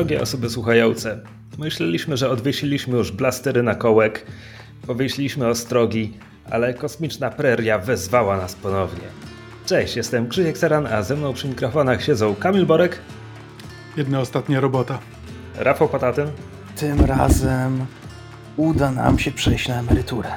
[0.00, 1.20] Drogie osoby słuchające,
[1.58, 4.26] myśleliśmy, że odwiesiliśmy już blastery na kołek,
[4.86, 6.12] powiesiliśmy ostrogi,
[6.50, 9.04] ale kosmiczna preria wezwała nas ponownie.
[9.66, 12.98] Cześć, jestem Krzysiek Seran, a ze mną przy mikrofonach siedzą Kamil Borek,
[13.96, 14.98] Jedna ostatnia robota.
[15.58, 16.26] Rafał Patatyn
[16.76, 17.86] Tym razem
[18.56, 20.30] uda nam się przejść na emeryturę.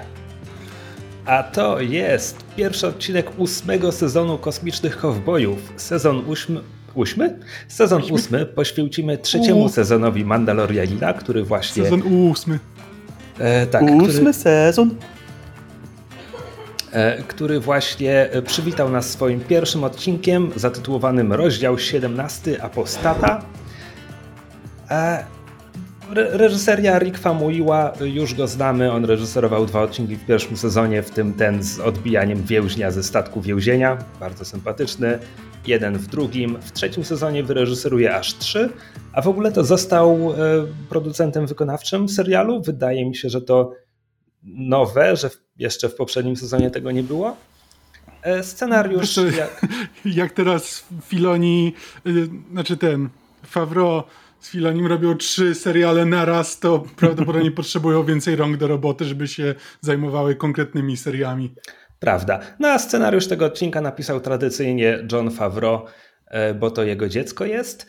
[1.26, 5.74] A to jest pierwszy odcinek ósmego sezonu Kosmicznych Kowbojów.
[5.78, 6.73] Sezon ósmy.
[6.96, 7.40] Ósmy?
[7.68, 9.70] Sezon ósmy poświęcimy trzeciemu U.
[9.70, 11.84] sezonowi Mandalorianina, który właśnie.
[11.84, 12.60] Sezon ósmy.
[13.40, 14.96] E, tak, Ósmy który, sezon.
[16.92, 23.42] e, który właśnie e, przywitał nas swoim pierwszym odcinkiem zatytułowanym Rozdział 17 Apostata.
[26.12, 31.10] Re- reżyseria Rick Famuyiwa, już go znamy, on reżyserował dwa odcinki w pierwszym sezonie, w
[31.12, 35.20] tym ten z odbijaniem więźnia ze statku więzienia, bardzo sympatyczny.
[35.68, 38.70] Jeden w drugim, w trzecim sezonie wyreżyseruje aż trzy,
[39.14, 40.36] a w ogóle to został e,
[40.90, 42.62] producentem wykonawczym serialu.
[42.62, 43.72] Wydaje mi się, że to
[44.44, 47.36] nowe, że jeszcze w poprzednim sezonie tego nie było.
[48.22, 49.14] E, Scenariusz.
[49.14, 49.62] Co, jak-
[50.06, 51.74] Jak teraz Filoni,
[52.08, 53.10] y, znaczy ten,
[53.46, 54.04] Favreau
[54.44, 59.56] z Filonim robią trzy seriale naraz, to prawdopodobnie potrzebują więcej rąk do roboty, żeby się
[59.82, 61.56] zajmowały konkretnymi seriami.
[62.00, 62.40] Prawda.
[62.60, 65.86] No a scenariusz tego odcinka napisał tradycyjnie John Favreau,
[66.28, 67.88] e, bo to jego dziecko jest.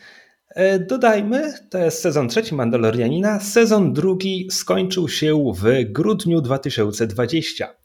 [0.49, 3.39] E, Dodajmy, to jest sezon trzeci Mandalorianina.
[3.39, 7.75] Sezon drugi skończył się w grudniu 2020.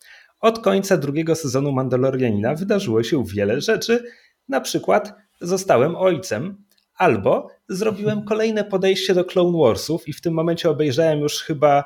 [0.40, 4.04] Od końca drugiego sezonu Mandalorianina wydarzyło się wiele rzeczy.
[4.48, 6.64] Na przykład zostałem ojcem,
[7.04, 11.84] albo zrobiłem kolejne podejście do Clone Warsów i w tym momencie obejrzałem już chyba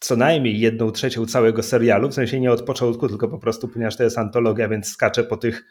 [0.00, 3.96] co najmniej jedną trzecią całego serialu, w sensie nie od początku, tylko po prostu, ponieważ
[3.96, 5.64] to jest antologia, więc skaczę po tych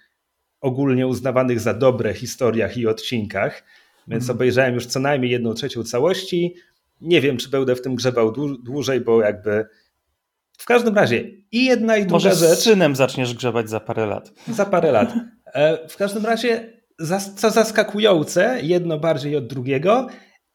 [0.62, 3.64] ogólnie uznawanych za dobre historiach i odcinkach,
[4.08, 4.38] więc Mhm.
[4.38, 6.56] obejrzałem już co najmniej jedną trzecią całości.
[7.02, 9.66] Nie wiem, czy będę w tym grzebał dłu- dłużej, bo jakby
[10.58, 14.06] w każdym razie i jedna i druga Może z rzecz synem zaczniesz grzebać za parę
[14.06, 14.32] lat.
[14.48, 15.14] za parę lat.
[15.54, 16.79] E, W każdym razie,
[17.36, 20.08] co zaskakujące, jedno bardziej od drugiego,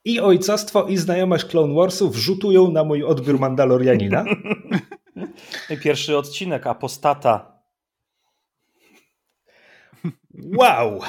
[0.04, 4.24] i ojcostwo, i znajomość Clone Warsów rzutują na mój odbiór Mandalorianina.
[5.82, 7.62] Pierwszy odcinek, Apostata.
[10.58, 11.00] Wow!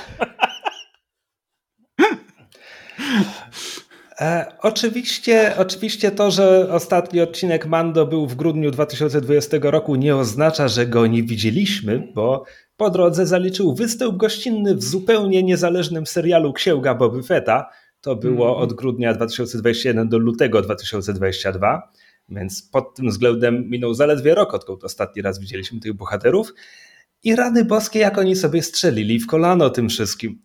[4.20, 10.68] E, oczywiście, oczywiście to, że ostatni odcinek Mando był w grudniu 2020 roku nie oznacza,
[10.68, 12.46] że go nie widzieliśmy, bo
[12.78, 17.70] po drodze zaliczył występ gościnny w zupełnie niezależnym serialu Księga Boby Fetta.
[18.02, 18.64] To było Mhm.
[18.64, 21.92] od grudnia 2021 do lutego 2022,
[22.30, 26.54] więc pod tym względem minął zaledwie rok, odkąd ostatni raz widzieliśmy tych bohaterów.
[27.24, 30.42] I rany boskie, jak oni sobie strzelili w kolano tym wszystkim.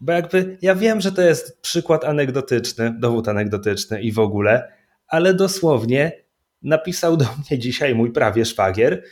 [0.00, 4.72] Bo jakby ja wiem, że to jest przykład anegdotyczny, dowód anegdotyczny i w ogóle,
[5.08, 6.12] ale dosłownie
[6.62, 9.02] napisał do mnie dzisiaj mój prawie szwagier.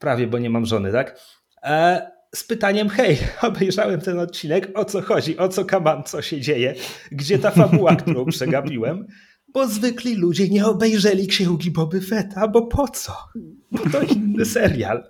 [0.00, 1.20] Prawie, bo nie mam żony, tak?
[1.62, 6.40] E, z pytaniem: Hej, obejrzałem ten odcinek, o co chodzi, o co kaman, co się
[6.40, 6.74] dzieje,
[7.12, 9.06] gdzie ta fabuła, którą przegapiłem?
[9.54, 13.12] Bo zwykli ludzie nie obejrzeli księgi Boby Fetta, bo po co?
[13.70, 15.04] Bo to inny serial.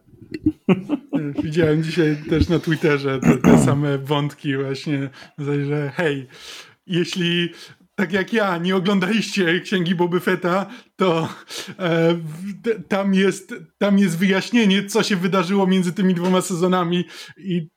[1.42, 6.26] Widziałem dzisiaj też na Twitterze te, te same wątki właśnie, że hej,
[6.86, 7.50] jeśli
[7.94, 10.66] tak jak ja nie oglądaliście Księgi Boby Fetta,
[10.96, 11.28] to
[11.78, 17.04] e, w- tam, jest, tam jest wyjaśnienie, co się wydarzyło między tymi dwoma sezonami
[17.38, 17.68] i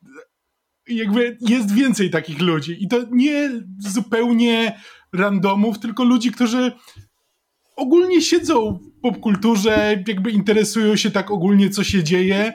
[0.87, 2.83] jakby jest więcej takich ludzi.
[2.83, 4.79] I to nie zupełnie
[5.13, 6.71] randomów, tylko ludzi, którzy
[7.75, 12.53] ogólnie siedzą w popkulturze, jakby interesują się tak ogólnie, co się dzieje,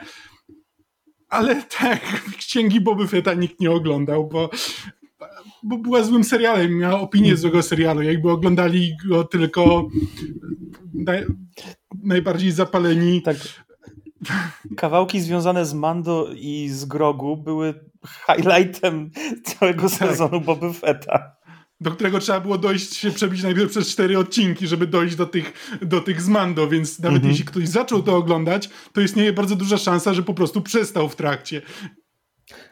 [1.28, 4.50] ale tak, księgi Boby Fetta nikt nie oglądał, bo,
[5.62, 8.02] bo była złym serialem, miała opinię złego serialu.
[8.02, 9.88] Jakby oglądali go tylko
[10.94, 11.26] naj,
[12.04, 13.22] najbardziej zapaleni.
[13.22, 13.36] Tak.
[14.76, 17.74] Kawałki związane z Mando i z Grogu były
[18.26, 19.10] highlightem
[19.44, 21.36] całego sezonu Boby Fetta.
[21.80, 25.78] do którego trzeba było dojść, się przebić najpierw przez cztery odcinki, żeby dojść do tych,
[25.82, 27.30] do tych z Mando, więc nawet Mhm.
[27.30, 31.16] jeśli ktoś zaczął to oglądać, to istnieje bardzo duża szansa, że po prostu przestał w
[31.16, 31.62] trakcie.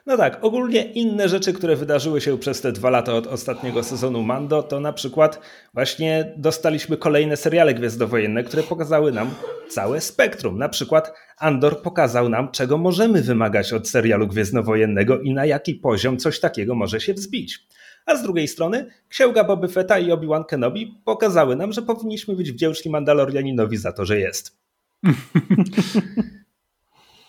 [0.06, 4.22] No tak, ogólnie inne rzeczy, które wydarzyły się przez te dwa lata od ostatniego sezonu
[4.22, 5.40] Mando, to na przykład
[5.75, 9.31] właśnie dostaliśmy kolejne seriale gwiezdowojenne, które pokazały nam
[9.69, 10.58] całe spektrum.
[10.58, 16.16] Na przykład Andor pokazał nam, czego możemy wymagać od serialu gwiezdnowojennego i na jaki poziom
[16.16, 17.66] coś takiego może się wzbić.
[18.06, 22.52] A z drugiej strony Księga Boby Fetta i Obi-Wan Kenobi pokazały nam, że powinniśmy być
[22.52, 24.58] wdzięczni Mandalorianinowi za to, że jest.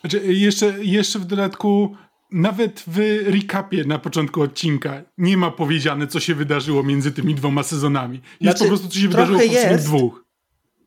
[0.01, 1.95] Znaczy, jeszcze, jeszcze w dodatku
[2.31, 7.63] nawet w recapie na początku odcinka nie ma powiedziane, co się wydarzyło między tymi dwoma
[7.63, 8.21] sezonami.
[8.41, 10.25] Jest znaczy, po prostu, co się wydarzyło w jest, dwóch.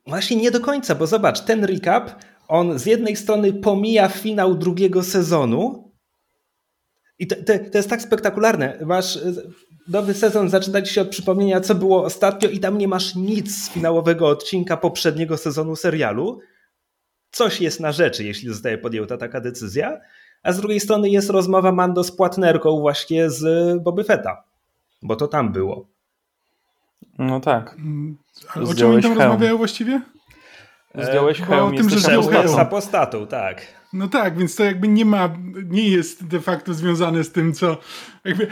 [0.06, 2.10] Właśnie nie do końca, bo zobacz, ten recap,
[2.48, 5.92] on z jednej strony pomija finał drugiego sezonu
[7.18, 8.78] i to, to, to jest tak spektakularne.
[8.86, 9.18] Masz
[9.88, 13.70] nowy sezon zaczyna się od przypomnienia, co było ostatnio i tam nie masz nic z
[13.70, 16.40] finałowego odcinka poprzedniego sezonu serialu.
[17.30, 20.00] Coś jest na rzeczy, jeśli zostaje podjęta taka decyzja
[20.44, 24.44] a z drugiej strony jest rozmowa Mando z płatnerką właśnie z Boby Fetta,
[25.02, 25.86] bo to tam było.
[27.18, 27.74] No tak.
[27.78, 28.18] Mm,
[28.54, 30.00] ale o czym oni tam rozmawiają właściwie?
[30.94, 31.98] Zdjąłeś hełm, o tym, że
[32.58, 33.62] apostatą, tak.
[33.94, 35.36] No tak, więc to jakby nie ma,
[35.70, 37.76] nie jest de facto związane z tym, co
[38.24, 38.46] jakby,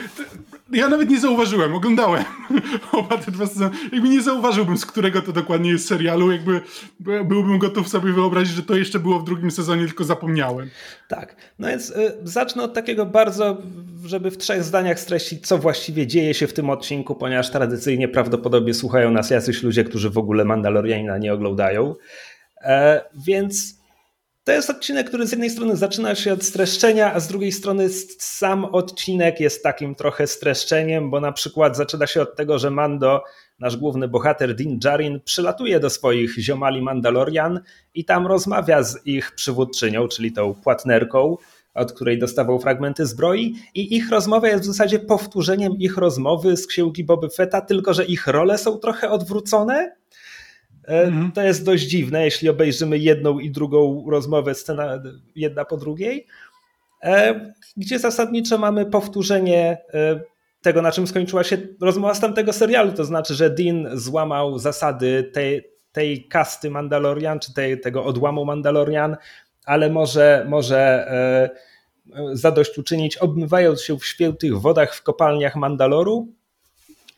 [0.72, 2.24] ja nawet nie zauważyłem, oglądałem
[2.92, 6.60] oba te dwa sezony, jakby nie zauważyłbym, z którego to dokładnie jest serialu, jakby
[7.00, 10.70] byłbym gotów sobie wyobrazić, że to jeszcze było w drugim sezonie, tylko zapomniałem.
[11.08, 13.62] Tak, no więc y, zacznę od takiego bardzo,
[14.04, 18.74] żeby w trzech zdaniach streścić, co właściwie dzieje się w tym odcinku, ponieważ tradycyjnie prawdopodobnie
[18.74, 21.94] słuchają nas jacyś ludzie, którzy w ogóle Mandalorianina nie oglądają,
[22.60, 23.81] e, więc
[24.44, 27.88] to jest odcinek, który z jednej strony zaczyna się od streszczenia, a z drugiej strony
[28.18, 33.22] sam odcinek jest takim trochę streszczeniem, bo na przykład zaczyna się od tego, że Mando,
[33.58, 37.60] nasz główny bohater Din Djarin, przylatuje do swoich ziomali Mandalorian
[37.94, 41.36] i tam rozmawia z ich przywódczynią, czyli tą płatnerką,
[41.74, 46.66] od której dostawał fragmenty zbroi i ich rozmowa jest w zasadzie powtórzeniem ich rozmowy z
[46.66, 50.01] księgi Boby Fetta, tylko że ich role są trochę odwrócone
[50.86, 51.32] mhm.
[51.32, 55.02] To jest dość dziwne, jeśli obejrzymy jedną i drugą rozmowę, scena
[55.36, 56.26] jedna po drugiej,
[57.02, 60.20] e, gdzie zasadniczo mamy powtórzenie e,
[60.62, 62.92] tego, na czym skończyła się rozmowa z tamtego serialu.
[62.92, 69.16] To znaczy, że Dean złamał zasady tej, tej kasty Mandalorian, czy tej, tego odłamu Mandalorian,
[69.64, 71.06] ale może, może
[72.32, 76.28] zadośćuczynić, obmywając się w świętych wodach w kopalniach Mandaloru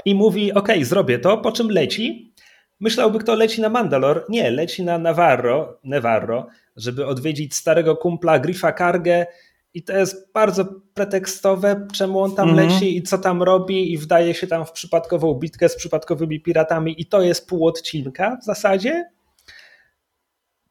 [0.04, 2.32] i mówi: OK, zrobię to, po czym leci
[2.80, 4.24] Myślałby, kto leci na Mandalor.
[4.28, 9.26] Nie, leci na Navarro, Nevarro, żeby odwiedzić starego kumpla Griffa Kargę
[9.74, 12.56] i to jest bardzo pretekstowe, czemu on tam -hmm.
[12.56, 17.00] leci i co tam robi i wdaje się tam w przypadkową bitkę z przypadkowymi piratami
[17.00, 19.10] i to jest pół odcinka w zasadzie.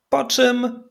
[0.09, 0.83] Po czym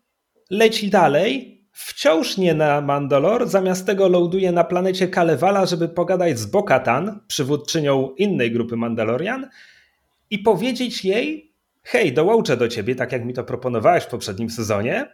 [0.50, 6.46] leci dalej, wciąż nie na Mandalor, zamiast tego loaduje na planecie Kalevala, żeby pogadać z
[6.46, 9.48] Bokatan, przywódczynią innej grupy Mandalorian,
[10.32, 11.52] i powiedzieć jej:
[11.82, 15.06] Hej, dołączę do ciebie, tak jak mi to proponowałeś w poprzednim sezonie.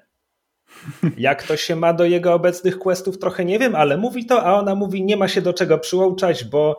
[1.19, 4.55] Jak to się ma do jego obecnych questów, trochę nie wiem, ale mówi to, a
[4.55, 6.79] ona mówi: Nie ma się do czego przyłączać, bo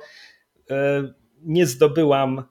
[0.70, 2.44] e, nie zdobyłam e,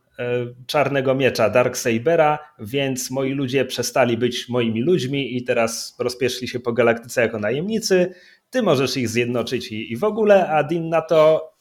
[0.67, 6.73] czarnego miecza Darksabera, więc moi ludzie przestali być moimi ludźmi i teraz rozpieszli się po
[6.73, 8.15] galaktyce jako najemnicy.
[8.51, 11.53] Ty możesz ich zjednoczyć i, i w ogóle, a Din na to.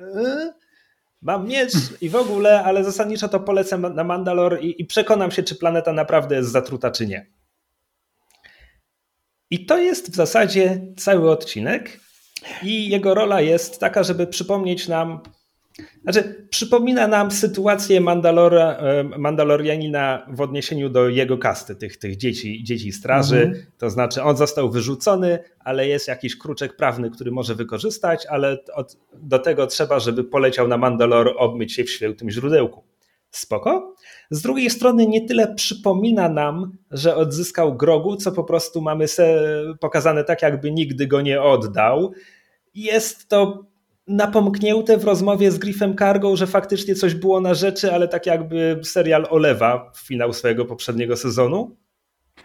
[0.00, 0.55] Yy,
[1.22, 5.42] Mam miecz i w ogóle, ale zasadniczo to polecę na Mandalor i, i przekonam się,
[5.42, 7.26] czy planeta naprawdę jest zatruta, czy nie.
[9.50, 12.00] I to jest w zasadzie cały odcinek.
[12.62, 15.20] I jego rola jest taka, żeby przypomnieć nam,
[16.02, 22.64] znaczy, przypomina nam sytuację Mandalora, e, Mandalorianina w odniesieniu do jego kasty, tych, tych dzieci,
[22.64, 23.42] dzieci straży.
[23.42, 23.66] Mhm.
[23.78, 28.96] To znaczy, on został wyrzucony, ale jest jakiś kruczek prawny, który może wykorzystać, ale od,
[29.12, 32.84] do tego trzeba, żeby poleciał na Mandalor obmyć się w świętym źródełku.
[33.30, 33.94] Spoko.
[34.30, 39.06] Z drugiej strony nie tyle przypomina nam, że odzyskał grogu, co po prostu mamy
[39.80, 42.12] pokazane tak, jakby nigdy go nie oddał.
[42.74, 43.66] Jest to
[44.06, 48.80] napomknięte w rozmowie z Griffem Cargo, że faktycznie coś było na rzeczy, ale tak jakby
[48.82, 51.76] serial olewa finał swojego poprzedniego sezonu.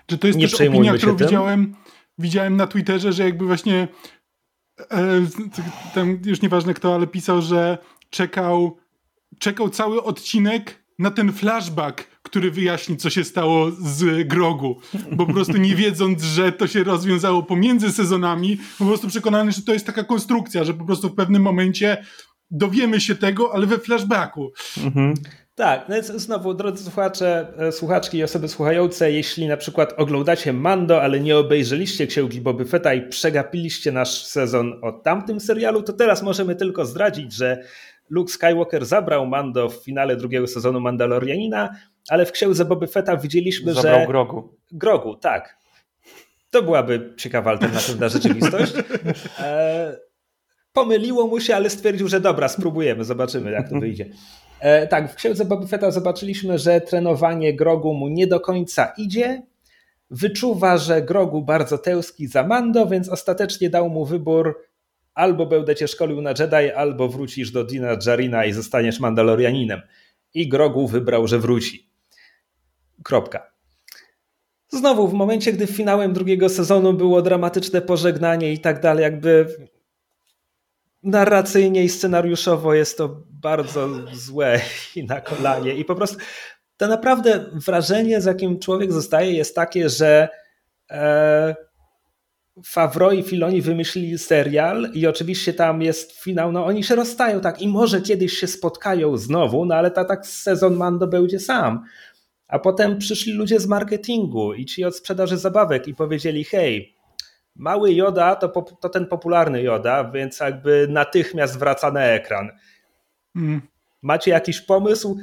[0.05, 1.75] Czy to jest Nie też opinia, którą widziałem,
[2.17, 3.87] widziałem na Twitterze, że jakby właśnie
[4.91, 5.21] e,
[5.93, 7.77] tam już nieważne kto, ale pisał, że
[8.09, 8.77] czekał,
[9.39, 14.79] czekał cały odcinek na ten flashback, który wyjaśni, co się stało z Grogu.
[15.11, 19.61] Bo po prostu nie wiedząc, że to się rozwiązało pomiędzy sezonami, po prostu przekonany, że
[19.61, 22.05] to jest taka konstrukcja, że po prostu w pewnym momencie
[22.51, 24.51] dowiemy się tego, ale we flashbacku.
[24.83, 25.13] Mhm.
[25.55, 30.53] Tak, no więc znowu, drodzy słuchacze, e, słuchaczki i osoby słuchające, jeśli na przykład oglądacie
[30.53, 35.93] Mando, ale nie obejrzeliście Księgi Boby Fetta i przegapiliście nasz sezon o tamtym serialu, to
[35.93, 37.63] teraz możemy tylko zdradzić, że
[38.11, 41.75] Luke Skywalker zabrał Mando w finale drugiego sezonu Mandalorianina,
[42.09, 44.07] ale w księdze Boby Fetta widzieliśmy, zabrał że...
[44.07, 44.55] Grogu.
[44.71, 45.57] Grogu, tak.
[46.49, 48.73] To byłaby ciekawa alternatywna rzeczywistość.
[49.39, 49.97] E,
[50.73, 54.09] pomyliło mu się, ale stwierdził, że dobra, spróbujemy, zobaczymy jak to wyjdzie.
[54.59, 59.41] E, tak, w księdze Boby Fetta zobaczyliśmy, że trenowanie Grogu mu nie do końca idzie.
[60.09, 64.55] Wyczuwa, że Grogu bardzo tęskni za Mando, więc ostatecznie dał mu wybór
[65.13, 69.81] albo będę cię szkolił na Jedi, albo wrócisz do Dina Jarina i zostaniesz Mandalorianinem.
[70.33, 71.90] I Grogu wybrał, że wróci.
[73.03, 73.51] Kropka.
[74.67, 79.47] Znowu, w momencie, gdy finałem drugiego sezonu było dramatyczne pożegnanie i tak dalej, jakby
[81.03, 84.61] narracyjnie i scenariuszowo jest to bardzo złe
[84.95, 85.75] i na kolanie.
[85.75, 86.17] I po prostu
[86.77, 90.29] to naprawdę wrażenie, z jakim człowiek zostaje, jest takie, że
[90.91, 91.55] e,
[93.15, 97.67] i Filoni wymyślili serial i oczywiście tam jest finał, no oni się rozstają tak i
[97.67, 101.83] może kiedyś się spotkają znowu, no ale ta, tak sezon Mando będzie sam.
[102.51, 106.95] A potem przyszli ludzie z marketingu i ci od sprzedaży zabawek i powiedzieli hej,
[107.55, 108.49] mały Joda to,
[108.81, 112.49] to ten popularny Joda, więc jakby natychmiast wraca na ekran.
[113.35, 113.61] Mm.
[114.01, 115.17] Macie jakiś pomysł?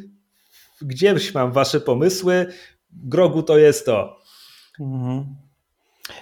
[0.82, 2.46] Gdzieś mam wasze pomysły?
[2.90, 4.18] Grogu to jest to.
[4.80, 5.36] Mhm.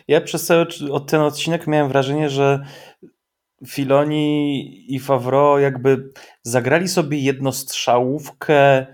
[0.08, 0.66] Ja przez cały
[1.06, 2.66] ten odcinek miałem wrażenie, że
[3.66, 8.86] Filoni i Favreau jakby zagrali sobie jednostrzałówkę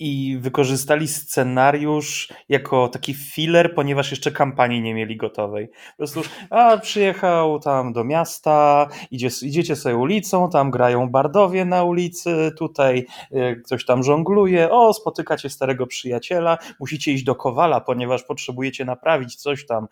[0.00, 5.68] i wykorzystali scenariusz jako taki filler, ponieważ jeszcze kampanii nie mieli gotowej.
[5.68, 11.84] Po prostu, a przyjechał tam do miasta, idzie, idziecie sobie ulicą, tam grają bardowie na
[11.84, 18.22] ulicy, tutaj e, ktoś tam żongluje, o, spotykacie starego przyjaciela, musicie iść do Kowala, ponieważ
[18.22, 19.88] potrzebujecie naprawić coś tam.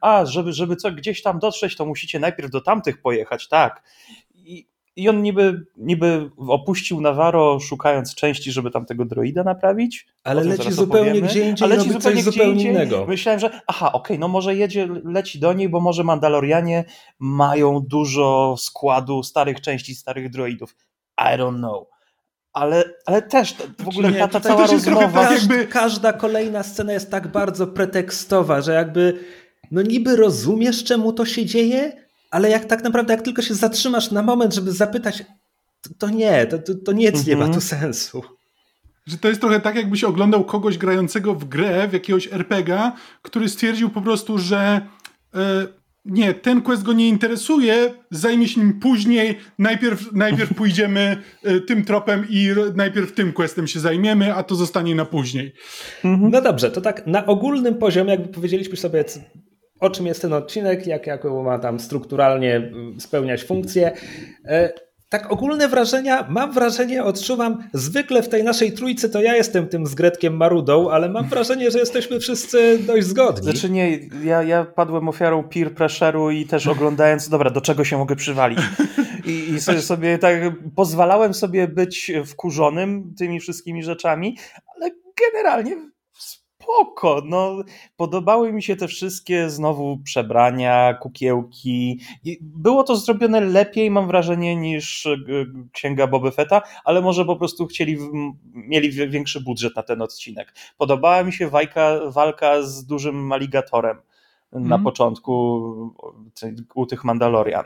[0.00, 3.82] A, żeby, żeby co, gdzieś tam dotrzeć, to musicie najpierw do tamtych pojechać, tak.
[4.34, 4.66] I
[4.98, 10.06] i on niby, niby opuścił Navarro szukając części, żeby tam tego droida naprawić.
[10.24, 11.28] Ale leci zupełnie opowiemy.
[11.28, 12.70] gdzie indziej, ale leci zupełnie, coś zupełnie indziej.
[12.70, 13.06] innego.
[13.08, 16.84] Myślałem, że aha, okej, okay, no może jedzie, leci do niej, bo może Mandalorianie
[17.18, 20.76] mają dużo składu starych części, starych droidów.
[21.18, 21.86] I don't know.
[22.52, 25.08] Ale, ale też w ogóle nie, ta, ta cała rozmowa...
[25.08, 25.66] Tak jakby...
[25.66, 29.24] Każda kolejna scena jest tak bardzo pretekstowa, że jakby
[29.70, 34.10] no niby rozumiesz, czemu to się dzieje, ale jak tak naprawdę, jak tylko się zatrzymasz
[34.10, 35.24] na moment, żeby zapytać,
[35.82, 38.22] to, to nie, to, to, to nic nie ma tu sensu.
[39.06, 42.92] Że to jest trochę tak, jakbyś oglądał kogoś grającego w grę, w jakiegoś RPGa,
[43.22, 44.80] który stwierdził po prostu, że
[45.34, 45.66] e,
[46.04, 51.84] nie, ten quest go nie interesuje, zajmie się nim później, najpierw, najpierw pójdziemy e, tym
[51.84, 55.52] tropem i najpierw tym questem się zajmiemy, a to zostanie na później.
[56.04, 56.30] Mhm.
[56.30, 59.04] No dobrze, to tak na ogólnym poziomie, jakby powiedzieliśmy sobie,
[59.80, 63.92] o czym jest ten odcinek, jak, jaką ma tam strukturalnie mm, spełniać funkcję.
[64.44, 64.72] E,
[65.08, 69.86] tak ogólne wrażenia, mam wrażenie, odczuwam, zwykle w tej naszej trójcy to ja jestem tym
[69.86, 73.42] z Gretkiem Marudą, ale mam wrażenie, że jesteśmy wszyscy dość zgodni.
[73.42, 77.98] Znaczy nie, ja, ja padłem ofiarą peer pressure'u i też oglądając, dobra, do czego się
[77.98, 78.58] mogę przywalić.
[79.24, 80.34] I, i sobie, sobie tak
[80.76, 84.36] pozwalałem sobie być wkurzonym tymi wszystkimi rzeczami,
[84.76, 84.90] ale
[85.32, 85.76] generalnie
[86.68, 87.22] spoko.
[87.24, 87.56] No,
[87.96, 92.00] podobały mi się te wszystkie znowu przebrania, kukiełki.
[92.40, 95.16] Było to zrobione lepiej, mam wrażenie, niż e,
[95.72, 97.98] księga Boba Fetta, ale może po prostu chcieli,
[98.54, 100.54] mieli większy budżet na ten odcinek.
[100.78, 103.96] Podobała mi się walka, walka z dużym aligatorem
[104.52, 104.84] na mhm.
[104.84, 105.94] początku
[106.74, 107.64] u tych Mandalorian.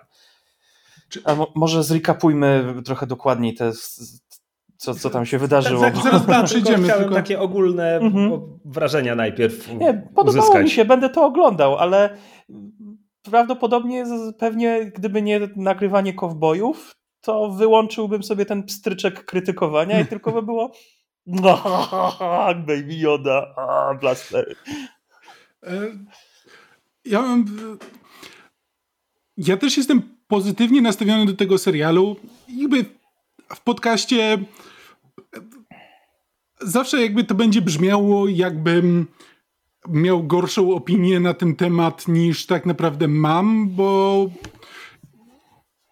[1.24, 3.72] A może zrikapujmy trochę dokładniej te,
[4.82, 5.80] co, co tam się wydarzyło.
[5.80, 6.84] Tak, zaraz tam przyjdziemy.
[6.84, 7.14] Chciałem tylko...
[7.14, 8.40] takie ogólne mhm.
[8.64, 10.64] wrażenia najpierw Nie, podobało uzyskać.
[10.64, 12.16] mi się, będę to oglądał, ale
[13.22, 14.04] prawdopodobnie
[14.38, 20.72] pewnie gdyby nie nagrywanie kowbojów, to wyłączyłbym sobie ten pstryczek krytykowania i tylko by było
[22.66, 23.54] Baby Yoda,
[24.00, 24.54] blastery.
[27.04, 27.44] Ja mam...
[29.36, 32.16] Ja też jestem pozytywnie nastawiony do tego serialu.
[32.48, 32.84] Jakby
[33.54, 34.38] w podcaście
[36.64, 39.06] zawsze jakby to będzie brzmiało, jakbym
[39.88, 44.26] miał gorszą opinię na ten temat niż tak naprawdę mam, bo,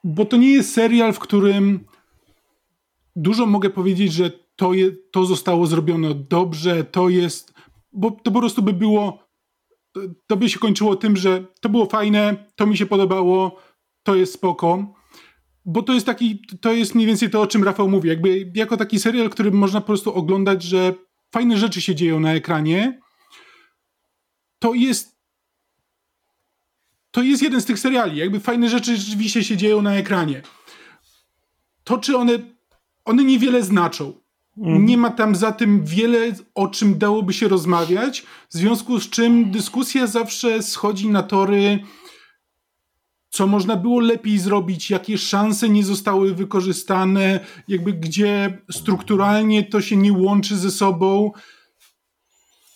[0.05, 1.81] bo to nie jest serial, w którym
[3.17, 7.55] dużo mogę powiedzieć, że to, je, to zostało zrobione dobrze, to jest,
[7.93, 9.19] bo to po prostu by było,
[10.27, 13.57] to by się kończyło tym, że to było fajne, to mi się podobało,
[14.03, 15.00] to jest spoko
[15.65, 18.09] bo to jest taki, to jest mniej więcej to, o czym Rafał mówi.
[18.09, 20.95] Jakby jako taki serial, który można po prostu oglądać, że
[21.33, 23.01] fajne rzeczy się dzieją na ekranie,
[24.59, 25.21] to jest
[27.11, 28.17] to jest jeden z tych seriali.
[28.17, 30.43] Jakby fajne rzeczy rzeczywiście się dzieją na ekranie.
[31.85, 32.39] To, czy one
[33.05, 34.13] one niewiele znaczą.
[34.59, 34.87] Mm.
[34.87, 39.51] Nie ma tam za tym wiele, o czym dałoby się rozmawiać, w związku z czym
[39.51, 41.79] dyskusja zawsze schodzi na tory
[43.31, 49.97] co można było lepiej zrobić, jakie szanse nie zostały wykorzystane, jakby gdzie strukturalnie to się
[49.97, 51.33] nie łączy ze sobą.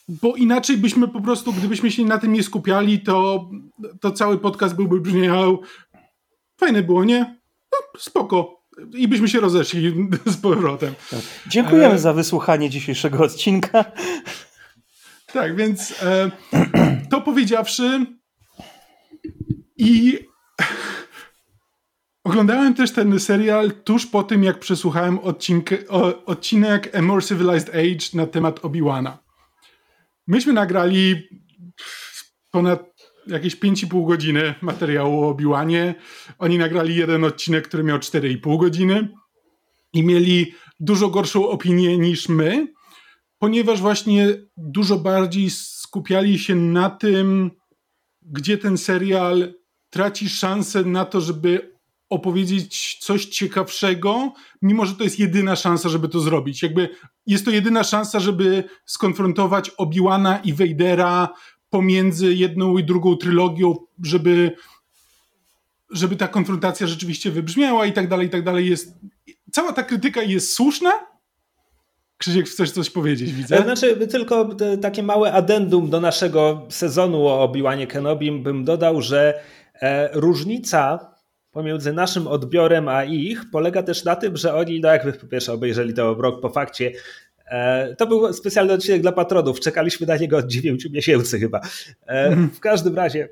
[0.08, 3.50] Bo inaczej byśmy po prostu, gdybyśmy się na tym nie skupiali, to,
[4.00, 5.62] to cały podcast byłby brzmiał
[6.56, 7.40] fajne było, nie?
[7.72, 8.64] No, spoko.
[8.94, 9.94] I byśmy się rozeszli
[10.26, 10.94] z powrotem.
[11.46, 11.98] Dziękujemy e...
[11.98, 13.84] za wysłuchanie dzisiejszego odcinka.
[15.32, 16.30] Tak, więc e,
[17.10, 18.06] to powiedziawszy
[19.76, 20.18] i
[22.24, 25.84] oglądałem też ten serial tuż po tym, jak przesłuchałem odcinek,
[26.26, 29.18] odcinek A More Civilized Age na temat Obi-Wana.
[30.26, 31.28] Myśmy nagrali
[32.50, 32.94] ponad
[33.26, 35.94] jakieś 5,5 godziny materiału o Obi-Wanie.
[36.38, 39.08] Oni nagrali jeden odcinek, który miał 4,5 godziny
[39.92, 42.72] i mieli dużo gorszą opinię niż my,
[43.38, 47.50] ponieważ właśnie dużo bardziej skupiali się na tym,
[48.22, 49.54] gdzie ten serial
[49.94, 51.74] traci szansę na to, żeby
[52.10, 54.32] opowiedzieć coś ciekawszego,
[54.62, 56.62] mimo że to jest jedyna szansa, żeby to zrobić.
[56.62, 56.88] Jakby
[57.26, 61.28] jest to jedyna szansa, żeby skonfrontować Obi-Wana i Vadera
[61.70, 64.56] pomiędzy jedną i drugą trylogią, żeby,
[65.90, 68.70] żeby ta konfrontacja rzeczywiście wybrzmiała i tak dalej, i tak dalej.
[68.70, 68.98] Jest,
[69.52, 70.92] cała ta krytyka jest słuszna,
[72.18, 73.62] Krzysiek, chcesz coś powiedzieć, widzę?
[73.62, 74.48] Znaczy, tylko
[74.82, 79.40] takie małe addendum do naszego sezonu o Obi-Wanie Kenobim bym dodał, że e,
[80.12, 81.14] różnica
[81.54, 85.52] pomiędzy naszym odbiorem a ich polega też na tym, że oni, no jakby po pierwsze
[85.52, 86.92] obejrzeli to rok po fakcie,
[87.46, 89.60] e, to był specjalny odcinek dla patronów.
[89.60, 91.60] Czekaliśmy na niego od 9 miesięcy chyba.
[92.06, 93.28] E, w każdym razie,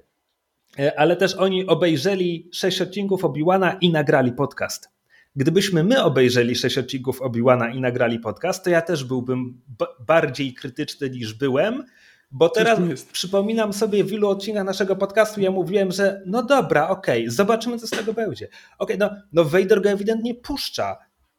[0.79, 4.89] e, ale też oni obejrzeli 6 odcinków Obi-Wana i nagrali podcast.
[5.37, 9.61] Gdybyśmy my obejrzeli 6 odcinków Obi-Wana i nagrali podcast, to ja też byłbym
[10.07, 11.85] bardziej krytyczny niż byłem,
[12.33, 12.79] bo teraz
[13.13, 17.79] przypominam sobie w ilu odcinkach naszego podcastu ja mówiłem, że no dobra, okej, okay, zobaczymy
[17.79, 18.49] co z tego będzie.
[18.79, 20.97] Okej, okay, no, no Vader go ewidentnie puszcza,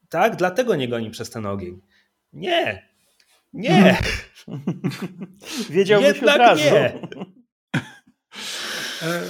[0.10, 0.36] tak?
[0.36, 1.82] Dlatego nie goni przez ten ogień.
[2.34, 2.90] Nie,
[3.54, 3.98] nie.
[5.70, 6.64] Wiedziałbyś Jednak od razu.
[6.64, 7.00] Nie.
[9.02, 9.22] E,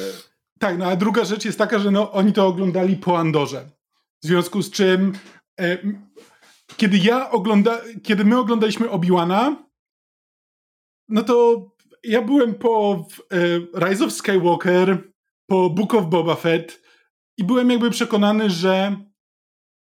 [0.60, 3.66] tak, no a druga rzecz jest taka, że no, oni to oglądali po Andorze.
[4.24, 5.14] W związku z czym
[5.60, 5.78] e,
[6.78, 9.56] kiedy ja ogląda, kiedy my oglądaliśmy Obi-Wana,
[11.14, 11.66] no to
[12.04, 14.98] ja byłem po e, Rise of Skywalker,
[15.48, 16.82] po Book of Boba Fett
[17.38, 18.96] i byłem jakby przekonany, że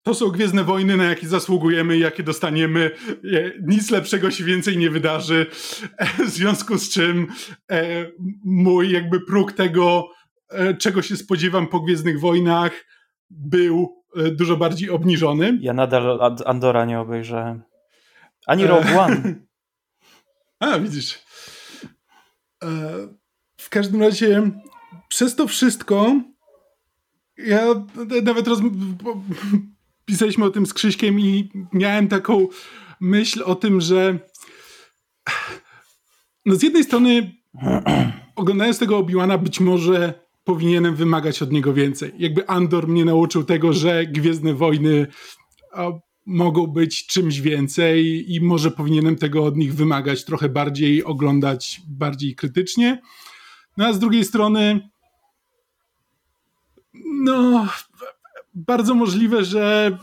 [0.03, 2.91] to są Gwiezdne Wojny, na jakie zasługujemy, jakie dostaniemy.
[3.33, 5.45] E, nic lepszego się więcej nie wydarzy.
[5.97, 7.27] E, w związku z czym
[8.43, 10.09] mój jakby próg tego,
[10.79, 12.85] czego się spodziewam po Gwiezdnych Wojnach,
[13.29, 15.57] był dużo bardziej obniżony.
[15.61, 17.63] Ja nadal Andora nie obejrzałem.
[18.47, 19.35] Ani Rogue One.
[20.59, 21.19] A, widzisz.
[22.63, 22.69] E,
[23.57, 24.51] w każdym razie,
[25.07, 26.21] przez to wszystko,
[27.37, 27.85] ja
[28.23, 28.59] nawet roz...
[30.05, 32.47] pisaliśmy o tym z Krzyśkiem i miałem taką
[32.99, 34.19] myśl o tym, że
[36.45, 37.31] no z jednej strony
[38.35, 42.11] oglądając tego Obi-Wana być może powinienem wymagać od niego więcej.
[42.17, 45.07] Jakby Andor mnie nauczył tego, że Gwiezdne Wojny
[46.29, 52.35] mogą być czymś więcej i może powinienem tego od nich wymagać, trochę bardziej oglądać bardziej
[52.35, 53.01] krytycznie.
[53.77, 54.89] No a z drugiej strony,
[57.05, 57.67] no,
[58.53, 59.97] bardzo możliwe, że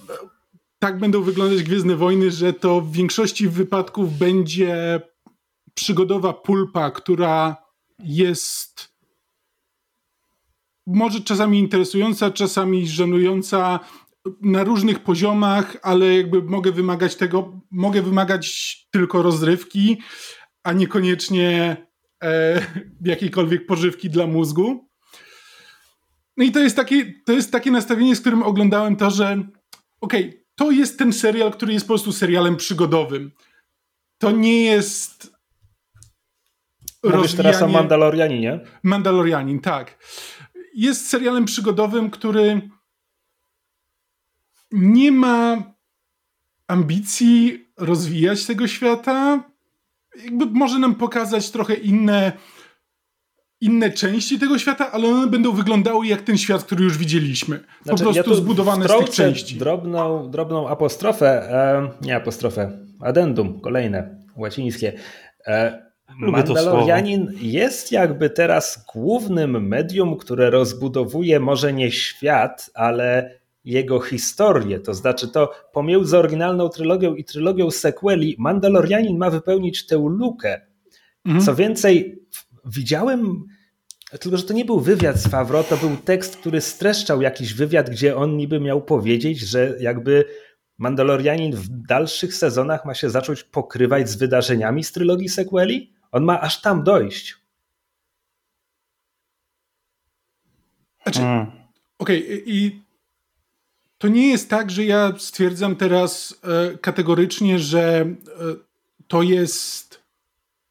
[0.79, 5.01] tak będą wyglądać Gwiezdne Wojny, że to w większości wypadków będzie
[5.75, 7.57] przygodowa pulpa, która
[7.99, 8.97] jest
[10.87, 13.81] może czasami interesująca, czasami żenująca,
[14.41, 20.03] na różnych poziomach, ale jakby mogę wymagać tego, mogę wymagać tylko rozrywki,
[20.63, 21.77] a niekoniecznie
[22.23, 22.61] e,
[23.05, 24.89] jakiejkolwiek pożywki dla mózgu.
[26.37, 29.49] No i to jest, takie, to jest takie nastawienie, z którym oglądałem to, że
[30.01, 33.33] okej, okay, to jest ten serial, który jest po prostu serialem przygodowym.
[34.19, 35.37] To nie jest
[37.05, 37.37] Mówisz rozwijanie...
[37.37, 38.61] teraz o Mandalorianinie?
[38.83, 39.99] Mandalorianin, tak.
[40.75, 42.71] Jest serialem przygodowym, który
[44.77, 45.63] nie ma
[46.69, 49.45] ambicji rozwijać tego świata.
[50.25, 52.33] Jakby może nam pokazać trochę inne,
[53.61, 57.65] inne części tego świata, ale one będą wyglądały jak ten świat, który już widzieliśmy.
[57.83, 59.57] Znaczy, po prostu ja zbudowane z tych części.
[59.57, 64.93] Drobną, drobną apostrofę, e, nie apostrofę, addendum, kolejne, łacińskie.
[65.47, 65.87] E,
[66.19, 74.95] Mandalorianin jest jakby teraz głównym medium, które rozbudowuje może nie świat, ale jego historię, to
[74.95, 80.61] znaczy to pomiędzy oryginalną trylogią i trylogią sequeli Mandalorianin ma wypełnić tę lukę.
[81.25, 81.45] Mhm.
[81.45, 82.23] Co więcej,
[82.65, 83.45] widziałem,
[84.21, 87.91] tylko że to nie był wywiad z Favro, to był tekst, który streszczał jakiś wywiad,
[87.91, 90.25] gdzie on niby miał powiedzieć, że jakby
[90.79, 95.93] Mandalorianin w dalszych sezonach ma się zacząć pokrywać z wydarzeniami z trylogii sequeli.
[96.13, 97.35] On ma aż tam dojść.
[101.03, 101.67] Znaczy, mm
[101.99, 102.83] Okej, okay, i
[103.99, 108.17] to nie jest tak, że ja stwierdzam teraz e, kategorycznie, że e,
[109.09, 110.03] to jest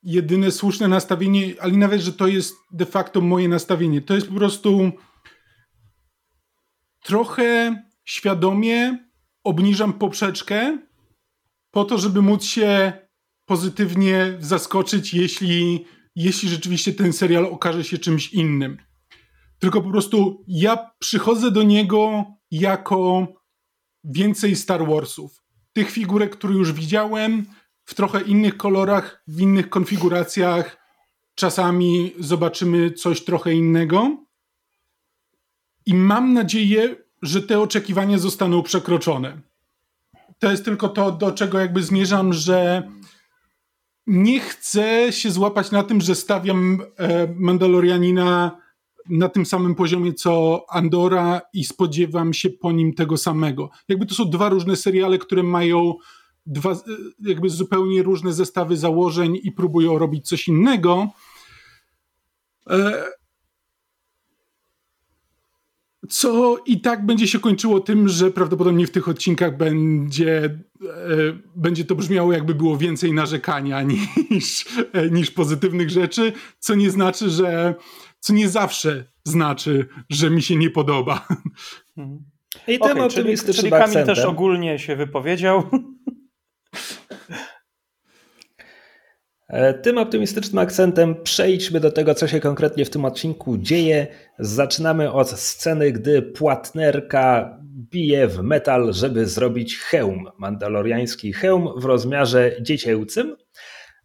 [0.04, 4.02] jedyne słuszne nastawienie, ale nawet, że to jest de facto moje nastawienie.
[4.02, 4.92] To jest po prostu
[7.04, 9.06] trochę świadomie
[9.44, 10.78] obniżam poprzeczkę
[11.72, 12.94] po to, żeby móc się
[13.46, 15.86] pozytywnie zaskoczyć, jeśli,
[16.16, 18.78] jeśli rzeczywiście ten serial okaże się czymś innym.
[19.60, 23.28] Tylko po prostu ja przychodzę do niego jako
[24.04, 25.44] więcej Star Warsów.
[25.74, 27.46] Tych figurek, które już widziałem,
[27.86, 30.78] w trochę innych kolorach, w innych konfiguracjach.
[31.36, 34.18] Czasami zobaczymy coś trochę innego.
[35.86, 39.42] I mam nadzieję, że te oczekiwania zostaną przekroczone.
[40.40, 42.90] To jest tylko to, do czego jakby zmierzam, że
[44.08, 48.58] nie chcę się złapać na tym, że stawiam e, Mandalorianina
[49.10, 53.70] na tym samym poziomie co Andora i spodziewam się po nim tego samego.
[53.88, 55.94] Jakby to są dwa różne seriale, które mają
[56.46, 56.76] dwa, e,
[57.20, 61.08] jakby zupełnie różne zestawy założeń i próbują robić coś innego.
[62.70, 63.04] E,
[66.10, 70.58] co i tak będzie się kończyło tym, że prawdopodobnie w tych odcinkach będzie, e,
[71.56, 73.82] będzie to brzmiało, jakby było więcej narzekania
[74.32, 74.65] niż,
[75.12, 77.76] niż pozytywnych rzeczy, co nie znaczy, że
[78.26, 81.28] co nie zawsze znaczy, że mi się nie podoba.
[82.68, 85.64] I tym okay, optymistycznym czyli, czyli Kamil też ogólnie się wypowiedział.
[89.48, 94.08] E, tym optymistycznym akcentem przejdźmy do tego, co się konkretnie w tym odcinku dzieje.
[94.40, 97.58] Zaczynamy od sceny, gdy płatnerka
[97.92, 103.36] bije w metal, żeby zrobić hełm, mandaloriański hełm w rozmiarze dziecięcym,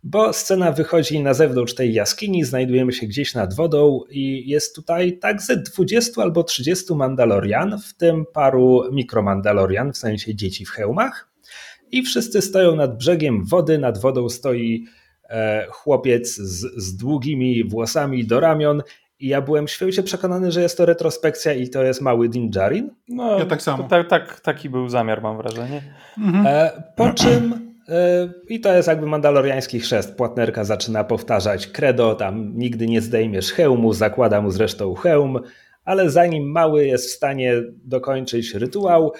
[0.02, 5.18] bo scena wychodzi na zewnątrz tej jaskini, znajdujemy się gdzieś nad wodą i jest tutaj
[5.18, 11.30] tak ze 20 albo 30 mandalorian, w tym paru mikromandalorian, w sensie dzieci w hełmach.
[11.92, 14.86] I wszyscy stoją nad brzegiem wody, nad wodą stoi
[15.30, 18.82] E, chłopiec z, z długimi włosami do ramion
[19.20, 22.90] i ja byłem święcie przekonany, że jest to retrospekcja i to jest mały Din Djarin.
[23.08, 23.84] No, ja tak samo.
[23.84, 25.82] Tak, tak, taki był zamiar, mam wrażenie.
[26.18, 26.46] Mhm.
[26.46, 27.69] E, po czym e,
[28.48, 30.16] i to jest jakby mandaloriański chrzest.
[30.16, 35.40] Płatnerka zaczyna powtarzać credo, tam nigdy nie zdejmiesz hełmu, zakłada mu zresztą hełm,
[35.84, 39.12] ale zanim mały jest w stanie dokończyć rytuał,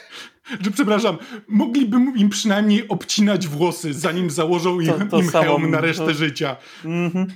[0.61, 5.81] że przepraszam, mogliby im przynajmniej obcinać włosy, zanim założą im, to, to im hełm na
[5.81, 6.15] resztę to...
[6.15, 6.57] życia.
[6.85, 7.27] Mm-hmm.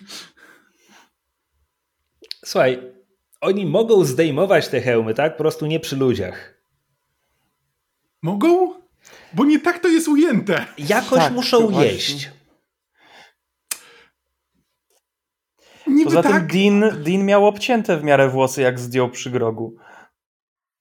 [2.44, 2.92] Słuchaj,
[3.40, 5.36] oni mogą zdejmować te hełmy, tak?
[5.36, 6.54] Po prostu nie przy ludziach.
[8.22, 8.83] Mogą?
[9.34, 10.66] Bo nie tak to jest ujęte.
[10.78, 12.30] Jakoś tak, muszą jeść.
[15.86, 16.32] Niby Poza tak.
[16.32, 19.76] tym Dean, Dean miał obcięte w miarę włosy, jak zdjął przy grogu.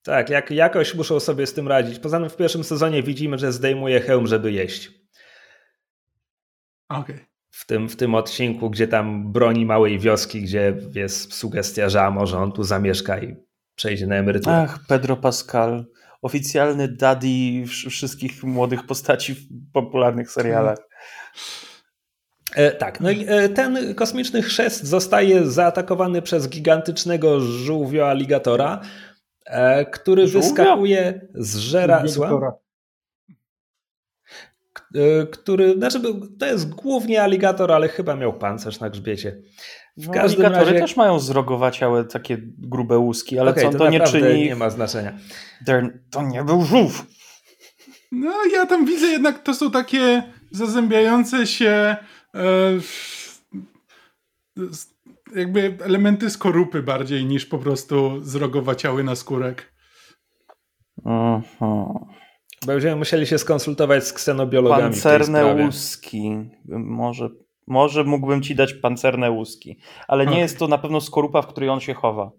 [0.04, 2.00] Tak, jak, jakoś muszą sobie z tym radzić.
[2.00, 4.92] Poza tym w pierwszym sezonie widzimy, że zdejmuje hełm, żeby jeść.
[6.90, 7.16] Okej.
[7.16, 7.26] Okay.
[7.50, 12.12] W tym, w tym odcinku, gdzie tam broni małej wioski, gdzie jest sugestia, że a
[12.12, 13.36] może on tu zamieszka i
[13.76, 14.56] przejdzie na emeryturę.
[14.56, 15.86] Ach, Pedro Pascal.
[16.24, 20.78] Oficjalny daddy wszystkich młodych postaci w popularnych serialach.
[22.56, 28.82] E, tak, no i e, ten kosmiczny chrzest zostaje zaatakowany przez gigantycznego żółwio aligatora,
[29.46, 30.50] E, który Żółwia?
[30.50, 32.04] wyskakuje z żera.
[35.32, 36.00] Który, znaczy
[36.40, 39.42] to jest głównie aligator, ale chyba miał pancerz na grzbiecie.
[39.98, 40.80] W no, każdym razie...
[40.80, 44.46] też mają zrogowaciałe takie grube łuski, ale okay, co to, to nie czyni...
[44.46, 45.14] nie ma znaczenia.
[46.12, 47.06] To nie był żółw.
[48.12, 51.96] No ja tam widzę jednak to są takie zazębiające się
[52.36, 52.80] e,
[55.36, 59.74] jakby elementy skorupy bardziej niż po prostu zrogowaciały na skórek.
[61.06, 61.86] Aha.
[62.66, 64.84] Będziemy musieli się skonsultować z ksenobiologami.
[64.84, 66.50] Pancerne łuski.
[66.70, 67.30] Może,
[67.68, 70.42] może mógłbym ci dać pancerne łuski, ale nie okay.
[70.42, 72.32] jest to na pewno skorupa, w której on się chowa.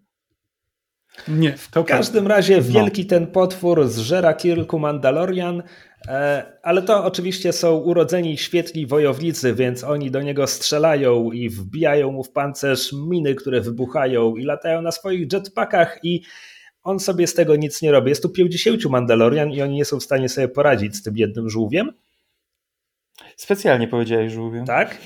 [1.28, 3.08] Nie, to w każdym razie wielki no.
[3.08, 5.62] ten potwór zżera kilku Mandalorian,
[6.08, 12.12] e, ale to oczywiście są urodzeni świetli wojownicy, więc oni do niego strzelają i wbijają
[12.12, 16.22] mu w pancerz miny, które wybuchają i latają na swoich jetpackach i
[16.82, 18.08] on sobie z tego nic nie robi.
[18.08, 21.50] Jest tu 50 Mandalorian i oni nie są w stanie sobie poradzić z tym jednym
[21.50, 21.92] żółwiem.
[23.36, 24.64] Specjalnie powiedziałeś żółwiem.
[24.64, 24.98] Tak.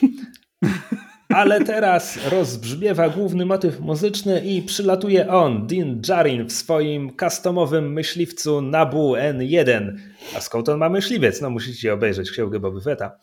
[1.34, 8.62] Ale teraz rozbrzmiewa główny motyw muzyczny i przylatuje on, Din Djarin, w swoim customowym myśliwcu
[8.62, 9.96] Nabu N1.
[10.36, 11.40] A skąd on ma myśliwiec?
[11.40, 13.18] No musicie obejrzeć księgę Boby Fetta.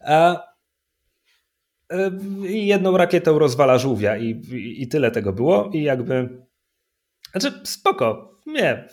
[0.00, 0.42] A
[1.92, 2.10] e,
[2.48, 6.28] i jedną rakietą rozwala żółwia i, i, i, tyle tego było i jakby
[7.30, 8.88] znaczy spoko, nie,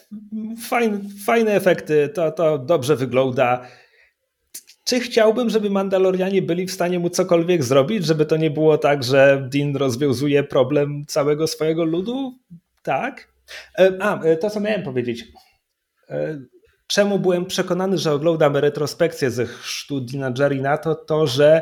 [0.69, 3.67] fajne, fajne efekty, to, to dobrze wygląda.
[4.85, 9.03] Czy chciałbym, żeby Mandalorianie byli w stanie mu cokolwiek zrobić, żeby to nie było tak,
[9.03, 12.39] że Din rozwiązuje problem całego swojego ludu?
[12.83, 13.33] Tak.
[13.79, 15.25] E, a, e, to co miałem powiedzieć.
[16.09, 16.39] E,
[16.87, 21.61] czemu byłem przekonany, że oglądam retrospekcję ze chrztu Dina Jarina, to to, że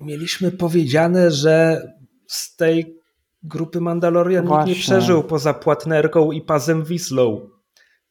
[0.00, 1.82] mieliśmy powiedziane, że
[2.26, 2.96] z tej
[3.42, 7.48] grupy Mandalorian nikt nie przeżył poza Płatnerką i Pazem Wislą.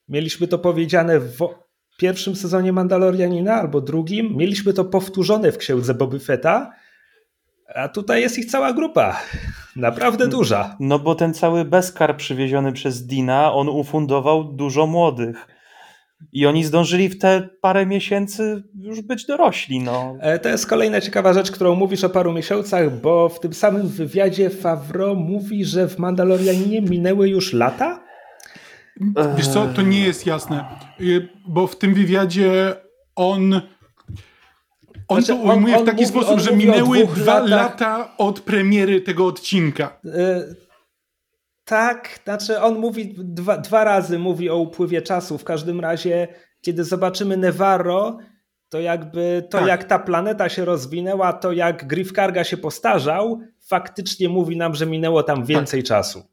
[0.07, 1.47] Mieliśmy to powiedziane w
[2.01, 4.37] pierwszym sezonie Mandalorianina albo drugim.
[4.37, 6.71] Mieliśmy to powtórzone w księdze Boby Fetta,
[7.75, 9.21] a tutaj jest ich cała grupa.
[9.75, 10.75] Naprawdę duża.
[10.79, 15.47] No bo ten cały Beskar przywieziony przez Dina, on ufundował dużo młodych.
[16.33, 19.79] I oni zdążyli w te parę miesięcy już być dorośli.
[19.79, 20.15] No.
[20.19, 23.87] E, to jest kolejna ciekawa rzecz, którą mówisz o paru miesiącach, bo w tym samym
[23.87, 28.03] wywiadzie Favreau mówi, że w Mandalorianinie minęły już lata?
[29.37, 30.65] Wiesz co, to nie jest jasne,
[31.47, 32.75] bo w tym wywiadzie
[33.15, 33.61] on
[35.07, 37.49] on znaczy, to ujmuje on, on w taki mówi, sposób, że minęły dwa latach...
[37.49, 39.99] lata od premiery tego odcinka.
[40.03, 40.11] Yy,
[41.65, 45.37] tak, znaczy on mówi dwa, dwa razy mówi o upływie czasu.
[45.37, 46.27] W każdym razie,
[46.61, 48.17] kiedy zobaczymy Nevarro,
[48.69, 49.67] to jakby to, tak.
[49.67, 54.85] jak ta planeta się rozwinęła, to jak Griff Karga się postarzał, faktycznie mówi nam, że
[54.85, 55.87] minęło tam więcej tak.
[55.87, 56.23] czasu.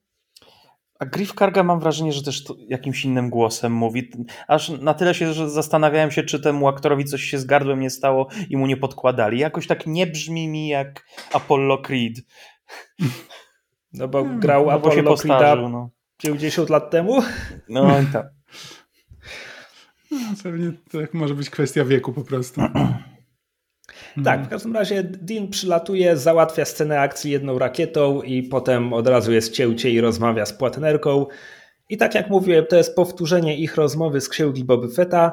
[0.99, 4.11] A Griff Karga mam wrażenie, że też jakimś innym głosem mówi.
[4.49, 7.91] Aż na tyle się, że zastanawiałem się, czy temu aktorowi coś się z gardłem nie
[7.91, 9.39] stało i mu nie podkładali.
[9.39, 12.15] Jakoś tak nie brzmi mi jak Apollo Creed.
[13.93, 14.41] No bo hmm.
[14.41, 15.91] grał no Apollo bo Creed'a no.
[16.17, 17.23] 50 lat temu.
[17.69, 18.27] No i tak.
[20.11, 22.61] No, pewnie to może być kwestia wieku po prostu.
[24.25, 29.33] Tak, w każdym razie Dean przylatuje, załatwia scenę akcji jedną rakietą i potem od razu
[29.33, 31.27] jest cięcie i rozmawia z płatnerką.
[31.89, 35.33] I tak jak mówiłem, to jest powtórzenie ich rozmowy z księgi Boby Fetta,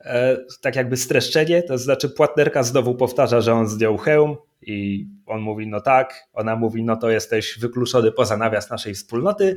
[0.00, 5.40] e, tak jakby streszczenie, to znaczy płatnerka znowu powtarza, że on zdjął hełm i on
[5.40, 9.56] mówi no tak, ona mówi no to jesteś wykluczony poza nawias naszej wspólnoty,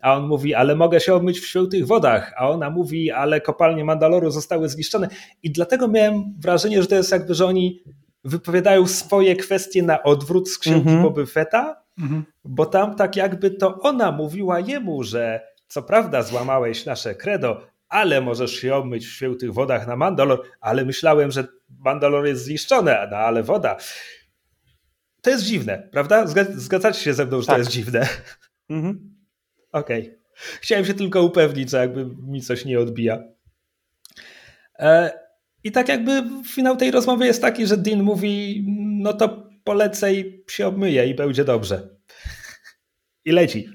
[0.00, 3.84] a on mówi, ale mogę się obmyć w świętych wodach, a ona mówi, ale kopalnie
[3.84, 5.08] Mandaloru zostały zniszczone
[5.42, 7.82] i dlatego miałem wrażenie, że to jest jakby, że oni
[8.24, 11.02] wypowiadają swoje kwestie na odwrót z księgi mm -hmm.
[11.02, 12.22] Boby Fetta, mm -hmm.
[12.44, 18.20] bo tam tak jakby to ona mówiła jemu, że co prawda złamałeś nasze credo, ale
[18.20, 21.44] możesz się obmyć w świętych wodach na Mandalor, ale myślałem, że
[21.78, 23.76] Mandalor jest zniszczone, no ale woda.
[25.22, 26.26] To jest dziwne, prawda?
[26.54, 27.54] Zgadzacie się ze mną, że tak.
[27.54, 28.08] to jest dziwne.
[28.70, 29.17] Mhm.
[29.78, 30.02] Okej.
[30.02, 30.18] Okay.
[30.60, 33.22] Chciałem się tylko upewnić, że jakby mi coś nie odbija.
[34.78, 35.10] E,
[35.64, 38.64] I tak jakby finał tej rozmowy jest taki, że Dean mówi,
[39.02, 41.88] no to polecę i się obmyję i będzie dobrze.
[43.24, 43.68] I leci.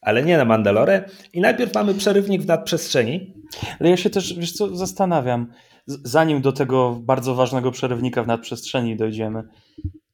[0.00, 1.04] Ale nie na Mandalore.
[1.32, 3.34] I najpierw mamy przerywnik w nadprzestrzeni.
[3.80, 5.52] Ale ja się też, wiesz co, zastanawiam,
[5.86, 9.42] zanim do tego bardzo ważnego przerywnika w nadprzestrzeni dojdziemy,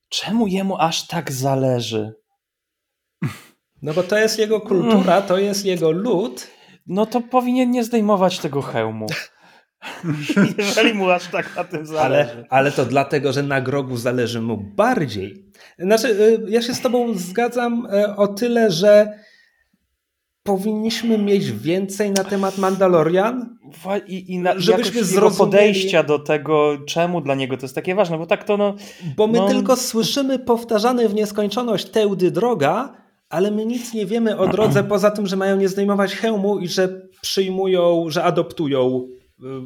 [0.08, 2.14] czemu jemu aż tak zależy?
[3.82, 6.46] No bo to jest jego kultura, to jest jego lud.
[6.86, 9.06] No to powinien nie zdejmować tego hełmu.
[10.58, 12.30] Jeżeli mu aż tak na tym zależy.
[12.30, 15.44] Ale, ale to dlatego, że na grogu zależy mu bardziej.
[15.78, 19.18] Znaczy, y, ja się z Tobą zgadzam y, o tyle, że
[20.42, 23.58] powinniśmy mieć więcej na temat Mandalorian.
[24.06, 28.18] I, i na, żebyśmy zrozumieli podejścia do tego, czemu dla niego to jest takie ważne,
[28.18, 28.74] bo tak to no.
[29.16, 29.48] Bo my no...
[29.48, 33.03] tylko słyszymy powtarzane w nieskończoność teudy droga,
[33.34, 36.68] ale my nic nie wiemy o drodze poza tym, że mają nie zdejmować hełmu i
[36.68, 39.08] że przyjmują, że adoptują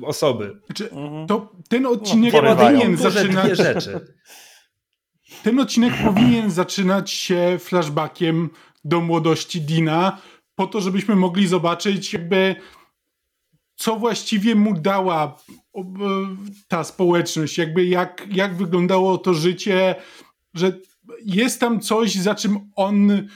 [0.03, 0.61] y, osoby.
[0.67, 0.91] Znaczy,
[1.29, 3.57] to ten odcinek no, powinien zaczynać.
[3.59, 4.01] rzeczy.
[5.43, 8.51] Ten odcinek powinien zaczynać się flashbackiem
[8.85, 10.19] do młodości Dina,
[10.55, 12.57] po to, żebyśmy mogli zobaczyć, jakby
[13.77, 15.37] co właściwie mu dała
[16.69, 19.95] ta społeczność, jakby jak, jak wyglądało to życie,
[20.55, 20.73] że
[21.25, 23.29] jest tam coś, za czym on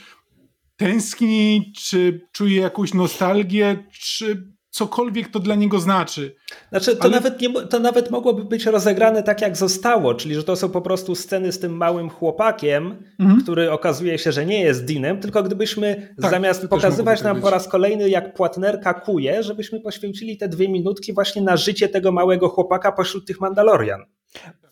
[0.77, 6.35] tęskni, czy czuje jakąś nostalgię, czy cokolwiek to dla niego znaczy.
[6.69, 7.11] Znaczy, to, Ale...
[7.11, 10.81] nawet nie, to nawet mogłoby być rozegrane tak, jak zostało, czyli że to są po
[10.81, 13.41] prostu sceny z tym małym chłopakiem, mhm.
[13.41, 17.67] który okazuje się, że nie jest Dinem, tylko gdybyśmy tak, zamiast pokazywać nam po raz
[17.67, 22.91] kolejny, jak płatnerka kuje, żebyśmy poświęcili te dwie minutki właśnie na życie tego małego chłopaka
[22.91, 24.01] pośród tych Mandalorian.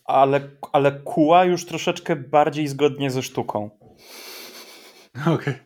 [0.05, 0.41] Ale,
[0.73, 3.69] ale kuła już troszeczkę bardziej zgodnie ze sztuką.
[5.15, 5.33] Okej.
[5.33, 5.59] Okay.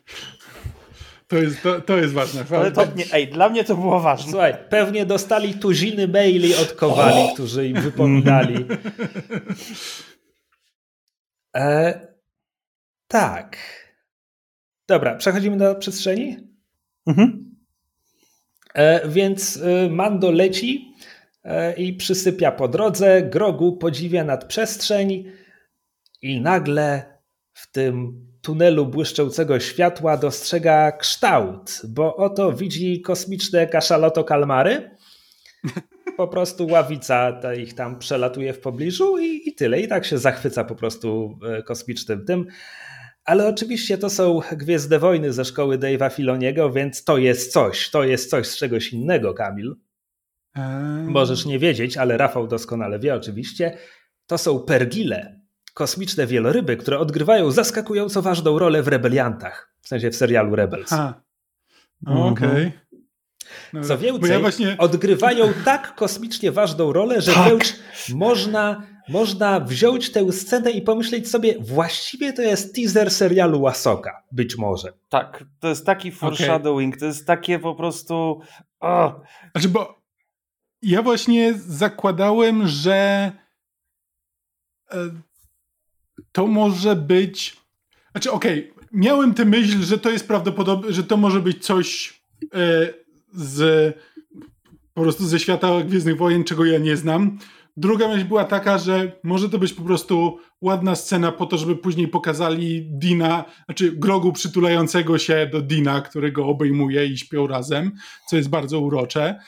[1.28, 2.44] To jest, to, to jest ważne.
[2.56, 4.30] Ale to, nie, ej, dla mnie to było ważne.
[4.30, 7.34] Słuchaj, pewnie dostali tuziny maili od Kowali, oh.
[7.34, 8.64] którzy im wypominali.
[11.56, 12.00] E,
[13.08, 13.56] tak.
[14.88, 16.36] Dobra, przechodzimy do przestrzeni?
[17.06, 17.56] Mhm.
[18.74, 20.94] E, więc e, Mando leci
[21.44, 25.32] e, i przysypia po drodze, Grogu podziwia nad przestrzeń
[26.22, 27.18] i nagle
[27.52, 34.90] w tym tunelu błyszczącego światła dostrzega kształt, bo oto widzi kosmiczne kaszaloto kalmary.
[36.16, 39.80] Po prostu ławica ta ich tam przelatuje w pobliżu i, i tyle.
[39.80, 42.46] I tak się zachwyca po prostu kosmicznym tym.
[43.24, 48.04] Ale oczywiście to są Gwiezdne Wojny ze szkoły Dave'a Filoniego, więc to jest coś, to
[48.04, 49.76] jest coś z czegoś innego, Kamil.
[50.54, 50.62] Eee.
[51.08, 53.78] Możesz nie wiedzieć, ale Rafał doskonale wie oczywiście.
[54.26, 55.45] To są pergile,
[55.76, 60.92] kosmiczne wieloryby, które odgrywają zaskakująco ważną rolę w Rebeliantach, w sensie w serialu Rebels.
[62.06, 62.32] Okej.
[62.32, 62.72] Okay.
[63.72, 64.76] No, Co więcej, ja właśnie...
[64.78, 67.52] odgrywają tak kosmicznie ważną rolę, że tak.
[68.14, 74.56] można można wziąć tę scenę i pomyśleć sobie, właściwie to jest teaser serialu Łasoka, być
[74.56, 74.92] może.
[75.08, 77.00] Tak, to jest taki foreshadowing, okay.
[77.00, 78.40] to jest takie po prostu...
[78.80, 79.20] Oh.
[79.52, 80.02] Znaczy, bo
[80.82, 83.32] ja właśnie zakładałem, że
[84.90, 84.96] e,
[86.36, 87.56] to może być...
[88.10, 92.20] Znaczy, okej, okay, miałem tę myśl, że to jest prawdopodobne, że to może być coś
[92.54, 92.88] e,
[93.32, 93.94] z
[94.94, 97.38] po prostu ze świata Gwiezdnych Wojen, czego ja nie znam.
[97.76, 101.76] Druga myśl była taka, że może to być po prostu ładna scena po to, żeby
[101.76, 107.92] później pokazali Dina, znaczy Grogu przytulającego się do Dina, którego obejmuje i śpią razem,
[108.28, 109.38] co jest bardzo urocze.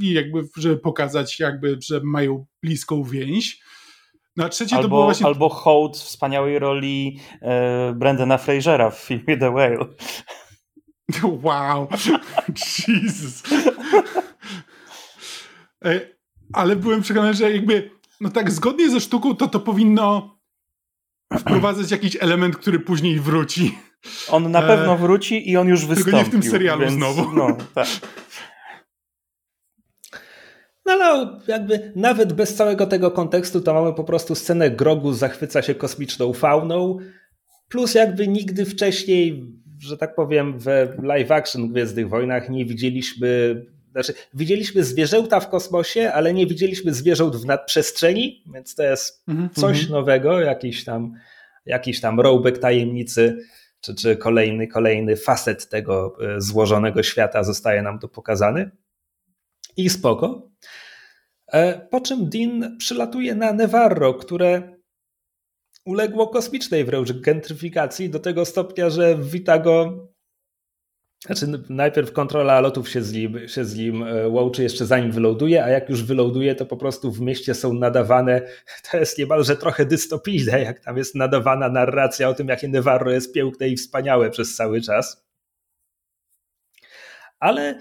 [0.00, 3.61] I jakby, żeby pokazać jakby, że mają bliską więź.
[4.36, 5.26] No a trzecie albo, to było właśnie...
[5.26, 9.78] Albo hołd wspaniałej roli e, Brandona Frasera w filmie The Whale.
[11.42, 11.88] Wow.
[12.88, 13.42] Jesus.
[15.84, 16.00] E,
[16.52, 17.90] ale byłem przekonany, że jakby,
[18.20, 20.38] no tak zgodnie ze sztuką, to to powinno
[21.38, 23.78] wprowadzać jakiś element, który później wróci.
[24.28, 26.04] On na pewno e, wróci i on już wystąpił.
[26.04, 27.32] Tylko nie w tym serialu więc, znowu.
[27.32, 27.88] No, tak.
[30.86, 35.62] No ale jakby nawet bez całego tego kontekstu to mamy po prostu scenę Grogu zachwyca
[35.62, 36.98] się kosmiczną fauną,
[37.68, 39.46] plus jakby nigdy wcześniej,
[39.80, 40.66] że tak powiem, w
[41.02, 47.36] live action Gwiezdnych Wojnach nie widzieliśmy znaczy, widzieliśmy zwierzęta w kosmosie, ale nie widzieliśmy zwierząt
[47.36, 49.60] w nadprzestrzeni, więc to jest mm -hmm.
[49.60, 49.92] coś mhm.
[49.92, 51.14] nowego, jakiś tam,
[51.66, 53.38] jakiś tam rowback tajemnicy,
[53.80, 58.70] czy, czy kolejny, kolejny facet tego e, złożonego świata zostaje nam tu pokazany.
[59.76, 60.50] I spoko.
[61.52, 64.76] E, po czym Dean przylatuje na Nevarro, które
[65.84, 70.08] uległo kosmicznej wręcz gentryfikacji do tego stopnia, że wita go
[71.26, 75.64] znaczy, najpierw kontrola lotów się z nim, się z nim e, łączy jeszcze zanim wyląduje,
[75.64, 78.42] a jak już wyląduje, to po prostu w mieście są nadawane,
[78.90, 83.34] to jest niemalże trochę dystopijne, jak tam jest nadawana narracja o tym, jakie Nevarro jest
[83.34, 85.24] piękne i wspaniałe przez cały czas.
[87.40, 87.78] Ale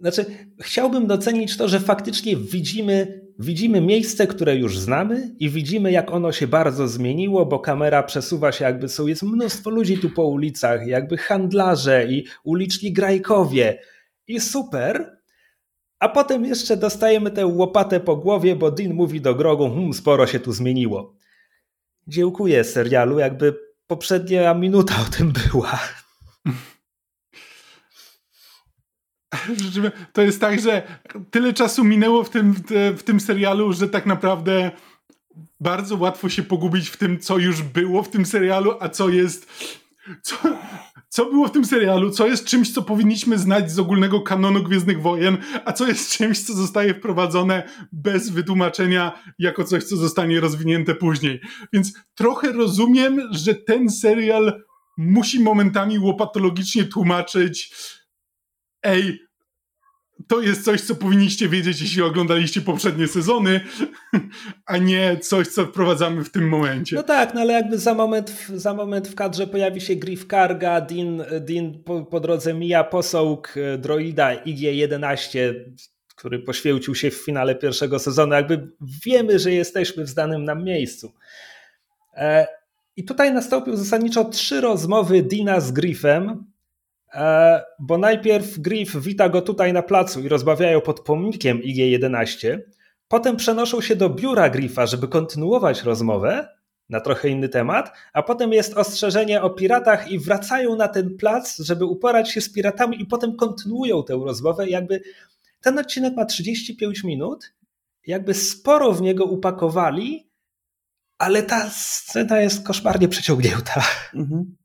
[0.00, 0.24] znaczy,
[0.60, 6.32] chciałbym docenić to, że faktycznie widzimy, widzimy miejsce, które już znamy i widzimy, jak ono
[6.32, 10.86] się bardzo zmieniło, bo kamera przesuwa się, jakby są, jest mnóstwo ludzi tu po ulicach,
[10.86, 13.78] jakby handlarze i uliczni grajkowie.
[14.26, 15.20] I super.
[15.98, 20.26] A potem jeszcze dostajemy tę łopatę po głowie, bo Dean mówi do Grogu, hm, sporo
[20.26, 21.14] się tu zmieniło.
[22.06, 23.54] Dziękuję serialu, jakby
[23.86, 25.78] poprzednia minuta o tym była.
[30.12, 30.82] To jest tak, że
[31.30, 32.54] tyle czasu minęło w tym,
[32.96, 34.70] w tym serialu, że tak naprawdę
[35.60, 39.70] bardzo łatwo się pogubić w tym, co już było w tym serialu, a co jest.
[40.22, 40.36] Co,
[41.08, 45.02] co było w tym serialu, co jest czymś, co powinniśmy znać z ogólnego kanonu Gwiezdnych
[45.02, 50.94] Wojen, a co jest czymś, co zostaje wprowadzone bez wytłumaczenia, jako coś, co zostanie rozwinięte
[50.94, 51.40] później.
[51.72, 54.62] Więc trochę rozumiem, że ten serial
[54.96, 57.74] musi momentami łopatologicznie tłumaczyć
[58.82, 59.20] ej,
[60.28, 63.60] to jest coś, co powinniście wiedzieć, jeśli oglądaliście poprzednie sezony,
[64.66, 66.96] a nie coś, co wprowadzamy w tym momencie.
[66.96, 70.80] No tak, no ale jakby za moment, za moment w kadrze pojawi się Griff Karga,
[70.80, 75.54] Dean, Dean po, po drodze mija posąg e, droida IG-11,
[76.16, 78.34] który poświęcił się w finale pierwszego sezonu.
[78.34, 78.68] Jakby
[79.04, 81.12] wiemy, że jesteśmy w znanym nam miejscu.
[82.14, 82.46] E,
[82.96, 86.49] I tutaj nastąpiły zasadniczo trzy rozmowy Dina z Griffem,
[87.78, 92.58] bo najpierw Griff wita go tutaj na placu i rozmawiają pod pomnikiem IG-11,
[93.08, 96.48] potem przenoszą się do biura Griffa, żeby kontynuować rozmowę
[96.88, 101.58] na trochę inny temat, a potem jest ostrzeżenie o piratach i wracają na ten plac,
[101.58, 104.68] żeby uporać się z piratami i potem kontynuują tę rozmowę.
[104.68, 105.00] Jakby
[105.60, 107.52] ten odcinek ma 35 minut,
[108.06, 110.30] jakby sporo w niego upakowali,
[111.18, 113.82] ale ta scena jest koszmarnie przeciągnięta.
[114.14, 114.56] Mhm.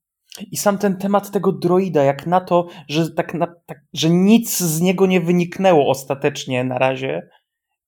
[0.51, 4.59] I sam ten temat tego droida, jak na to, że, tak na, tak, że nic
[4.59, 7.29] z niego nie wyniknęło ostatecznie na razie,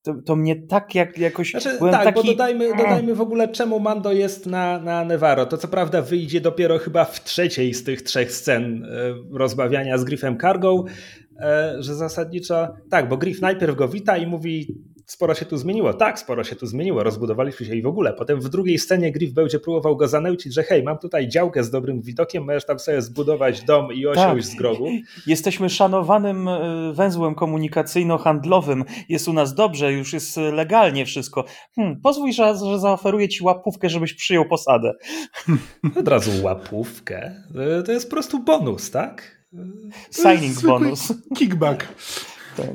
[0.02, 1.50] to, to mnie tak jak jakoś.
[1.50, 2.14] Znaczy, tak, taki...
[2.14, 5.46] bo dodajmy, dodajmy w ogóle, czemu Mando jest na, na Nevaro.
[5.46, 8.88] To co prawda wyjdzie dopiero chyba w trzeciej z tych trzech scen e,
[9.38, 10.84] rozbawiania z Griffem Cargo,
[11.40, 12.68] e, że zasadniczo.
[12.90, 14.74] Tak, bo Griff najpierw go wita i mówi:
[15.08, 15.94] sporo się tu zmieniło.
[15.94, 18.12] Tak, sporo się tu zmieniło, rozbudowaliśmy się i w ogóle.
[18.12, 21.70] Potem w drugiej scenie Griff będzie próbował go zanęcić, że hej, mam tutaj działkę z
[21.70, 24.54] dobrym widokiem, możesz tam sobie zbudować dom i osiąść tak.
[24.54, 24.88] z grogu.
[25.26, 31.44] Jesteśmy szanowanym e, węzłem komunikacyjno-handlowym, jest u nas dobrze, już jest legalnie wszystko.
[31.76, 34.92] Hmm, pozwól, że, że zaoferuję ci łapówkę, żebyś przyjął posadę.
[35.96, 37.44] Od razu łapówkę.
[37.86, 39.38] To jest po prostu bonus, tak?
[40.10, 41.12] Signing bonus.
[41.38, 41.86] Kickback.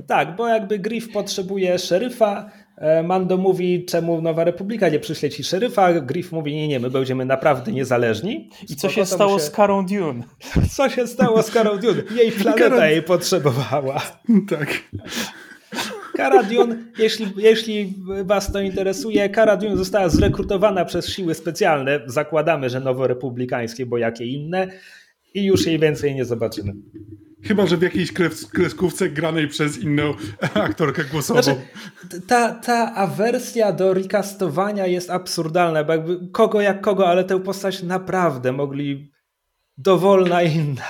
[0.07, 0.35] Tak.
[0.35, 5.93] bo jakby Griff potrzebuje szeryfa, e, Mando mówi, czemu Nowa Republika nie przyśle ci szeryfa,
[5.93, 8.49] Griff mówi, nie, nie, my będziemy naprawdę niezależni.
[8.69, 9.45] I co się stało się...
[9.45, 10.23] z Karą Dune?
[10.75, 12.03] Co się stało z Karą Dune?
[12.15, 14.01] Jej planeta jej potrzebowała.
[14.49, 14.67] Tak.
[16.15, 17.93] Kara Dune, jeśli, jeśli
[18.25, 24.25] was to interesuje, Kara Dune została zrekrutowana przez siły specjalne, zakładamy, że noworepublikańskie, bo jakie
[24.25, 24.67] inne,
[25.33, 26.73] i już jej więcej nie zobaczymy.
[27.43, 28.11] Chyba, że w jakiejś
[28.53, 30.13] kreskówce granej przez inną
[30.53, 31.41] aktorkę głosową.
[31.41, 31.61] Znaczy,
[32.27, 37.83] ta, ta awersja do recastowania jest absurdalna, bo jakby kogo jak kogo, ale tę postać
[37.83, 39.11] naprawdę mogli
[39.77, 40.87] dowolna inna.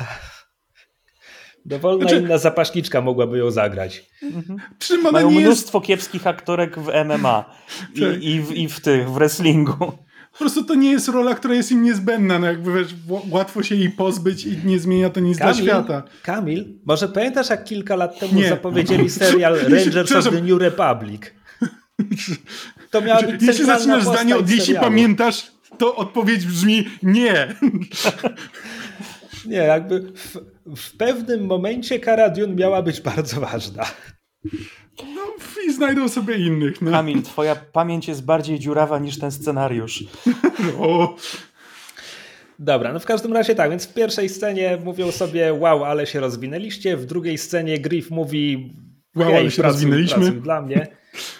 [1.65, 4.09] Dowolna znaczy, inna zapaśniczka mogłaby ją zagrać.
[4.21, 4.59] Mhm.
[5.11, 5.87] Mają mnóstwo jest...
[5.87, 7.55] kiepskich aktorek w MMA
[7.95, 8.23] i, tak.
[8.23, 9.91] i, w, i w tych, w wrestlingu
[10.33, 12.39] po prostu to nie jest rola, która jest im niezbędna.
[12.39, 12.95] No jakby wiesz,
[13.29, 16.03] łatwo się jej pozbyć i nie zmienia to nic Kamil, dla świata.
[16.23, 18.49] Kamil, może pamiętasz, jak kilka lat temu nie.
[18.49, 21.21] zapowiedzieli serial Rangers of the New Republic?
[22.89, 27.47] To miała być Jeśli zaczynasz zdanie od jeśli pamiętasz, to odpowiedź brzmi nie.
[29.45, 30.37] Nie, jakby w,
[30.75, 33.85] w pewnym momencie Kara Dune miała być bardzo ważna.
[35.01, 35.21] No
[35.67, 36.81] i znajdą sobie innych.
[36.81, 36.91] No.
[36.91, 40.03] Kamil, twoja pamięć jest bardziej dziurawa niż ten scenariusz.
[40.79, 41.15] No.
[42.59, 46.19] Dobra, no w każdym razie tak, więc w pierwszej scenie mówią sobie wow, ale się
[46.19, 48.73] rozwinęliście, w drugiej scenie Griff mówi
[49.15, 50.21] wow, ale się pracuj, rozwinęliśmy.
[50.21, 50.87] Pracuj dla mnie.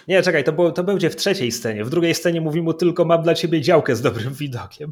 [0.08, 1.84] Nie, czekaj, to, było, to będzie w trzeciej scenie.
[1.84, 4.90] W drugiej scenie mówi mu tylko mam dla ciebie działkę z dobrym widokiem.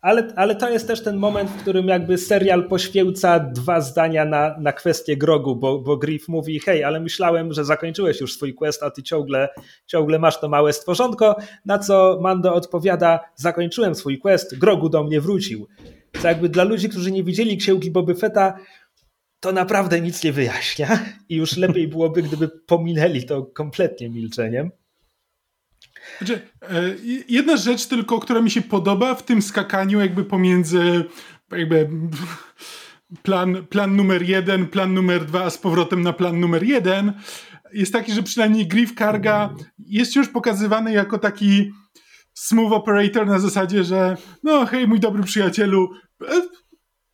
[0.00, 4.58] Ale, ale to jest też ten moment, w którym jakby serial poświęca dwa zdania na,
[4.58, 8.82] na kwestię grogu, bo, bo Griff mówi, hej, ale myślałem, że zakończyłeś już swój quest,
[8.82, 9.48] a ty ciągle,
[9.86, 15.20] ciągle masz to małe stworzonko, na co Mando odpowiada, zakończyłem swój quest, grogu do mnie
[15.20, 15.68] wrócił.
[16.22, 18.56] Co jakby dla ludzi, którzy nie widzieli księgi Boby Fetta,
[19.40, 20.98] to naprawdę nic nie wyjaśnia
[21.28, 24.70] i już lepiej byłoby, gdyby pominęli to kompletnie milczeniem.
[26.18, 26.68] Znaczy, e,
[27.28, 31.04] jedna rzecz tylko, która mi się podoba w tym skakaniu jakby pomiędzy
[31.52, 31.88] jakby
[33.22, 37.12] plan, plan numer jeden, plan numer dwa z powrotem na plan numer jeden
[37.72, 41.70] jest taki, że przynajmniej Griff Karga jest już pokazywany jako taki
[42.34, 45.90] smooth operator na zasadzie, że no hej mój dobry przyjacielu,
[46.28, 46.42] e,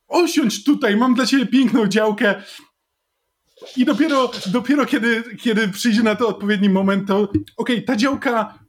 [0.07, 2.43] osiądź tutaj, mam dla ciebie piękną działkę,
[3.77, 8.59] i dopiero, dopiero kiedy, kiedy przyjdzie na to odpowiedni moment, to okej, okay, ta działka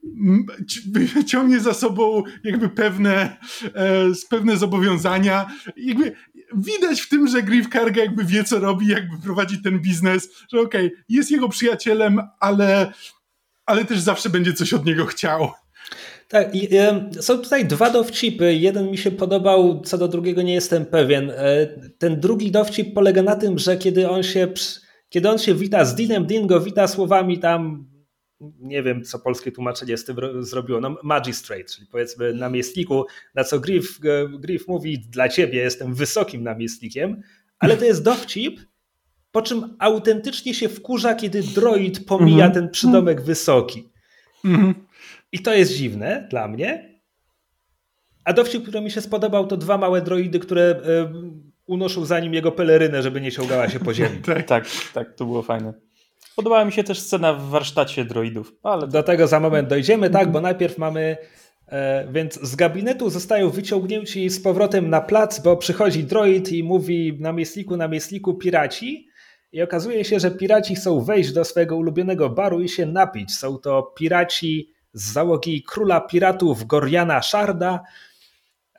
[1.27, 3.37] ciągnie za sobą jakby pewne,
[3.75, 5.51] e, pewne zobowiązania.
[5.77, 6.13] Jakby
[6.55, 10.61] widać w tym, że Griff Karga jakby wie, co robi, jakby prowadzi ten biznes, że
[10.61, 12.93] okej, okay, jest jego przyjacielem, ale,
[13.67, 15.53] ale też zawsze będzie coś od niego chciał.
[16.29, 18.55] Tak, y, są tutaj dwa dowcipy.
[18.55, 21.31] Jeden mi się podobał, co do drugiego nie jestem pewien.
[21.31, 21.67] E,
[21.99, 24.49] ten drugi dowcip polega na tym, że kiedy on się,
[25.09, 27.89] kiedy on się wita z Dinem, Din go wita słowami tam,
[28.61, 33.61] nie wiem co polskie tłumaczenie z tym zrobiło, no magistrate, czyli powiedzmy namiestniku, na co
[33.61, 37.23] Griff, e, Griff mówi, dla ciebie jestem wysokim namiestnikiem,
[37.59, 38.61] ale to jest dowcip,
[39.33, 42.55] po czym autentycznie się wkurza, kiedy droid pomija -hmm.
[42.55, 43.89] ten przydomek wysoki.
[44.45, 44.75] -hmm.
[45.33, 47.01] I to jest dziwne dla mnie.
[48.25, 51.13] A dowcip, który mi się spodobał, to dwa małe droidy, które e,
[51.67, 54.19] unoszą za nim jego pelerynę, żeby nie ciągała się po ziemi.
[54.27, 55.73] tak, tak, tak, to było fajne.
[56.37, 58.53] Podobała mi się też scena w warsztacie droidów.
[58.63, 58.89] Ale...
[58.89, 61.17] Do tego za moment dojdziemy, tak, bo najpierw mamy.
[61.69, 67.17] E, więc z gabinetu zostają wyciągnięci z powrotem na plac, bo przychodzi droid i mówi
[67.21, 69.09] namiestniku, namiestniku, piraci.
[69.53, 73.35] I okazuje się, że piraci chcą wejść do swojego ulubionego baru i się napić.
[73.35, 77.81] Są to piraci z załogi króla piratów Goriana Sharda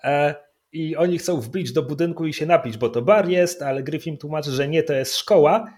[0.04, 0.36] e,
[0.72, 4.18] i oni chcą wbić do budynku i się napić, bo to bar jest, ale Griffin
[4.18, 5.74] tłumaczy, że nie, to jest szkoła.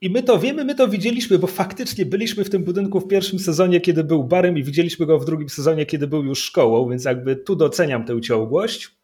[0.00, 3.38] I my to wiemy, my to widzieliśmy, bo faktycznie byliśmy w tym budynku w pierwszym
[3.38, 7.04] sezonie, kiedy był barem i widzieliśmy go w drugim sezonie, kiedy był już szkołą, więc
[7.04, 8.97] jakby tu doceniam tę ciągłość.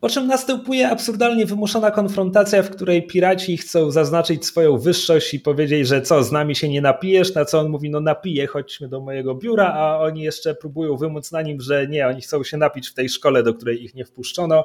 [0.00, 5.88] Po czym następuje absurdalnie wymuszona konfrontacja, w której piraci chcą zaznaczyć swoją wyższość i powiedzieć,
[5.88, 9.00] że co, z nami się nie napijesz, na co on mówi, no napiję, chodźmy do
[9.00, 12.88] mojego biura, a oni jeszcze próbują wymóc na nim, że nie, oni chcą się napić
[12.88, 14.64] w tej szkole, do której ich nie wpuszczono.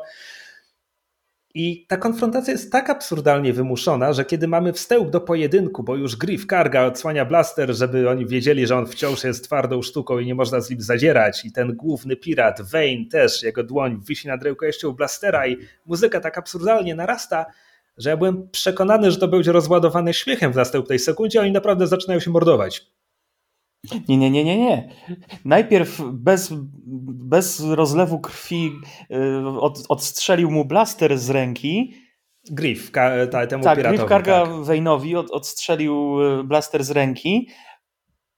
[1.58, 6.16] I ta konfrontacja jest tak absurdalnie wymuszona, że kiedy mamy wstęp do pojedynku, bo już
[6.16, 10.36] Griff karga odsłania blaster, żeby oni wiedzieli, że on wciąż jest twardą sztuką i nie
[10.36, 14.92] można z nim zadzierać, i ten główny pirat, Wayne też, jego dłoń wisi nad rękojeścią
[14.92, 17.46] blastera i muzyka tak absurdalnie narasta,
[17.98, 21.88] że ja byłem przekonany, że to będzie rozładowane śmiechem w następnej sekundzie, a oni naprawdę
[21.88, 22.86] zaczynają się mordować.
[24.08, 24.90] Nie, nie, nie, nie, nie.
[25.46, 26.54] Najpierw bez,
[27.08, 28.72] bez rozlewu krwi
[29.12, 31.94] y, od, odstrzelił mu blaster z ręki.
[32.52, 33.98] Griff, ka, ta, temu tak, piratowi.
[33.98, 34.52] Griff Karga tak.
[34.52, 37.50] Wayne'owi od, odstrzelił y, blaster z ręki,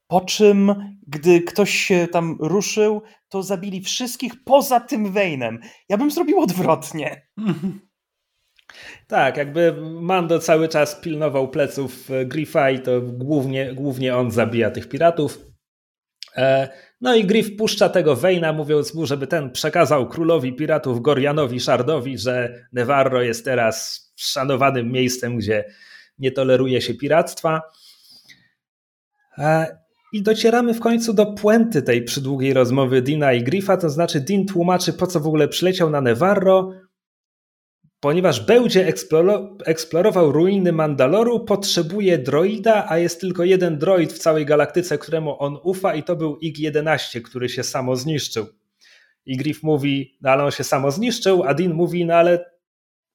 [0.07, 0.75] po czym,
[1.07, 5.57] gdy ktoś się tam ruszył, to zabili wszystkich poza tym Wayne'em.
[5.89, 7.21] Ja bym zrobił odwrotnie.
[9.07, 14.71] Tak, jakby Mando cały czas pilnował pleców e, Griffa i to głównie, głównie on zabija
[14.71, 15.39] tych piratów.
[16.35, 16.69] E,
[17.01, 22.17] no i Griff puszcza tego Wejna, mówiąc mu, żeby ten przekazał królowi piratów Gorianowi Shardowi,
[22.17, 25.65] że Nevarro jest teraz szanowanym miejscem, gdzie
[26.19, 27.61] nie toleruje się piractwa.
[29.37, 29.77] E,
[30.13, 34.45] I docieramy w końcu do puenty tej przydługiej rozmowy Dina i Griffa, to znaczy Dean
[34.45, 36.71] tłumaczy, po co w ogóle przyleciał na Nevarro,
[37.99, 38.91] Ponieważ będzie
[39.65, 45.57] eksplorował ruiny Mandaloru, potrzebuje droida, a jest tylko jeden droid w całej galaktyce, któremu on
[45.63, 48.47] ufa, i to był IG-11, który się samo zniszczył.
[49.25, 52.57] I Griff mówi, no ale on się samo zniszczył, a Dean mówi, no ale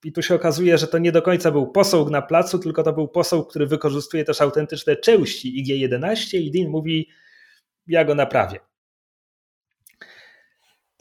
[0.04, 2.92] i tu się okazuje, że to nie do końca był posąg na placu, tylko to
[2.92, 7.08] był posąg, który wykorzystuje też autentyczne części IG-11 i Dean mówi,
[7.86, 8.60] ja go naprawię.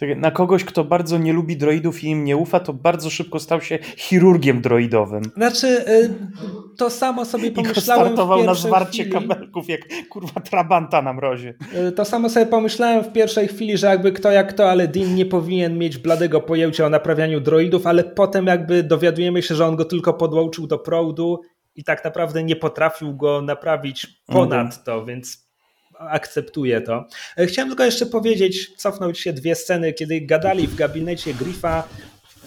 [0.02, 3.40] Tak, na kogoś, kto bardzo nie lubi droidów i im nie ufa, to bardzo szybko
[3.40, 5.24] stał się chirurgiem droidowym.
[5.38, 6.10] Znaczy, y,
[6.78, 8.04] to samo sobie pomyślałem.
[8.04, 9.12] I startował na zwarcie chwili.
[9.12, 11.54] kabelków, jak kurwa trabanta na mrozie.
[11.90, 15.16] Y, to samo sobie pomyślałem w pierwszej chwili, że jakby kto jak to, ale Dean
[15.16, 19.76] nie powinien mieć bladego pojęcia o naprawianiu droidów, ale potem jakby dowiadujemy się, że on
[19.76, 21.42] go tylko podłączył do proudu
[21.76, 24.84] i tak naprawdę nie potrafił go naprawić ponad mhm.
[24.86, 25.51] to, więc
[26.10, 27.06] akceptuję to.
[27.38, 31.88] E, chciałem tylko jeszcze powiedzieć, cofnąć się dwie sceny, kiedy gadali w gabinecie Griffa,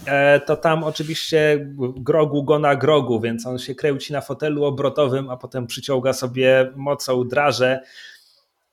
[0.06, 5.30] e, to tam oczywiście grogu go na grogu, więc on się kręci na fotelu obrotowym,
[5.30, 7.80] a potem przyciąga sobie mocą draże.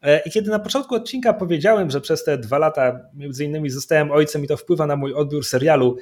[0.02, 4.12] E, I kiedy na początku odcinka powiedziałem, że przez te dwa lata między innymi zostałem
[4.12, 5.98] ojcem i to wpływa na mój odbiór serialu,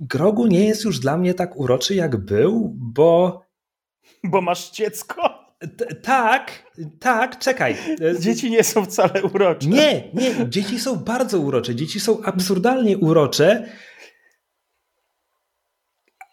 [0.00, 3.40] Grogu nie jest już dla mnie tak uroczy jak był, bo...
[4.24, 5.37] Bo masz dziecko?
[6.02, 6.62] Tak,
[7.00, 7.76] tak, czekaj.
[8.20, 9.68] Dzieci nie są wcale urocze.
[9.68, 11.74] Nie, nie, dzieci są bardzo urocze.
[11.74, 13.68] Dzieci są absurdalnie urocze.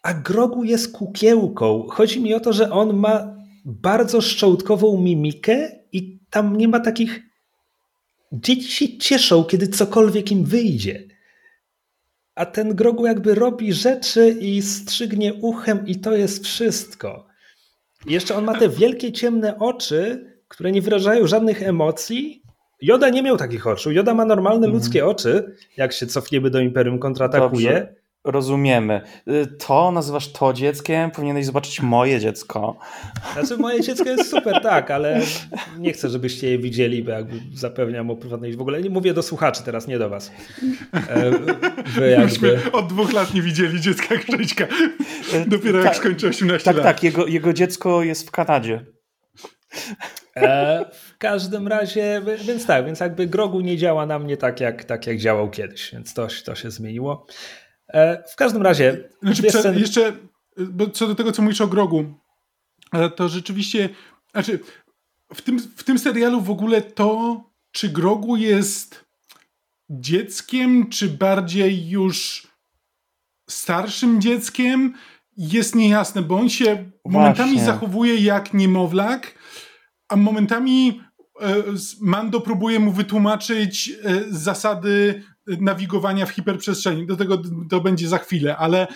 [0.02, 1.86] A Grogu jest kukiełką.
[1.90, 7.22] Chodzi mi o to, że on ma bardzo szczołtkową mimikę i tam nie ma takich.
[8.32, 11.04] Dzieci się cieszą, kiedy cokolwiek im wyjdzie.
[12.34, 17.26] A ten Grogu jakby robi rzeczy i strzygnie uchem, i to jest wszystko.
[18.06, 22.42] I jeszcze on ma te wielkie, ciemne oczy, które nie wyrażają żadnych emocji.
[22.82, 23.92] Joda nie miał takich oczu.
[23.92, 24.72] Joda ma normalne mhm.
[24.72, 27.72] ludzkie oczy, jak się cofniemy do Imperium kontratakuje.
[27.72, 28.05] Dobrze.
[28.26, 29.00] Rozumiemy.
[29.28, 31.10] Y, to nazywasz to dzieckiem?
[31.10, 32.76] Powinieneś zobaczyć moje dziecko.
[33.32, 35.20] Znaczy moje dziecko jest super, tak, ale
[35.78, 38.56] nie chcę, żebyście je widzieli, bo jakby zapewniam o prywatnej...
[38.56, 40.32] W ogóle nie mówię do słuchaczy teraz, nie do was.
[41.08, 41.30] E,
[41.86, 42.72] wy jakby...
[42.72, 44.66] od dwóch lat nie widzieli dziecka Krzyśka.
[45.34, 46.84] E, Dopiero jak skończy 18 tak, lat.
[46.84, 47.04] Tak, tak.
[47.04, 48.86] Jego, jego dziecko jest w Kanadzie.
[50.36, 54.84] E, w każdym razie, więc tak, więc jakby Grogu nie działa na mnie tak, jak,
[54.84, 57.26] tak jak działał kiedyś, więc to, to się zmieniło.
[57.88, 59.08] E, w każdym razie.
[59.22, 59.42] Znaczy.
[59.74, 60.12] Jeszcze
[60.58, 62.04] bo co do tego, co mówisz o Grogu,
[62.92, 63.88] e, to rzeczywiście.
[64.32, 64.60] Znaczy,
[65.34, 69.04] w tym, w tym serialu w ogóle to, czy Grogu jest
[69.90, 72.46] dzieckiem, czy bardziej już
[73.50, 74.94] starszym dzieckiem,
[75.36, 76.92] jest niejasne, bo on się Właśnie.
[77.04, 79.34] momentami zachowuje jak niemowlak,
[80.08, 81.00] a momentami
[81.40, 81.54] e,
[82.00, 83.92] Mando próbuje mu wytłumaczyć
[84.28, 87.06] zasady nawigowania w hiperprzestrzeni.
[87.06, 88.86] Do tego to będzie za chwilę, ale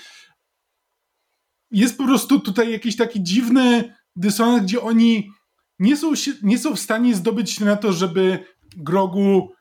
[1.70, 5.30] jest po prostu tutaj jakiś taki dziwny dysonans, gdzie oni
[5.78, 8.44] nie są, nie są w stanie zdobyć się na to, żeby
[8.76, 9.52] Grogu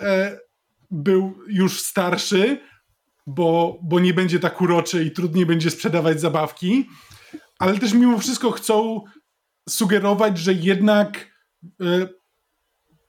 [0.00, 0.38] e,
[0.90, 2.60] był już starszy,
[3.26, 6.88] bo, bo nie będzie tak uroczy i trudniej będzie sprzedawać zabawki,
[7.58, 9.00] ale też mimo wszystko chcą
[9.68, 11.32] sugerować, że jednak
[11.80, 12.08] e,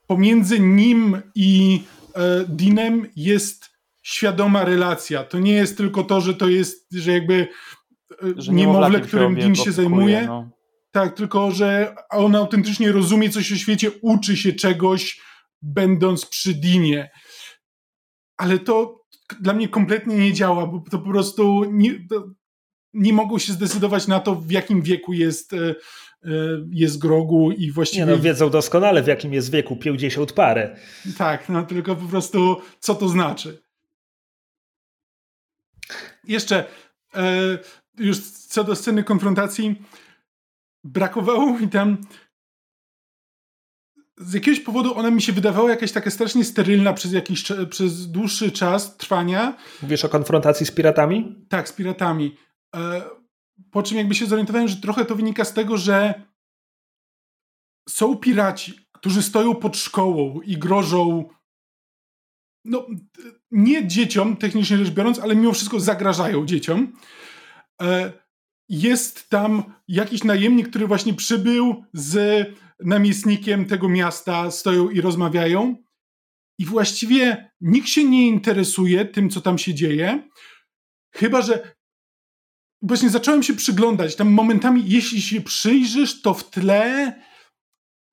[0.06, 1.82] pomiędzy nim i
[2.48, 3.70] Dinem jest
[4.02, 5.24] świadoma relacja.
[5.24, 7.48] To nie jest tylko to, że to jest, że jakby
[8.12, 10.26] e, że niemowlę, którym Dean się zajmuje.
[10.26, 10.50] No.
[10.90, 15.20] Tak, tylko że on autentycznie rozumie coś o świecie, uczy się czegoś,
[15.62, 17.10] będąc przy Dinie.
[18.36, 19.04] Ale to
[19.40, 21.94] dla mnie kompletnie nie działa, bo to po prostu nie,
[22.94, 25.74] nie mogą się zdecydować na to, w jakim wieku jest, e, e,
[26.70, 28.06] jest Grogu i właściwie...
[28.06, 30.76] Nie no, wiedzą doskonale, w jakim jest wieku, 50 parę.
[31.18, 33.62] Tak, no tylko po prostu co to znaczy.
[36.24, 36.64] Jeszcze
[37.14, 37.58] e,
[37.98, 39.82] już co do sceny konfrontacji,
[40.84, 41.98] brakowało mi tam
[44.18, 48.50] z jakiegoś powodu ona mi się wydawała jakaś taka strasznie sterylna przez jakiś przez dłuższy
[48.50, 49.56] czas trwania.
[49.82, 51.46] Mówisz o konfrontacji z piratami?
[51.48, 52.36] Tak, z piratami.
[53.70, 56.22] Po czym jakby się zorientowałem, że trochę to wynika z tego, że
[57.88, 61.28] są piraci, którzy stoją pod szkołą i grożą
[62.64, 62.86] no,
[63.50, 66.92] nie dzieciom, technicznie rzecz biorąc, ale mimo wszystko zagrażają dzieciom.
[67.82, 68.12] E,
[68.68, 72.46] jest tam jakiś najemnik, który właśnie przybył z
[72.80, 75.76] namiestnikiem tego miasta, stoją i rozmawiają.
[76.58, 80.28] I właściwie nikt się nie interesuje tym, co tam się dzieje.
[81.14, 81.74] Chyba, że
[82.84, 84.16] właśnie zacząłem się przyglądać.
[84.16, 87.12] Tam momentami, jeśli się przyjrzysz, to w tle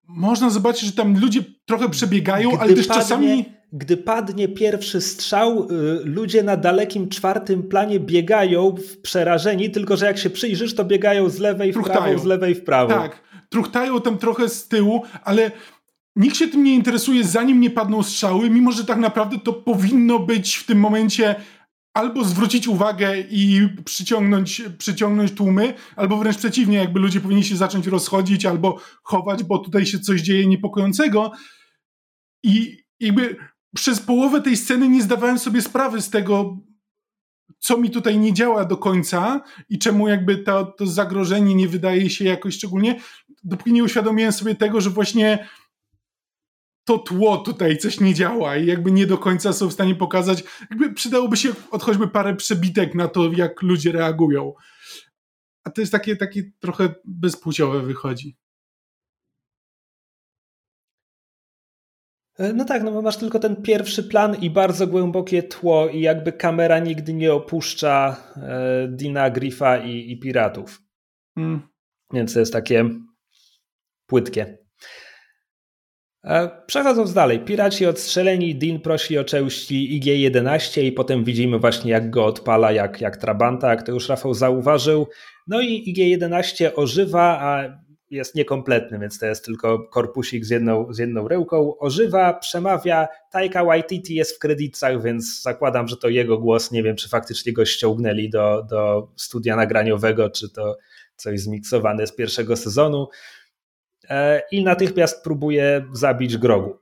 [0.07, 3.45] można zobaczyć, że tam ludzie trochę przebiegają, Gdy ale też padnie, czasami.
[3.73, 10.17] Gdy padnie pierwszy strzał, y, ludzie na dalekim czwartym planie biegają przerażeni, tylko że jak
[10.17, 12.01] się przyjrzysz, to biegają z lewej w truchtają.
[12.01, 12.93] prawo, z lewej w prawo.
[12.93, 15.51] Tak, truchtają tam trochę z tyłu, ale
[16.15, 20.19] nikt się tym nie interesuje, zanim nie padną strzały, mimo że tak naprawdę to powinno
[20.19, 21.35] być w tym momencie
[21.93, 27.87] albo zwrócić uwagę i przyciągnąć, przyciągnąć tłumy, albo wręcz przeciwnie, jakby ludzie powinni się zacząć
[27.87, 31.31] rozchodzić albo chować, bo tutaj się coś dzieje niepokojącego.
[32.43, 33.35] I jakby
[33.75, 36.57] przez połowę tej sceny nie zdawałem sobie sprawy z tego,
[37.59, 42.09] co mi tutaj nie działa do końca i czemu jakby to, to zagrożenie nie wydaje
[42.09, 42.99] się jakoś szczególnie,
[43.43, 45.47] dopóki nie uświadomiłem sobie tego, że właśnie
[46.91, 50.43] to tło tutaj coś nie działa i jakby nie do końca są w stanie pokazać,
[50.69, 54.53] jakby przydałoby się od choćby parę przebitek na to, jak ludzie reagują.
[55.63, 58.37] A to jest takie, takie trochę bezpłciowe wychodzi.
[62.37, 66.01] E, no tak, no bo masz tylko ten pierwszy plan i bardzo głębokie tło i
[66.01, 70.81] jakby kamera nigdy nie opuszcza e, Dina, Griffa i, i piratów.
[71.35, 71.61] Hmm.
[72.13, 72.89] Więc to jest takie
[74.05, 74.60] płytkie.
[76.23, 82.09] E, przechodząc dalej, piraci odstrzeleni, Dean prosi o części IG-11 i potem widzimy właśnie jak
[82.09, 85.07] go odpala, jak, jak Trabanta, jak to już Rafał zauważył.
[85.47, 90.97] No i IG-11 ożywa, a jest niekompletny, więc to jest tylko korpusik z jedną, z
[90.97, 91.27] jedną.
[91.79, 96.95] Ożywa, przemawia, Taika Waititi jest w kredytach, więc zakładam, że to jego głos, nie wiem
[96.95, 100.77] czy faktycznie go ściągnęli do, do studia nagraniowego, czy to
[101.15, 103.07] coś zmiksowane z pierwszego sezonu.
[104.11, 106.77] E, i natychmiast próbuje zabić Grogu.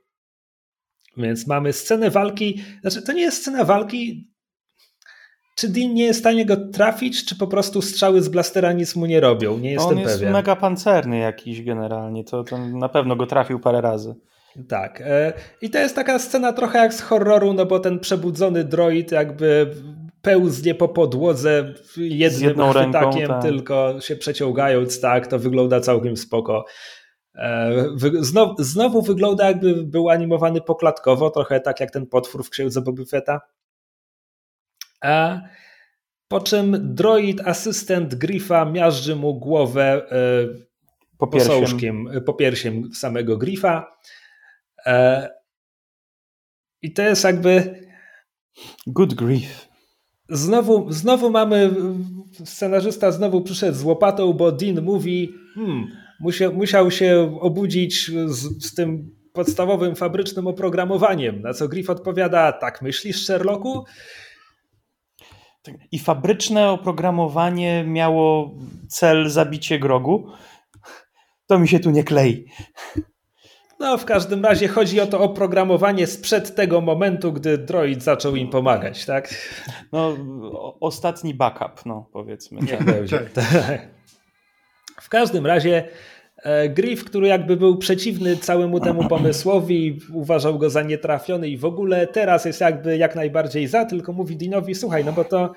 [1.16, 4.30] Więc mamy scenę walki, znaczy to nie jest scena walki,
[5.56, 8.96] czy Dean nie jest w stanie go trafić, czy po prostu strzały z blastera nic
[8.96, 9.58] mu nie robią?
[9.58, 10.04] Nie jestem pewien.
[10.04, 10.32] On jest pewien.
[10.32, 14.14] mega pancerny jakiś generalnie, to, to na pewno go trafił parę razy.
[14.68, 15.00] Tak.
[15.00, 19.12] E, I to jest taka scena trochę jak z horroru, no bo ten przebudzony droid
[19.12, 19.74] jakby
[20.22, 23.42] pełznie po podłodze jednym chwytakiem, tak.
[23.42, 26.64] tylko się przeciągając, tak, to wygląda całkiem spoko.
[27.34, 27.72] E,
[28.20, 33.04] znowu, znowu wygląda jakby był animowany poklatkowo, trochę tak jak ten potwór w księdze Boba
[33.04, 33.40] Fetta.
[35.00, 35.40] A
[36.28, 40.18] po czym droid, asystent Griffa miażdży mu głowę e,
[41.18, 43.96] po posążkiem, popiersiem samego Griffa.
[44.86, 45.28] E,
[46.82, 47.80] I to jest jakby...
[48.86, 49.68] Good grief.
[50.28, 51.70] Znowu, znowu mamy,
[52.44, 55.86] scenarzysta znowu przyszedł z łopatą, bo Dean mówi, hmm,
[56.20, 62.82] musiał, musiał się obudzić z, z tym podstawowym fabrycznym oprogramowaniem, na co Griff odpowiada, tak
[62.82, 63.84] myślisz Sherlocku?
[65.92, 68.54] I fabryczne oprogramowanie miało
[68.88, 70.32] cel zabicie grogu?
[71.46, 72.44] To mi się tu nie klei.
[73.80, 78.50] No, w każdym razie chodzi o to oprogramowanie sprzed tego momentu, gdy droid zaczął im
[78.50, 79.34] pomagać, tak?
[79.92, 80.16] No,
[80.80, 82.60] ostatni backup, no powiedzmy.
[82.60, 83.20] Nie będzie.
[83.34, 83.99] Tak.
[85.00, 85.88] W każdym razie
[86.42, 91.64] e, Griff, który jakby był przeciwny całemu temu pomysłowi, uważał go za nietrafiony i w
[91.64, 95.52] ogóle teraz jest jakby jak najbardziej za, tylko mówi Dinowi, słuchaj, no bo to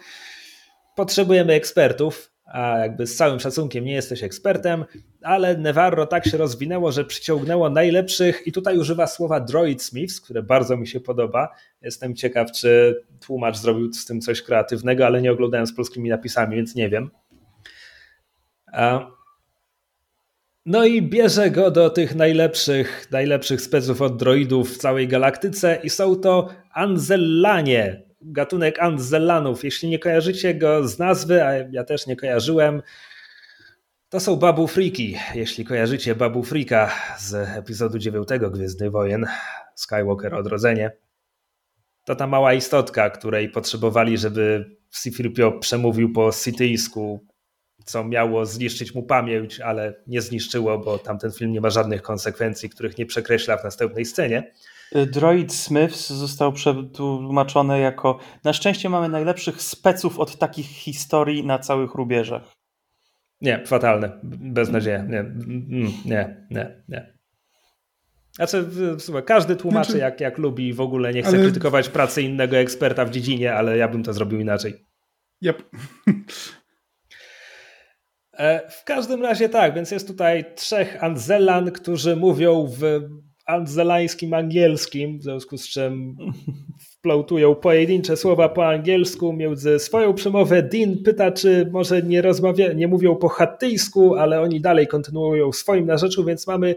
[0.96, 4.86] potrzebujemy ekspertów, a jakby z całym szacunkiem nie jesteś ekspertem,
[5.22, 10.44] ale Nevarro tak się rozwinęło, że przyciągnęło najlepszych i tutaj używa słowa droid smiths, które
[10.44, 11.50] bardzo mi się podoba.
[11.82, 16.56] Jestem ciekaw, czy tłumacz zrobił z tym coś kreatywnego, ale nie oglądałem z polskimi napisami,
[16.56, 17.10] więc nie wiem.
[20.66, 25.89] No i bierze go do tych najlepszych, najlepszych speców od droidów w całej galaktyce i
[25.89, 29.64] są to Anzellanie, gatunek Anzellanów.
[29.64, 32.82] Jeśli nie kojarzycie go z nazwy, a ja też nie kojarzyłem,
[34.09, 35.18] to są Babu Freaki.
[35.36, 39.26] Jeśli kojarzycie Babu Freaka z epizodu 9 Gwiezdny Wojen,
[39.76, 40.91] Skywalker Odrodzenie,
[42.05, 47.33] to ta mała istotka, której potrzebowali, żeby C-3PO przemówił po cityjsku,
[47.86, 52.70] co miało zniszczyć mu pamięć, ale nie zniszczyło, bo tamten film nie ma żadnych konsekwencji,
[52.70, 54.52] których nie przekreśla w następnej scenie.
[55.12, 61.94] Droid Smiths został przetłumaczony jako na szczęście mamy najlepszych speców od takich historii na całych
[61.94, 62.44] rubieżach.
[63.42, 65.04] Nie, fatalne, beznadzieja.
[65.04, 67.14] Nie, mm, nie, nie, nie.
[68.36, 68.70] Znaczy,
[69.00, 71.44] słuchaj, każdy tłumaczy znaczy, jak, jak lubi w ogóle nie chce ale...
[71.44, 74.86] krytykować pracy innego eksperta w dziedzinie, ale ja bym to zrobił inaczej.
[75.42, 75.64] Yep.
[78.38, 83.02] E, w każdym razie tak, więc jest tutaj trzech Anzelan, którzy mówią w
[83.46, 86.16] anzelańskim angielskim, w związku z czym
[86.80, 90.64] wplątują pojedyncze słowa po angielsku między swoją przemowę.
[90.64, 95.86] Dean pyta, czy może nie, rozmawia, nie mówią po chattyjsku, ale oni dalej kontynuują swoim
[95.86, 96.76] na rzeczu, więc mamy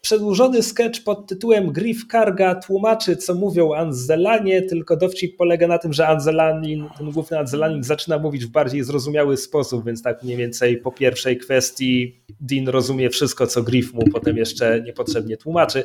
[0.00, 5.92] Przedłużony sketch pod tytułem Griff Karga tłumaczy, co mówią Anzelanie, tylko dowcip polega na tym,
[5.92, 10.76] że Anzelanin, ten główny Anzelanin zaczyna mówić w bardziej zrozumiały sposób, więc tak mniej więcej
[10.76, 15.84] po pierwszej kwestii Dean rozumie wszystko, co Griff mu potem jeszcze niepotrzebnie tłumaczy.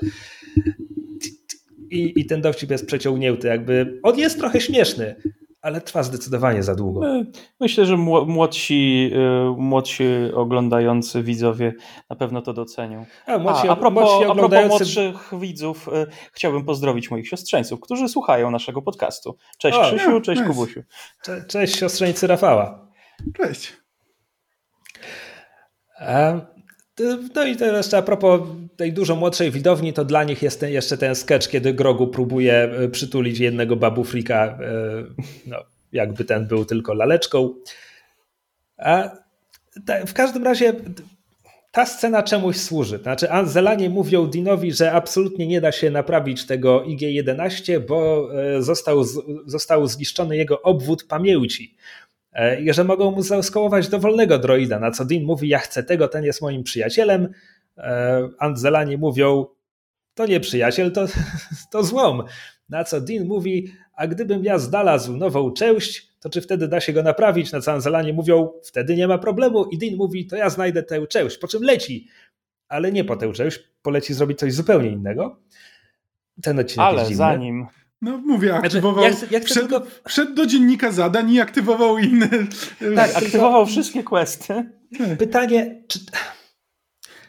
[1.90, 5.16] I, i ten dowcip jest przeciągnięty, jakby on jest trochę śmieszny,
[5.62, 7.08] ale trwa zdecydowanie za długo.
[7.08, 7.26] E,
[7.60, 10.04] myślę, że młodsi, e, młodsi
[10.34, 11.74] oglądający widzowie
[12.10, 13.06] na pewno to docenią.
[13.28, 14.76] A, młodsi, a, a, propos, młodsi oglądający...
[14.76, 19.38] a propos młodszych widzów, e, chciałbym pozdrowić moich siostrzeńców, którzy słuchają naszego podcastu.
[19.58, 20.54] Cześć o, Krzysiu, cześć nice.
[20.54, 20.84] Kubusiu.
[21.24, 22.88] Cze cześć siostrzeńcy Rafała.
[23.38, 23.74] Cześć.
[27.36, 28.42] No i teraz a propos
[28.78, 32.54] tej dużo młodszej widowni, to dla nich jest ten, jeszcze ten sketch, kiedy Grogu próbuje
[32.54, 34.58] e, przytulić jednego babufrika, e,
[35.48, 35.58] no,
[35.92, 37.54] jakby ten był tylko laleczką.
[38.78, 39.10] A
[40.08, 40.74] w każdym razie
[41.72, 42.98] ta scena czemuś służy.
[42.98, 49.04] Znaczy, Anzelanie mówią Dinowi, że absolutnie nie da się naprawić tego IG-11, bo e, został,
[49.46, 51.76] został zniszczony jego obwód pamięci.
[52.34, 56.08] E, i że mogą mu zaskołować dowolnego droida, na co Dean mówi, ja chcę tego,
[56.08, 57.34] ten jest moim przyjacielem.
[57.78, 59.46] E, Anzelani mówią,
[60.14, 61.06] to nie przyjaciel, to,
[61.72, 62.24] to złom.
[62.70, 66.94] Na co Dean mówi, a gdybym ja znalazł nową część, to czy wtedy da się
[66.94, 67.52] go naprawić?
[67.52, 69.66] Na co Anzelanie mówią, wtedy nie ma problemu.
[69.66, 72.08] I Dean mówi, to ja znajdę tę część, po czym leci.
[72.68, 75.40] Ale nie po tę część, poleci zrobić coś zupełnie innego.
[76.42, 77.68] Ten odcinek Ale zanim
[78.02, 79.04] no mówię, znaczy, aktywował.
[79.04, 79.88] Znaczy, jak, jak wszedł, tylko...
[80.08, 82.30] wszedł, do dziennika zadań i aktywował inne.
[82.96, 84.54] Tak, aktywował wszystkie questy.
[84.98, 85.18] Tak.
[85.18, 86.00] Pytanie, czy.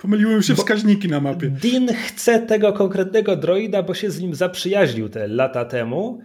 [0.03, 1.49] Pomyliły się bo wskaźniki na mapie.
[1.51, 6.19] Dean chce tego konkretnego droida, bo się z nim zaprzyjaźnił te lata temu,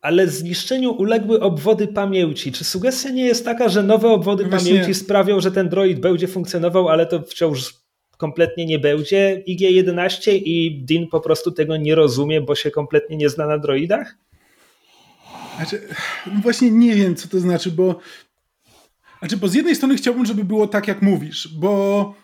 [0.00, 2.52] ale zniszczeniu uległy obwody pamięci.
[2.52, 4.70] Czy sugestia nie jest taka, że nowe obwody Właśnie...
[4.70, 7.74] pamięci sprawią, że ten droid będzie funkcjonował, ale to wciąż
[8.18, 13.28] kompletnie nie będzie IG-11 i Dean po prostu tego nie rozumie, bo się kompletnie nie
[13.28, 14.14] zna na droidach?
[15.56, 15.88] Znaczy,
[16.26, 17.98] no właśnie nie wiem, co to znaczy, bo
[19.18, 22.14] znaczy, bo z jednej strony chciałbym, żeby było tak, jak mówisz, bo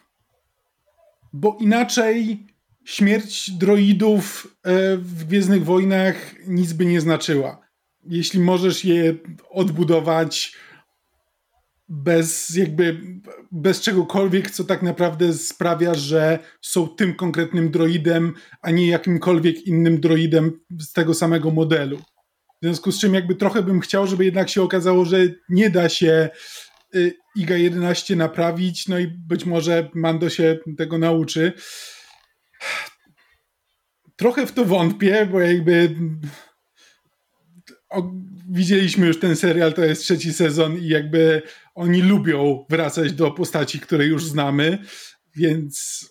[1.32, 2.46] bo inaczej
[2.84, 7.60] śmierć droidów e, w Gwiezdnych Wojnach nic by nie znaczyła.
[8.06, 9.14] Jeśli możesz je
[9.50, 10.56] odbudować
[12.02, 13.00] bez jakby
[13.52, 20.00] bez czegokolwiek, co tak naprawdę sprawia, że są tym konkretnym droidem, a nie jakimkolwiek innym
[20.00, 21.98] droidem z tego samego modelu.
[21.98, 25.18] W związku z czym jakby trochę bym chciał, żeby jednak się okazało, że
[25.48, 26.28] nie da się
[26.94, 31.52] y, IGA-11 naprawić, no i być może Mando się tego nauczy.
[34.16, 35.96] Trochę w to wątpię, bo jakby
[38.50, 41.42] widzieliśmy już ten serial, to jest trzeci sezon i jakby
[41.74, 44.78] oni lubią wracać do postaci, które już znamy,
[45.36, 46.04] więc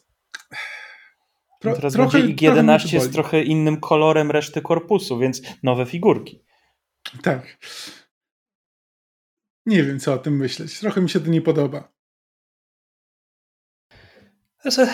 [1.59, 6.43] Tro, teraz trochę, będzie IG-11 z trochę innym kolorem reszty korpusu, więc nowe figurki.
[7.21, 7.57] Tak.
[9.65, 10.79] Nie wiem, co o tym myśleć.
[10.79, 11.93] Trochę mi się to nie podoba.
[14.61, 14.87] Znaczy,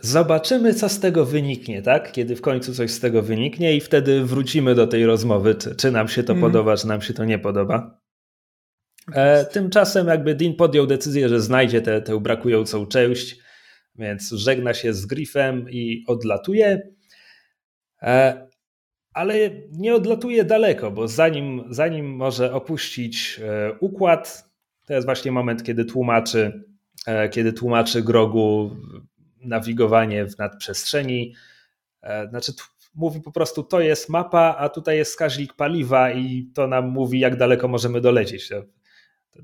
[0.00, 2.12] Zobaczymy, co z tego wyniknie, tak?
[2.12, 5.90] Kiedy w końcu coś z tego wyniknie, i wtedy wrócimy do tej rozmowy, czy, czy
[5.90, 6.42] nam się to mm.
[6.42, 8.00] podoba, czy nam się to nie podoba.
[9.12, 13.38] E, tymczasem jakby Dean podjął decyzję, że znajdzie tę brakującą część,
[13.94, 16.82] więc żegna się z Griffem i odlatuje.
[18.02, 18.48] E,
[19.12, 19.34] ale
[19.72, 24.44] nie odlatuje daleko, bo zanim, zanim może opuścić e, układ,
[24.86, 26.64] to jest właśnie moment, kiedy tłumaczy,
[27.30, 28.76] kiedy tłumaczy Grogu
[29.40, 31.34] nawigowanie w nadprzestrzeni.
[32.30, 32.52] Znaczy,
[32.94, 37.20] mówi po prostu, to jest mapa, a tutaj jest wskaźnik paliwa i to nam mówi,
[37.20, 38.48] jak daleko możemy dolecieć.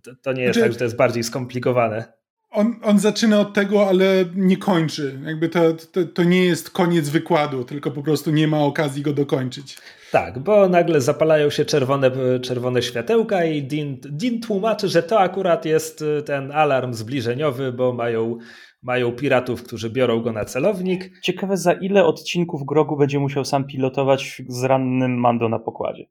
[0.02, 2.12] To, to nie jest znaczy, tak, że to jest bardziej skomplikowane.
[2.50, 5.18] On, on zaczyna od tego, ale nie kończy.
[5.26, 5.60] Jakby to,
[5.92, 9.78] to, to, nie jest koniec wykładu, tylko po prostu nie ma okazji go dokończyć.
[10.12, 12.10] Tak, bo nagle zapalają się czerwone,
[12.42, 17.92] czerwone światełka i Dean, Dean tłumaczy, że to akurat jest y, ten alarm zbliżeniowy, bo
[17.92, 18.38] mają,
[18.82, 21.20] mają piratów, którzy biorą go na celownik.
[21.22, 26.04] Ciekawe za ile odcinków Grogu będzie musiał sam pilotować z rannym Mando na pokładzie.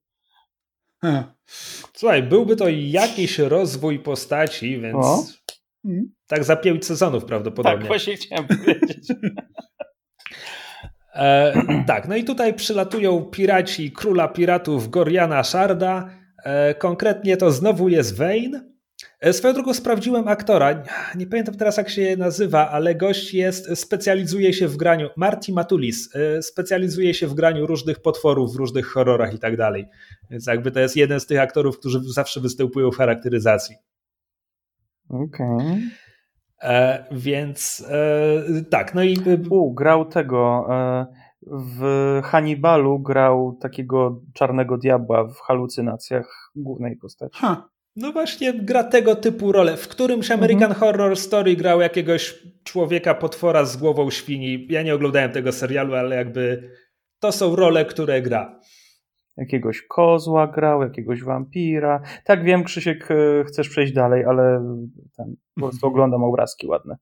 [1.93, 5.23] Słuchaj, byłby to jakiś rozwój postaci, więc o?
[5.85, 6.11] Mhm.
[6.27, 7.79] tak za pięć sezonów prawdopodobnie.
[7.79, 9.07] Tak, właśnie chciałem powiedzieć.
[11.15, 11.53] E,
[11.87, 16.09] tak, no i tutaj przylatują piraci króla piratów Goriana Sharda.
[16.43, 18.72] E, konkretnie to znowu jest Wayne.
[19.19, 20.83] E, swoją drogą sprawdziłem aktora,
[21.15, 26.15] nie pamiętam teraz jak się nazywa, ale gość jest, specjalizuje się w graniu, Marty Matulis,
[26.15, 29.85] e, specjalizuje się w graniu różnych potworów w różnych horrorach i tak dalej.
[30.29, 33.75] Więc jakby to jest jeden z tych aktorów, którzy zawsze występują w charakteryzacji.
[35.09, 35.47] Okej.
[35.55, 35.81] Okay.
[36.61, 39.17] E, więc e, tak, no i...
[39.49, 40.67] U, grał tego...
[40.69, 41.05] E,
[41.47, 41.81] w
[42.23, 47.39] Hannibalu grał takiego czarnego diabła w halucynacjach głównej postaci.
[47.39, 47.69] Ha.
[47.95, 49.77] No właśnie gra tego typu rolę.
[49.77, 50.79] W którymś American mhm.
[50.79, 54.67] Horror Story grał jakiegoś człowieka, potwora z głową świni.
[54.69, 56.71] Ja nie oglądałem tego serialu, ale jakby
[57.19, 58.59] to są role, które gra.
[59.37, 62.01] Jakiegoś kozła grał, jakiegoś wampira.
[62.25, 64.65] Tak wiem, Krzysiek, e, chcesz przejść dalej, ale
[65.17, 66.97] ten, po prostu oglądam obrazki ładne.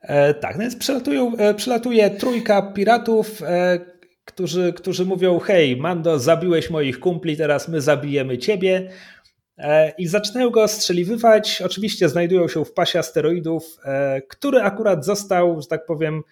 [0.00, 3.80] E, tak, no więc przylatują, e, przylatuje trójka piratów, e,
[4.24, 8.90] którzy, którzy mówią: Hej, Mando, zabiłeś moich kumpli, teraz my zabijemy ciebie.
[9.60, 11.62] E, i zaczynają go ostrzeliwywać.
[11.62, 16.22] Oczywiście znajdują się w pasie asteroidów, e, który akurat został, że tak powiem,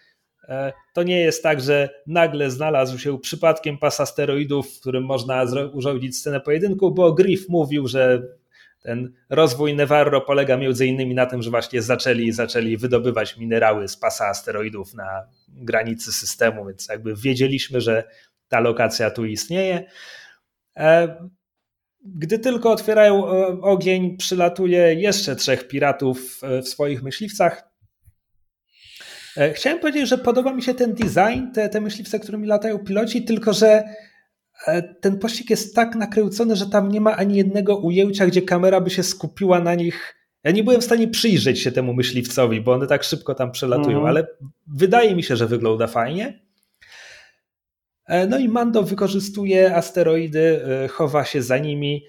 [0.49, 5.45] e, to nie jest tak, że nagle znalazł się przypadkiem pas asteroidów, w którym można
[5.72, 8.22] urządzić scenę pojedynku, bo Griff mówił, że
[8.83, 13.97] ten rozwój Nevarro polega między innymi na tym, że właśnie zaczęli, zaczęli wydobywać minerały z
[13.97, 18.05] pasa asteroidów na granicy systemu, więc jakby wiedzieliśmy, że
[18.49, 19.85] ta lokacja tu istnieje.
[22.05, 27.71] Gdy tylko otwierają e, ogień, przylatuje jeszcze trzech piratów e, w swoich myśliwcach.
[29.37, 33.25] E, chciałem powiedzieć, że podoba mi się ten design, te, te myśliwce, którymi latają piloci,
[33.25, 33.85] tylko że
[35.01, 38.91] ten pościg jest tak nakręcony, że tam nie ma ani jednego ujęcia, gdzie kamera by
[38.91, 40.15] się skupiła na nich.
[40.45, 43.97] Ja nie byłem w stanie przyjrzeć się temu myśliwcowi, bo one tak szybko tam przelatują,
[43.99, 44.07] mhm.
[44.07, 44.27] ale
[44.67, 46.48] wydaje mi się, że wygląda fajnie.
[48.09, 52.05] E, no i Mando wykorzystuje asteroidy, e, chowa się za nimi,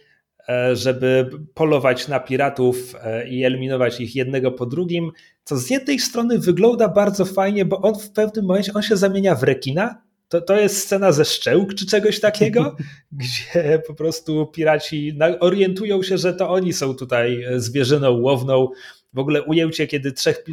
[0.49, 2.95] e, żeby polować na piratów
[3.29, 5.11] i eliminować ich jednego po drugim,
[5.43, 9.35] co z jednej strony wygląda bardzo fajnie, bo on w pewnym momencie on się zamienia
[9.35, 10.01] w rekina.
[10.27, 12.75] To, to jest scena ze szczełk czy czegoś takiego,
[13.11, 18.67] gdzie po prostu piraci orientują się, że to oni są tutaj zwierzyną łowną.
[19.13, 20.43] W ogóle ujęcie, kiedy trzech,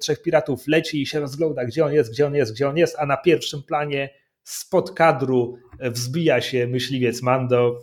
[0.00, 2.96] trzech piratów leci i się rozgląda, gdzie on jest, gdzie on jest, gdzie on jest,
[2.98, 4.10] a na pierwszym planie
[4.46, 7.78] spod kadru wzbija się myśliwiec Mando.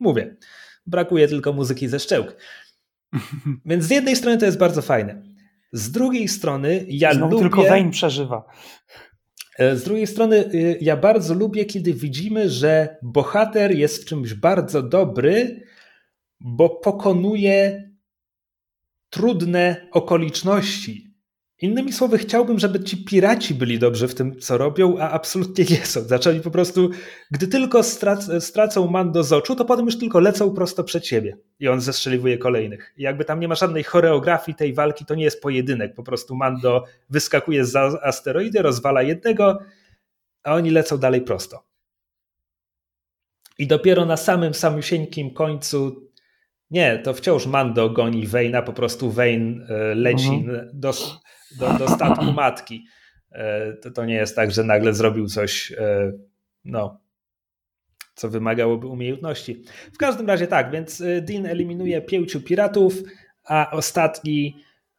[0.00, 0.36] Mówię,
[0.86, 2.36] brakuje tylko muzyki ze szczełk.
[3.66, 5.22] Więc z jednej strony to jest bardzo fajne.
[5.72, 7.42] Z drugiej strony ja Znowu lubię...
[7.42, 8.44] tylko Wayne przeżywa.
[9.58, 14.34] E, z drugiej strony y, ja bardzo lubię, kiedy widzimy, że bohater jest w czymś
[14.34, 15.62] bardzo dobry,
[16.40, 17.90] bo pokonuje
[19.10, 21.07] trudne okoliczności.
[21.60, 25.86] Innymi słowy, chciałbym, żeby ci piraci byli dobrzy w tym, co robią, a absolutnie nie
[25.86, 26.00] są.
[26.00, 26.90] Zaczęli po prostu,
[27.30, 31.36] gdy tylko strac stracą Mando z oczu, to potem już tylko lecą prosto przed siebie
[31.60, 32.94] i on zestrzeliwuje kolejnych.
[32.96, 35.94] I jakby tam nie ma żadnej choreografii tej walki, to nie jest pojedynek.
[35.94, 39.58] Po prostu Mando wyskakuje z asteroidy, rozwala jednego,
[40.42, 41.64] a oni lecą dalej prosto.
[43.58, 46.08] I dopiero na samym samysieńkim końcu
[46.70, 50.70] nie, to wciąż Mando goni Wejna, po prostu Wejn e, leci mhm.
[50.72, 50.92] do,
[51.56, 52.86] do, do statku matki.
[53.32, 56.12] E, to, to nie jest tak, że nagle zrobił coś, e,
[56.64, 57.00] no,
[58.14, 59.64] co wymagałoby umiejętności.
[59.92, 62.94] W każdym razie tak, więc e, Dean eliminuje pięciu piratów,
[63.44, 64.56] a ostatni,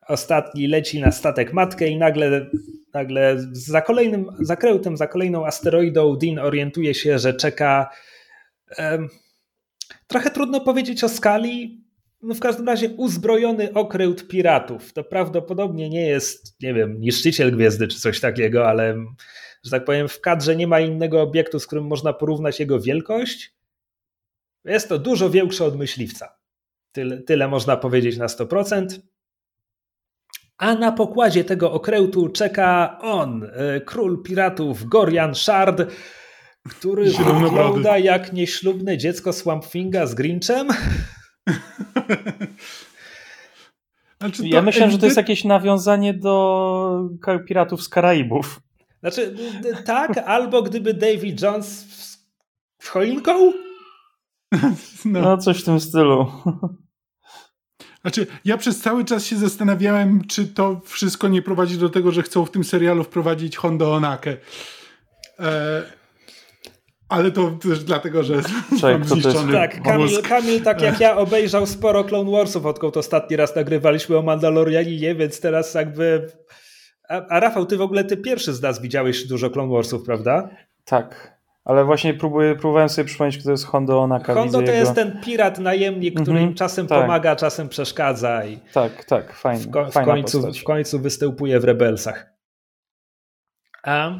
[0.07, 2.49] ostatni leci na statek matkę i nagle,
[2.93, 7.89] nagle za kolejnym zakrętem, za kolejną asteroidą Dean orientuje się, że czeka.
[8.77, 9.09] Um,
[10.07, 11.78] trochę trudno powiedzieć o skali,
[12.21, 14.93] no w każdym razie uzbrojony okręt piratów.
[14.93, 18.95] To prawdopodobnie nie jest, nie wiem, niszczyciel gwiezdy czy coś takiego, ale
[19.63, 23.55] że tak powiem, w kadrze nie ma innego obiektu, z którym można porównać jego wielkość.
[24.65, 26.35] Jest to dużo większe od myśliwca.
[26.91, 28.99] Tyle, tyle można powiedzieć na 100%.
[30.57, 35.81] A na pokładzie tego okrętu czeka on, e, król piratów Gorian Shard,
[36.69, 37.11] który
[37.43, 40.67] wygląda jak nieślubne dziecko Swampfinga z Grinchem.
[44.19, 47.09] Znaczy ja myślę, że to jest jakieś nawiązanie do
[47.47, 48.61] piratów z Karaibów.
[48.99, 49.35] Znaczy,
[49.85, 51.85] tak, albo gdyby David Jones
[52.79, 53.53] z choinką?
[55.05, 55.21] No.
[55.21, 56.31] no, coś w tym stylu.
[58.01, 62.23] Znaczy, ja przez cały czas się zastanawiałem, czy to wszystko nie prowadzi do tego, że
[62.23, 64.37] chcą w tym serialu wprowadzić Hondo Onakę.
[65.39, 65.83] E,
[67.09, 68.41] ale to też dlatego, że
[68.81, 73.35] Czek, to zniszczony Tak, Kamil, Kamil, tak jak ja, obejrzał sporo Clone Warsów, odkąd ostatni
[73.35, 76.31] raz nagrywaliśmy o Mandalorianinie, więc teraz jakby...
[77.09, 80.49] A, a Rafał, ty w ogóle ty pierwszy z nas widziałeś dużo Clone Warsów, prawda?
[80.85, 81.39] Tak.
[81.65, 84.33] Ale właśnie próbuję, próbowałem sobie przypomnieć, kto to jest Hondo Onaka.
[84.33, 84.73] Hondo to jego...
[84.73, 87.01] jest ten pirat najemnik, który mm -hmm, im czasem tak.
[87.01, 88.45] pomaga, czasem przeszkadza.
[88.45, 89.63] I tak, tak, fajnie.
[89.63, 92.33] W, ko w, końcu, w końcu występuje w Rebelsach.
[93.83, 94.11] A,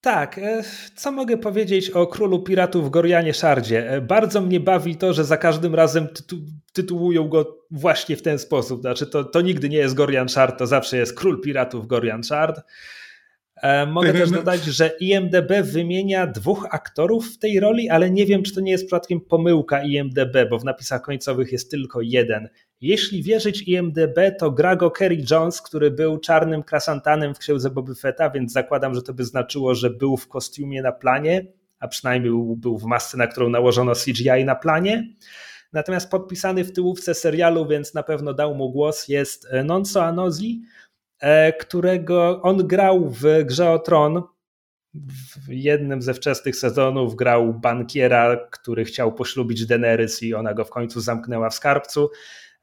[0.00, 0.62] tak, e,
[0.94, 3.90] co mogę powiedzieć o królu piratów Gorianie Szardzie?
[3.90, 6.36] E, bardzo mnie bawi to, że za każdym razem tytu
[6.72, 8.80] tytułują go właśnie w ten sposób.
[8.80, 12.60] Znaczy, to, to nigdy nie jest Gorian Shard, to zawsze jest król piratów Gorian Shard.
[13.62, 18.42] E, mogę też dodać, że IMDB wymienia dwóch aktorów w tej roli, ale nie wiem,
[18.42, 22.48] czy to nie jest przypadkiem pomyłka IMDB, bo w napisach końcowych jest tylko jeden.
[22.80, 27.94] Jeśli wierzyć IMDB, to gra go Kerry Jones, który był czarnym krasantanem w księdze Boby
[27.94, 31.46] Fetta, więc zakładam, że to by znaczyło, że był w kostiumie na planie,
[31.78, 35.08] a przynajmniej był, był w masce, na którą nałożono CGI na planie.
[35.72, 40.62] Natomiast podpisany w tyłówce serialu, więc na pewno dał mu głos, jest Nonso Anozli,
[41.20, 44.22] E, którego on grał w grze o Tron.
[45.46, 50.70] W jednym ze wczesnych sezonów grał bankiera, który chciał poślubić Daenerys i ona go w
[50.70, 52.10] końcu zamknęła w skarbcu.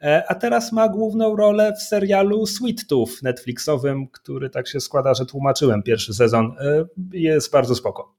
[0.02, 5.14] E, a teraz ma główną rolę w serialu Sweet Tooth Netflixowym, który tak się składa,
[5.14, 6.56] że tłumaczyłem pierwszy sezon.
[6.60, 8.16] E, jest bardzo spoko.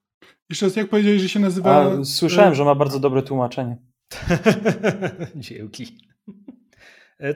[0.50, 1.92] Jeszcze raz, jak powiedziałeś, że się nazywa...
[2.00, 3.76] A, słyszałem, że ma bardzo dobre tłumaczenie.
[5.36, 5.98] Dzięki.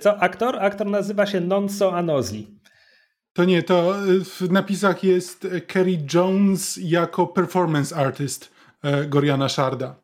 [0.00, 0.56] Co, aktor?
[0.58, 2.60] Aktor nazywa się Nonso Anozli.
[3.32, 10.02] To nie, to w napisach jest Kerry Jones jako performance artist e, Goriana Sharda.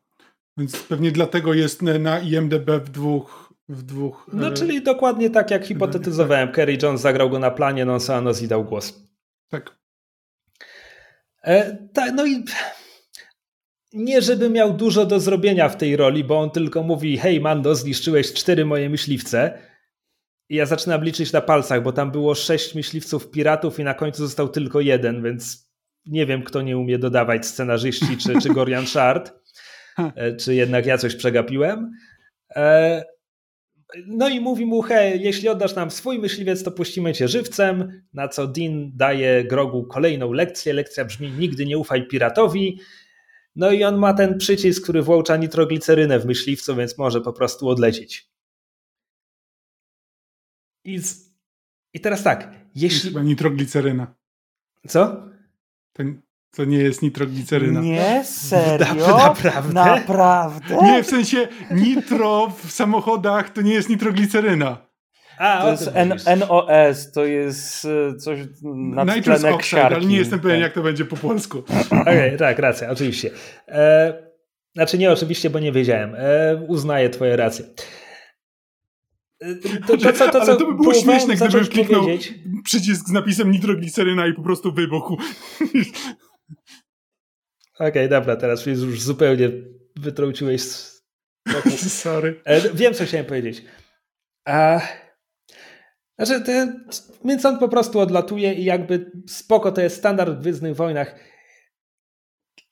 [0.57, 3.46] Więc pewnie dlatego jest na IMDB w dwóch.
[3.69, 4.53] W dwóch no, e...
[4.53, 6.51] czyli dokładnie tak, jak hipotetyzowałem.
[6.51, 9.07] Kerry Jones zagrał go na planie, non Sanos i dał głos.
[9.49, 9.75] Tak.
[11.43, 12.43] E, tak, no i
[13.93, 17.75] nie żeby miał dużo do zrobienia w tej roli, bo on tylko mówi: Hej, Mando,
[17.75, 19.59] zniszczyłeś cztery moje myśliwce
[20.49, 24.27] i ja zaczynam liczyć na palcach, bo tam było sześć myśliwców piratów i na końcu
[24.27, 25.71] został tylko jeden, więc
[26.05, 29.33] nie wiem, kto nie umie dodawać scenarzyści, czy, czy Gorian Shard,
[29.97, 31.91] e, czy jednak ja coś przegapiłem.
[32.55, 33.03] E,
[34.07, 38.27] no i mówi mu, hej, jeśli oddasz nam swój myśliwiec, to puścimy cię żywcem, na
[38.27, 40.73] co Dean daje Grogu kolejną lekcję.
[40.73, 42.79] Lekcja brzmi, nigdy nie ufaj piratowi.
[43.55, 47.69] No i on ma ten przycisk, który włącza nitroglicerynę w myśliwcu, więc może po prostu
[47.69, 48.29] odlecieć.
[50.83, 51.33] I, z...
[51.93, 53.09] I teraz tak, jeśli...
[53.09, 54.15] Chyba nitrogliceryna.
[54.87, 55.27] Co?
[56.57, 57.81] To nie jest nitrogliceryna.
[57.81, 59.07] Nie, serio?
[59.17, 59.73] Naprawdę?
[59.73, 60.77] Naprawdę?
[60.83, 64.87] Nie, w sensie nitro w samochodach to nie jest nitrogliceryna.
[65.37, 70.39] A, to jest N NOS, to jest e, coś na Nitrous oxide, ale nie jestem
[70.39, 70.63] pewien, tak.
[70.63, 71.63] jak to będzie po polsku.
[71.89, 73.31] Okej, okay, tak, racja, oczywiście.
[73.67, 74.13] E,
[74.75, 76.15] znaczy nie oczywiście, bo nie wiedziałem.
[76.15, 77.65] E, uznaję twoje racje.
[79.87, 82.33] To, to, to, to, Ale to by było śmieszne, gdybym kliknął powiedzieć.
[82.63, 85.17] przycisk z napisem nitrogliceryna i po prostu wybuchł.
[87.79, 89.49] Okej, okay, dobra, teraz już zupełnie
[89.95, 91.03] wytrąciłeś z
[92.03, 92.41] Sorry.
[92.45, 93.65] E, wiem, co chciałem powiedzieć.
[94.45, 94.81] A,
[96.19, 96.43] znaczy,
[97.25, 101.15] więc on po prostu odlatuje i jakby spoko, to jest standard w Gwiezdnych Wojnach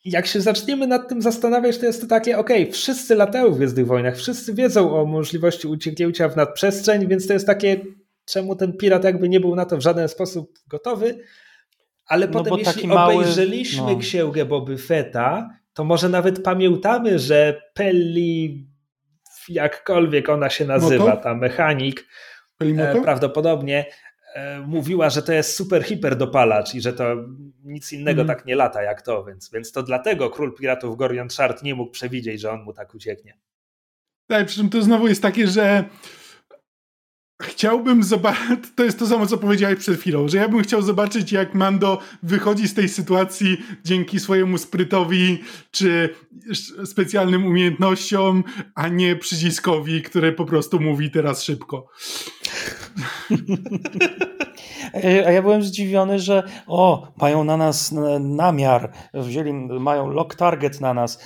[0.05, 3.57] jak się zaczniemy nad tym zastanawiać, to jest to takie, okej, okay, wszyscy latają w
[3.57, 7.81] Gwiezdnych Wojnach, wszyscy wiedzą o możliwości ucieknięcia w nadprzestrzeń, więc to jest takie,
[8.25, 11.19] czemu ten pirat jakby nie był na to w żaden sposób gotowy,
[12.07, 13.99] ale no potem jeśli obejrzeliśmy mały, no.
[13.99, 18.67] księgę Boby Fetta, to może nawet pamiętamy, że Pelli,
[19.49, 21.17] jakkolwiek ona się nazywa, Moto?
[21.17, 22.07] ta mechanik,
[22.61, 23.85] e, prawdopodobnie
[24.35, 27.15] E, mówiła, że to jest super hiper dopalacz i że to
[27.63, 28.35] nic innego mm.
[28.35, 31.91] tak nie lata jak to, więc, więc to dlatego król piratów Gorion Shard nie mógł
[31.91, 33.37] przewidzieć, że on mu tak ucieknie.
[34.27, 35.83] Tak, przy czym to znowu jest takie, że
[37.41, 41.31] chciałbym zobaczyć, to jest to samo, co powiedziałeś przed chwilą, że ja bym chciał zobaczyć,
[41.31, 46.15] jak Mando wychodzi z tej sytuacji dzięki swojemu sprytowi, czy
[46.85, 48.43] specjalnym umiejętnościom,
[48.75, 51.87] a nie przyciskowi, który po prostu mówi teraz szybko.
[55.25, 60.93] A ja byłem zdziwiony, że o, mają na nas namiar, wzięli, mają lock target na
[60.93, 61.19] nas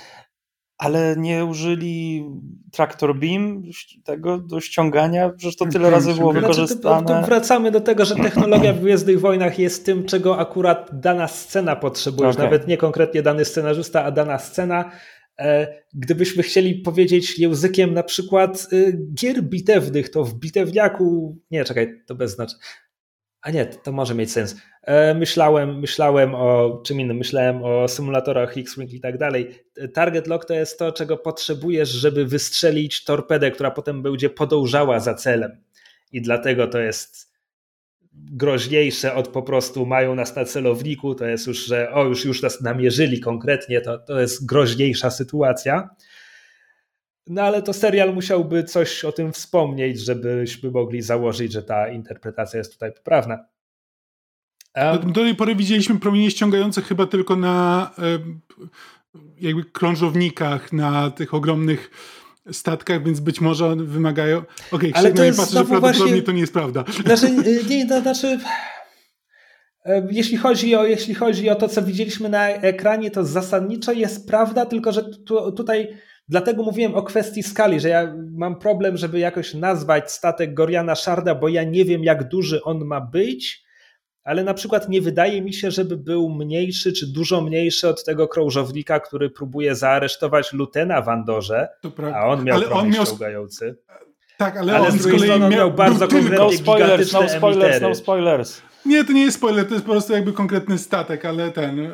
[0.80, 2.24] ale nie użyli
[2.72, 3.62] Tractor Beam
[4.04, 7.06] tego do ściągania, przecież to tyle razy było wykorzystane.
[7.06, 11.28] Znaczy, tu wracamy do tego, że technologia w Gwiezdnych Wojnach jest tym, czego akurat dana
[11.28, 12.44] scena potrzebuje, okay.
[12.44, 14.90] nawet nie konkretnie dany scenarzysta, a dana scena.
[15.38, 22.02] E, gdybyśmy chcieli powiedzieć językiem na przykład y, gier bitewnych, to w bitewniaku, nie czekaj,
[22.06, 22.62] to bez znaczenia.
[23.42, 24.56] A nie, to może mieć sens.
[24.82, 29.54] E, myślałem, myślałem o czym innym, myślałem o symulatorach X-Wing i tak dalej.
[29.94, 35.14] Target lock to jest to, czego potrzebujesz, żeby wystrzelić torpedę, która potem będzie podążała za
[35.14, 35.64] celem.
[36.12, 37.30] I dlatego to jest
[38.12, 42.42] groźniejsze od po prostu mają nas na celowniku, to jest już, że o, już, już
[42.42, 45.90] nas namierzyli konkretnie, to, to jest groźniejsza sytuacja.
[47.26, 52.58] No ale to serial musiałby coś o tym wspomnieć, żebyśmy mogli założyć, że ta interpretacja
[52.58, 53.44] jest tutaj poprawna.
[54.76, 57.90] Um, do tej pory widzieliśmy promienie ściągające chyba tylko na
[59.40, 61.90] jakby krążownikach, na tych ogromnych
[62.52, 64.42] statkach, więc być może wymagają.
[64.72, 66.22] Okej, okay, to jest patrzy, że prawdopodobnie właśnie...
[66.22, 66.84] to nie jest prawda.
[67.04, 68.38] Znaczy, y, nie, to znaczy.
[70.10, 74.66] Jeśli chodzi, o, jeśli chodzi o to, co widzieliśmy na ekranie, to zasadniczo jest prawda,
[74.66, 75.88] tylko że tu, tutaj
[76.30, 81.34] Dlatego mówiłem o kwestii skali, że ja mam problem, żeby jakoś nazwać statek Goriana Sharda,
[81.34, 83.64] bo ja nie wiem, jak duży on ma być,
[84.24, 88.28] ale na przykład nie wydaje mi się, żeby był mniejszy czy dużo mniejszy od tego
[88.28, 91.68] krążownika, który próbuje zaaresztować Lutena w Andorze,
[92.14, 93.06] a on miał ale on miał...
[93.06, 93.76] ściągający.
[94.38, 97.94] Tak, ale, ale on z kolei miał, miał bardzo konkretnie no spoilers, no spoilers, no
[97.94, 98.62] spoilers.
[98.86, 101.90] Nie, to nie jest spoiler, to jest po prostu jakby konkretny statek, ale ten,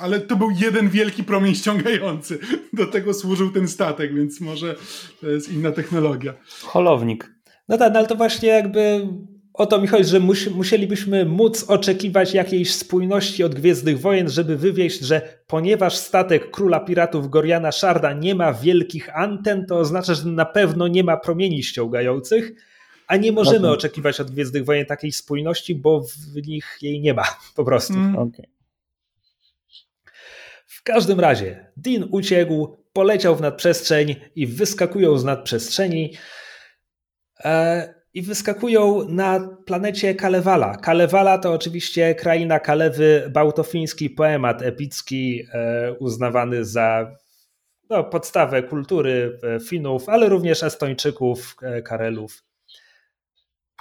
[0.00, 2.38] ale to był jeden wielki promień ściągający.
[2.72, 4.74] Do tego służył ten statek, więc może
[5.20, 6.34] to jest inna technologia.
[6.62, 7.34] Holownik.
[7.68, 9.08] No tak, no ale to właśnie jakby
[9.62, 10.20] o to mi chodzi, że
[10.54, 17.30] musielibyśmy móc oczekiwać jakiejś spójności od Gwiezdnych Wojen, żeby wywieźć, że ponieważ statek króla piratów
[17.30, 22.52] Goriana Sharda nie ma wielkich anten, to oznacza, że na pewno nie ma promieni ściągających
[23.06, 23.70] a nie możemy okay.
[23.70, 26.00] oczekiwać od Gwiezdnych Wojen takiej spójności, bo
[26.34, 27.24] w nich jej nie ma
[27.56, 27.94] po prostu.
[27.94, 28.18] Mm.
[28.18, 28.46] Okay.
[30.66, 36.12] W każdym razie Dean uciekł, poleciał w nadprzestrzeń i wyskakują z nadprzestrzeni
[37.44, 40.76] e, i wyskakują na planecie Kalevala.
[40.76, 47.16] Kalevala to oczywiście kraina Kalewy, bałtofiński poemat epicki e, uznawany za
[47.90, 52.44] no, podstawę kultury e, Finów, ale również Estończyków, e, Karelów.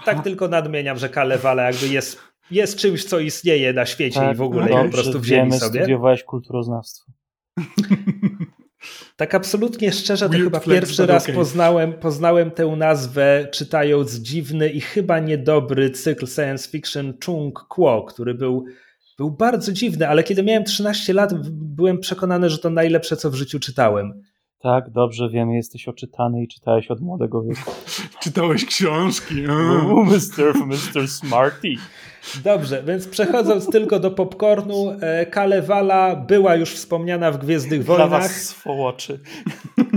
[0.06, 2.20] Tak tylko nadmieniam, że Kalevala jakby jest,
[2.52, 5.60] jest czymś, co istnieje na świecie tak, i w ogóle no, po prostu wzięli wiemy,
[5.60, 5.80] sobie.
[5.80, 7.12] studiowałeś kulturoznawstwo.
[9.16, 11.36] Tak absolutnie szczerze, to Weird chyba pierwszy raz okay.
[11.36, 18.34] poznałem, poznałem tę nazwę czytając dziwny i chyba niedobry cykl science fiction Chung Kuo, który
[18.34, 18.66] był,
[19.18, 23.36] był bardzo dziwny, ale kiedy miałem 13 lat byłem przekonany, że to najlepsze, co w
[23.36, 24.22] życiu czytałem.
[24.62, 27.72] Tak, dobrze wiem, jesteś oczytany i czytałeś od młodego wieku.
[28.24, 29.36] Czytałeś książki.
[30.06, 30.54] Mr.
[30.66, 31.08] Mr.
[31.08, 31.74] Smarty.
[32.44, 38.10] Dobrze, więc przechodząc tylko do popcornu, e, Kalevala była już wspomniana w Gwiezdnych Wojnach.
[38.10, 39.20] Dla was swołoczy.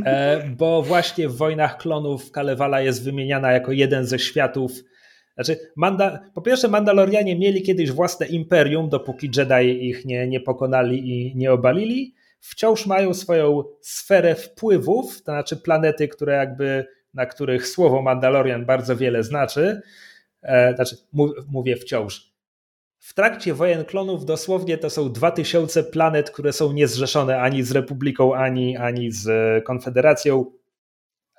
[0.04, 4.72] E, bo właśnie w Wojnach Klonów Kalevala jest wymieniana jako jeden ze światów
[5.34, 11.10] znaczy, Manda, po pierwsze, Mandalorianie mieli kiedyś własne imperium, dopóki Jedi ich nie, nie pokonali
[11.10, 12.14] i nie obalili
[12.44, 18.96] wciąż mają swoją sferę wpływów, to znaczy planety, które jakby, na których słowo Mandalorian bardzo
[18.96, 19.82] wiele znaczy.
[20.44, 20.96] E, znaczy,
[21.48, 22.34] mówię wciąż.
[22.98, 28.34] W trakcie wojen klonów dosłownie to są 2000 planet, które są niezrzeszone ani z Republiką,
[28.34, 29.28] ani, ani z
[29.64, 30.52] Konfederacją,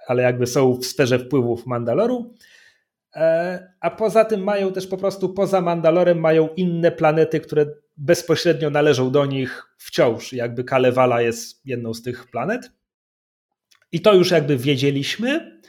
[0.08, 2.34] ale jakby są w sferze wpływów Mandaloru.
[3.16, 7.66] E, a poza tym mają też po prostu poza Mandalorem mają inne planety, które
[7.98, 10.34] bezpośrednio należą do nich wciąż.
[10.34, 12.72] Jakby Kalevala jest jedną z tych planet.
[13.92, 15.62] I to już jakby wiedzieliśmy.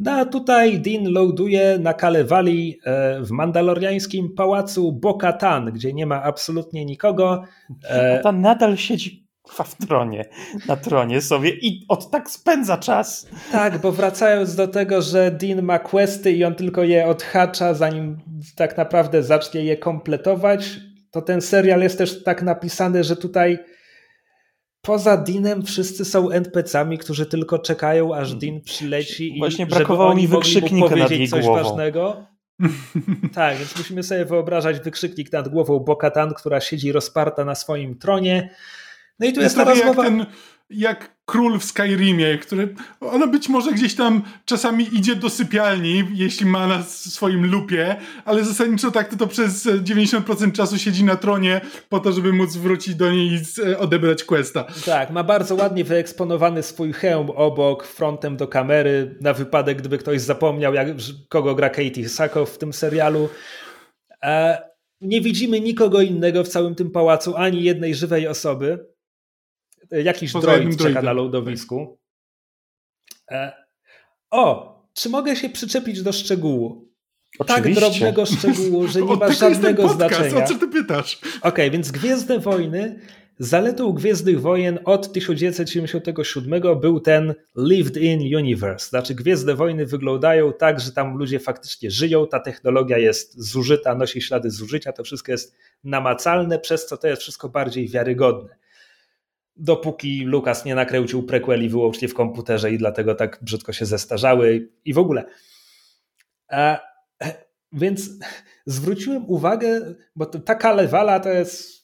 [0.00, 6.22] No a tutaj Dean loaduje na Kalewali e, w mandaloriańskim pałacu Bo-Katan, gdzie nie ma
[6.22, 7.42] absolutnie nikogo.
[7.88, 9.26] E, tam nadal siedzi
[9.64, 10.24] w tronie,
[10.68, 13.28] na tronie sobie i od tak spędza czas.
[13.52, 18.18] Tak, bo wracając do tego, że Dean ma questy i on tylko je odhacza, zanim
[18.56, 23.58] tak naprawdę zacznie je kompletować, to ten serial jest też tak napisany, że tutaj
[24.82, 30.28] poza Deanem wszyscy są NPC-ami, którzy tylko czekają, aż Dean przyleci Właśnie i brakowało mi
[30.28, 31.62] wykrzyknika nad jej coś głową.
[31.62, 32.26] ważnego.
[33.34, 38.50] tak, więc musimy sobie wyobrażać wykrzyknik nad głową Bokatan, która siedzi rozparta na swoim tronie.
[39.18, 40.04] No i tu jest, jest ta rozmowa...
[40.04, 40.26] Jak ten
[40.70, 46.46] jak król w Skyrimie, który ona być może gdzieś tam czasami idzie do sypialni, jeśli
[46.46, 51.60] ma na swoim lupie, ale zasadniczo tak to, to przez 90% czasu siedzi na tronie
[51.88, 54.64] po to, żeby móc wrócić do niej i odebrać questa.
[54.84, 60.20] Tak, ma bardzo ładnie wyeksponowany swój hełm obok, frontem do kamery, na wypadek, gdyby ktoś
[60.20, 60.88] zapomniał, jak,
[61.28, 63.28] kogo gra Katie Sakow w tym serialu.
[64.22, 64.62] E,
[65.00, 68.89] nie widzimy nikogo innego w całym tym pałacu, ani jednej żywej osoby
[69.90, 71.98] jakiś Poza droid czeka na lądowisku.
[73.30, 73.52] E,
[74.30, 76.90] o, czy mogę się przyczepić do szczegółu?
[77.38, 77.80] Tak Oczywiście.
[77.80, 80.44] Tak drobnego szczegółu, że nie ma żadnego znaczenia.
[80.44, 81.18] O co ty pytasz?
[81.22, 83.00] Okej, okay, więc Gwiezdne Wojny,
[83.38, 88.88] zaletą Gwiezdnych Wojen od 1977 był ten lived in universe.
[88.88, 94.22] Znaczy Gwiezdne Wojny wyglądają tak, że tam ludzie faktycznie żyją, ta technologia jest zużyta, nosi
[94.22, 98.59] ślady zużycia, to wszystko jest namacalne, przez co to jest wszystko bardziej wiarygodne
[99.60, 104.94] dopóki Lukas nie nakręcił prequeli wyłącznie w komputerze i dlatego tak brzydko się zestarzały i
[104.94, 105.24] w ogóle.
[106.52, 106.78] E,
[107.72, 108.10] więc
[108.66, 111.80] zwróciłem uwagę, bo taka lewala to jest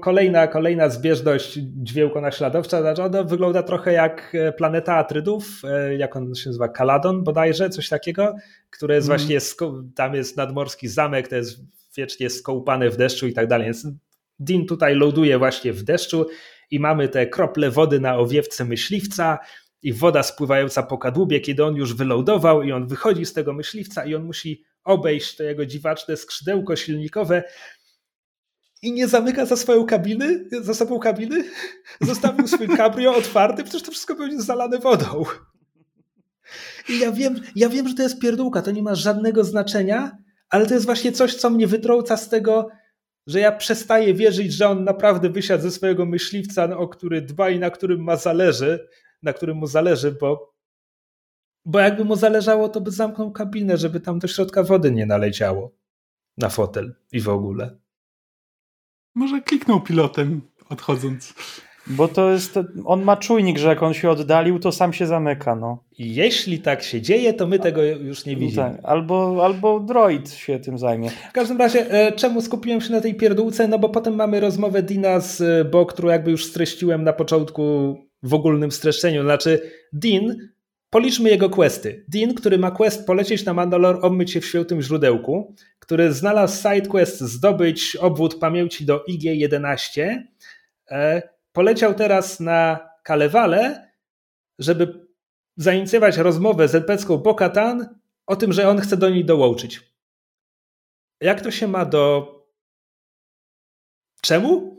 [0.00, 2.80] kolejna, kolejna zbieżność dźwiękonaśladowcza.
[2.80, 7.70] Znaczy ona wygląda trochę jak e, planeta Atrydów, e, jak on się nazywa, Kaladon bodajże,
[7.70, 8.34] coś takiego,
[8.70, 9.18] które jest mm.
[9.18, 9.38] właśnie,
[9.94, 11.58] tam jest nadmorski zamek, to jest
[11.96, 13.64] wiecznie skołpane w deszczu i tak dalej.
[13.64, 13.86] Więc
[14.38, 16.26] Dean tutaj loduje właśnie w deszczu
[16.70, 19.38] i mamy te krople wody na owiewce myśliwca
[19.82, 24.04] i woda spływająca po kadłubie, kiedy on już wylądował i on wychodzi z tego myśliwca
[24.04, 27.42] i on musi obejść to jego dziwaczne skrzydełko silnikowe
[28.82, 31.44] i nie zamyka za swoją kabiny, za sobą kabiny,
[32.00, 35.24] zostawił swój cabrio otwarty, przecież to wszystko będzie zalane wodą.
[36.88, 40.18] I ja wiem, ja wiem, że to jest pierdółka, to nie ma żadnego znaczenia,
[40.48, 42.68] ale to jest właśnie coś, co mnie wytrąca z tego,
[43.26, 47.58] że ja przestaję wierzyć, że on naprawdę wysiadł ze swojego myśliwca, o który dba i
[47.58, 48.88] na którym ma zależy,
[49.22, 50.54] na którym mu zależy, bo,
[51.64, 55.74] bo jakby mu zależało, to by zamknął kabinę, żeby tam do środka wody nie naleciało
[56.38, 57.78] na fotel i w ogóle.
[59.14, 61.34] Może kliknął pilotem odchodząc.
[61.86, 65.56] Bo to jest, on ma czujnik, że jak on się oddalił, to sam się zamyka.
[65.56, 65.84] No.
[65.98, 68.62] Jeśli tak się dzieje, to my tego już nie widzimy.
[68.62, 68.80] tak.
[68.82, 71.10] albo, albo droid się tym zajmie.
[71.10, 73.68] W każdym razie, e, czemu skupiłem się na tej pierdółce?
[73.68, 77.96] No bo potem mamy rozmowę Dina z e, Bo, którą jakby już streściłem na początku
[78.22, 79.22] w ogólnym streszczeniu.
[79.22, 79.60] Znaczy,
[79.92, 80.36] Dean,
[80.90, 82.04] policzmy jego questy.
[82.08, 86.88] Dean, który ma quest polecieć na Mandalor, obmyć się w świętym źródełku, który znalazł side
[86.88, 90.16] quest zdobyć obwód pamięci do IG-11,
[91.56, 93.90] poleciał teraz na Kalewale,
[94.58, 95.06] żeby
[95.56, 99.80] zainicjować rozmowę z NPC-ką Bokatan o tym, że on chce do niej dołączyć.
[101.20, 102.32] Jak to się ma do.
[104.22, 104.76] Czemu?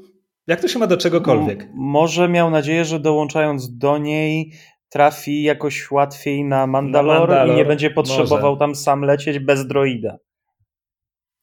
[0.47, 1.67] Jak to się ma do czegokolwiek?
[1.73, 4.53] może miał nadzieję, że dołączając do niej
[4.89, 8.59] trafi jakoś łatwiej na Mandalor, na Mandalor i nie będzie potrzebował może.
[8.59, 10.17] tam sam lecieć bez droida.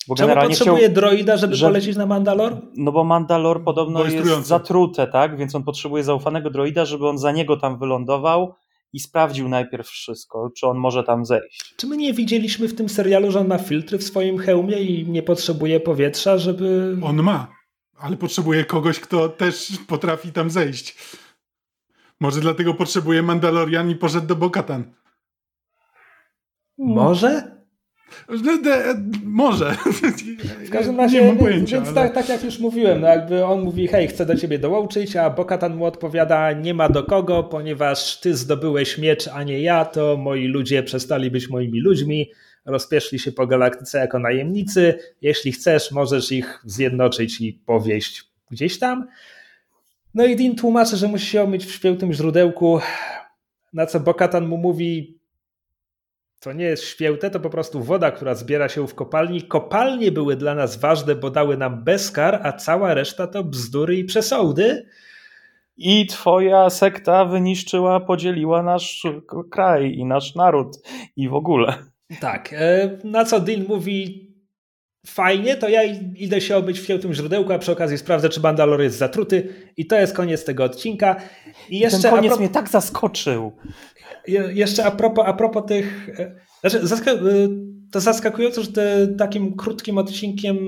[0.09, 2.57] Bo Czemu potrzebuje chciał, droida, żeby że, polecieć na Mandalor?
[2.77, 5.37] No bo Mandalor podobno jest zatrute, tak?
[5.39, 8.55] Więc on potrzebuje zaufanego droida, żeby on za niego tam wylądował
[8.93, 11.75] i sprawdził najpierw wszystko, czy on może tam zejść.
[11.77, 15.09] Czy my nie widzieliśmy w tym serialu, że on ma filtry w swoim hełmie i
[15.09, 16.97] nie potrzebuje powietrza, żeby...
[17.03, 17.49] On ma,
[17.99, 20.97] ale potrzebuje kogoś, kto też potrafi tam zejść.
[22.21, 24.95] Może dlatego potrzebuje Mandalorian i poszedł do Bokatan.
[26.79, 27.55] Może?
[29.25, 29.77] Może.
[30.67, 31.95] W każdym razie, nie mam pojęcia, więc ale...
[31.95, 35.31] tak, tak, jak już mówiłem, no jakby on mówi, hej, chcę do ciebie dołączyć, a
[35.31, 40.17] Bokatan mu odpowiada, nie ma do kogo, ponieważ ty zdobyłeś miecz, a nie ja, to
[40.17, 42.31] moi ludzie przestali być moimi ludźmi,
[42.67, 49.07] rozpieszli się po galaktyce jako najemnicy, jeśli chcesz, możesz ich zjednoczyć i powieść gdzieś tam.
[50.15, 52.81] No i Dean tłumaczy, że musi się omyć w świętym źródełku,
[53.73, 55.19] na co Bokatan mu mówi,
[56.45, 59.43] to nie jest święte, to po prostu woda, która zbiera się w kopalni.
[59.43, 64.05] Kopalnie były dla nas ważne, bo dały nam bezkar, a cała reszta to bzdury i
[64.05, 64.87] przesądy.
[65.77, 69.03] I twoja sekta wyniszczyła, podzieliła nasz
[69.51, 70.77] kraj i nasz naród
[71.17, 71.75] i w ogóle.
[72.21, 72.53] Tak.
[72.53, 74.24] E, na co Dean mówi,
[75.07, 75.83] fajnie, to ja
[76.17, 79.49] idę się obyć w świętym źródełku, a przy okazji sprawdzę, czy Bandalor jest zatruty.
[79.77, 81.17] I to jest koniec tego odcinka.
[81.69, 83.53] I jeszcze Ten koniec mnie tak zaskoczył.
[84.53, 86.09] Jeszcze a propos, a propos tych.
[86.19, 87.19] E, znaczy, zaska e,
[87.91, 90.59] to zaskakujące, że te, takim krótkim odcinkiem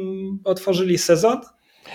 [0.45, 1.41] otworzyli sezon.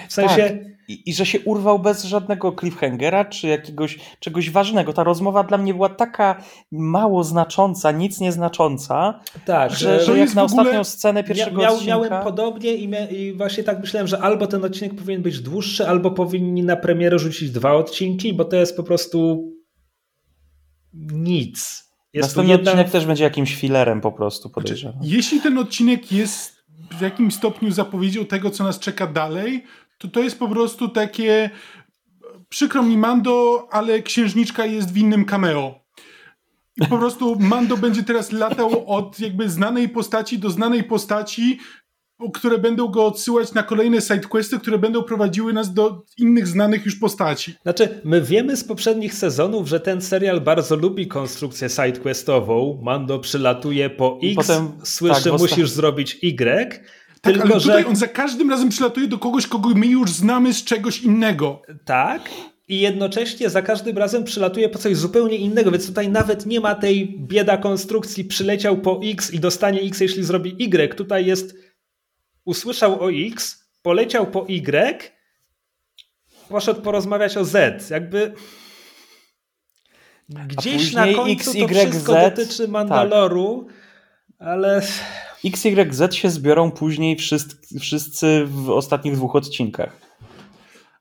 [0.09, 0.49] W sensie...
[0.49, 0.71] Tak.
[0.87, 4.93] I, I, że się urwał bez żadnego cliffhangera czy jakiegoś czegoś ważnego.
[4.93, 10.43] Ta rozmowa dla mnie była taka mało znacząca, nic nieznacząca, tak, że, że jak na
[10.43, 11.97] ostatnią scenę pierwszego miał, odcinka...
[11.97, 15.87] Miałem podobnie i, mia, i, właśnie tak myślałem, że albo ten odcinek powinien być dłuższy,
[15.87, 19.51] albo powinni na premierę rzucić dwa odcinki, bo to jest po prostu
[21.13, 21.83] nic.
[22.13, 22.71] Jest Następny jedna...
[22.71, 24.97] odcinek też będzie jakimś filerem po prostu, podejrzewam.
[25.01, 26.61] Znaczy, jeśli ten odcinek jest
[26.97, 29.63] w jakimś stopniu zapowiedzią tego, co nas czeka dalej,
[30.01, 31.49] to to jest po prostu takie
[32.49, 35.81] przykro mi Mando, ale księżniczka jest w innym cameo.
[36.77, 41.59] I po prostu Mando będzie teraz latał od jakby znanej postaci do znanej postaci,
[42.33, 46.95] które będą go odsyłać na kolejne sidequesty, które będą prowadziły nas do innych znanych już
[46.95, 47.55] postaci.
[47.61, 52.79] Znaczy, my wiemy z poprzednich sezonów, że ten serial bardzo lubi konstrukcję sidequestową.
[52.83, 56.83] Mando przylatuje po X, Potem, słyszy, tak, musisz zrobić Y.
[57.21, 57.89] Tak, Tylko, ale tutaj że...
[57.89, 61.61] on za każdym razem przylatuje do kogoś, kogo my już znamy z czegoś innego.
[61.85, 62.29] Tak,
[62.67, 66.75] i jednocześnie za każdym razem przylatuje po coś zupełnie innego, więc tutaj nawet nie ma
[66.75, 70.95] tej bieda konstrukcji przyleciał po X i dostanie X, jeśli zrobi Y.
[70.95, 71.55] Tutaj jest
[72.45, 75.11] usłyszał o X, poleciał po Y,
[76.49, 77.89] poszedł porozmawiać o Z.
[77.89, 78.33] Jakby
[80.29, 84.47] gdzieś na końcu X, to y, wszystko Z, dotyczy Mandaloru, tak.
[84.47, 84.81] ale...
[85.45, 90.11] X, Y, Z się zbiorą później wszyscy, wszyscy w ostatnich dwóch odcinkach.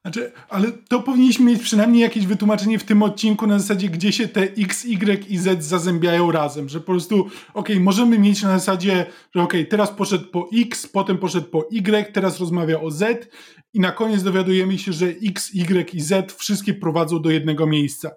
[0.03, 4.29] Znaczy, ale to powinniśmy mieć przynajmniej jakieś wytłumaczenie w tym odcinku na zasadzie, gdzie się
[4.29, 9.07] te X, Y i Z zazębiają razem, że po prostu, okay, możemy mieć na zasadzie,
[9.35, 13.29] że okay, teraz poszedł po X, potem poszedł po Y, teraz rozmawia o Z
[13.75, 18.11] i na koniec dowiadujemy się, że X, Y i Z wszystkie prowadzą do jednego miejsca.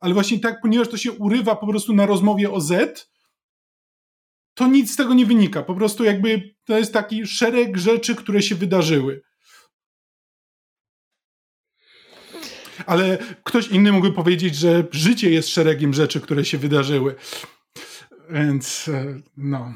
[0.00, 3.13] Ale właśnie tak, ponieważ to się urywa po prostu na rozmowie o Z,
[4.54, 5.62] to nic z tego nie wynika.
[5.62, 9.22] Po prostu jakby to jest taki szereg rzeczy, które się wydarzyły.
[12.86, 17.14] ale ktoś inny mógłby powiedzieć, że życie jest szeregiem rzeczy, które się wydarzyły.
[18.30, 19.74] Więc e, no,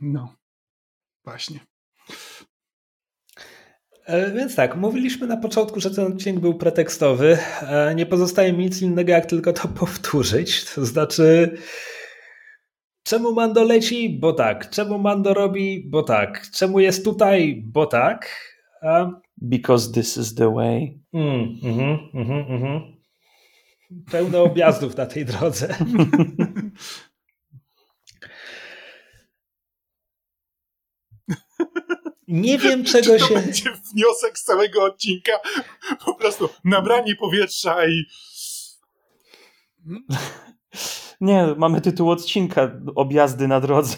[0.00, 0.34] no,
[1.24, 1.60] właśnie.
[4.06, 7.38] E, więc tak, mówiliśmy na początku, że ten odcinek był pretekstowy.
[7.60, 10.64] E, nie pozostaje mi nic innego, jak tylko to powtórzyć.
[10.64, 11.58] To znaczy,
[13.04, 14.18] czemu Mando leci?
[14.20, 14.70] Bo tak.
[14.70, 15.84] Czemu Mando robi?
[15.86, 16.50] Bo tak.
[16.50, 17.62] Czemu jest tutaj?
[17.66, 18.28] Bo tak.
[19.36, 20.98] Because this is the way.
[21.12, 22.80] Mm, mm, mm, mm,
[24.10, 25.76] Pełno objazdów na tej drodze.
[32.28, 33.34] Nie wiem, czego Czy to się.
[33.34, 35.32] będzie wniosek z całego odcinka.
[36.04, 38.04] Po prostu nabranie powietrza i.
[41.20, 43.96] Nie, mamy tytuł odcinka Objazdy na drodze.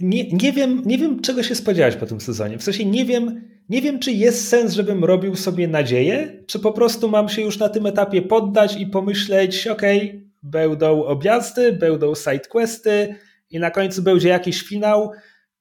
[0.00, 2.58] nie, nie, wiem, nie wiem, czego się spodziewać po tym sezonie.
[2.58, 6.72] W sensie nie wiem, nie wiem, czy jest sens, żebym robił sobie nadzieję, czy po
[6.72, 9.82] prostu mam się już na tym etapie poddać i pomyśleć, ok,
[10.42, 13.14] będą objazdy, będą sidequesty
[13.50, 15.12] i na końcu będzie jakiś finał,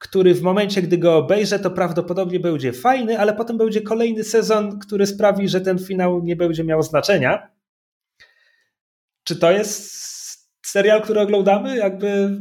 [0.03, 4.79] który w momencie, gdy go obejrzę, to prawdopodobnie będzie fajny, ale potem będzie kolejny sezon,
[4.79, 7.47] który sprawi, że ten finał nie będzie miał znaczenia.
[9.23, 9.93] Czy to jest
[10.65, 11.77] serial, który oglądamy?
[11.77, 12.39] Jakby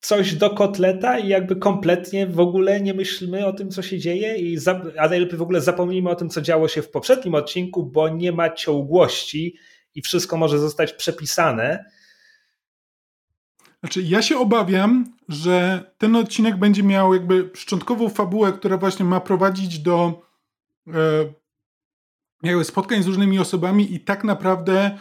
[0.00, 4.36] coś do kotleta i jakby kompletnie w ogóle nie myślmy o tym, co się dzieje,
[4.36, 7.86] i za, a najlepiej w ogóle zapomnijmy o tym, co działo się w poprzednim odcinku,
[7.86, 9.56] bo nie ma ciągłości
[9.94, 11.84] i wszystko może zostać przepisane.
[13.84, 19.20] Znaczy, ja się obawiam, że ten odcinek będzie miał jakby szczątkową fabułę, która właśnie ma
[19.20, 20.22] prowadzić do
[22.44, 24.98] e, spotkań z różnymi osobami i tak naprawdę,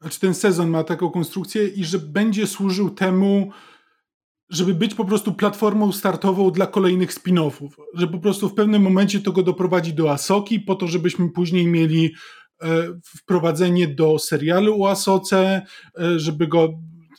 [0.00, 3.50] znaczy ten sezon ma taką konstrukcję i że będzie służył temu,
[4.50, 7.68] żeby być po prostu platformą startową dla kolejnych spin-offów.
[7.94, 11.66] Że po prostu w pewnym momencie to go doprowadzi do Asoki, po to, żebyśmy później
[11.66, 12.14] mieli
[12.62, 12.66] e,
[13.04, 15.62] wprowadzenie do serialu o Asoce,
[15.98, 16.68] e, żeby go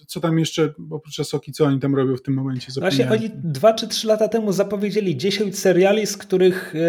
[0.08, 2.72] co tam jeszcze, oprócz Asoki, co oni tam robią w tym momencie?
[2.80, 6.80] Właśnie oni dwa czy trzy lata temu zapowiedzieli 10 seriali, z których e,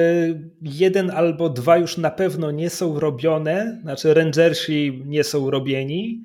[0.62, 6.22] jeden albo dwa już na pewno nie są robione, znaczy Rangersi nie są robieni,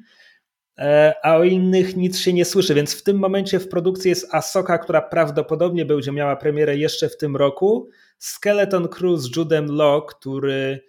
[0.78, 4.34] E, a o innych nic się nie słyszy, więc w tym momencie w produkcji jest
[4.34, 7.90] Asoka, która prawdopodobnie będzie miała premierę jeszcze w tym roku,
[8.20, 10.82] Skeleton Crew z Judem Law, który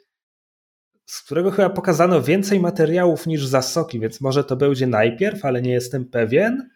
[1.07, 5.63] z którego chyba pokazano więcej materiałów niż z Asoki, więc może to będzie najpierw, ale
[5.63, 6.71] nie jestem pewien.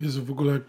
[0.00, 0.60] Jezu, w ogóle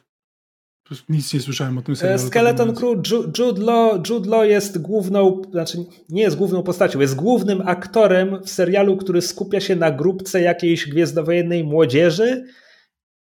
[1.09, 2.27] nic nie słyszałem o tym serialu.
[2.27, 2.97] Skeleton Crew,
[3.39, 5.77] Jude Law, Jude Law jest główną, znaczy
[6.09, 10.87] nie jest główną postacią, jest głównym aktorem w serialu, który skupia się na grupce jakiejś
[10.87, 12.45] gwiezdnowojennej młodzieży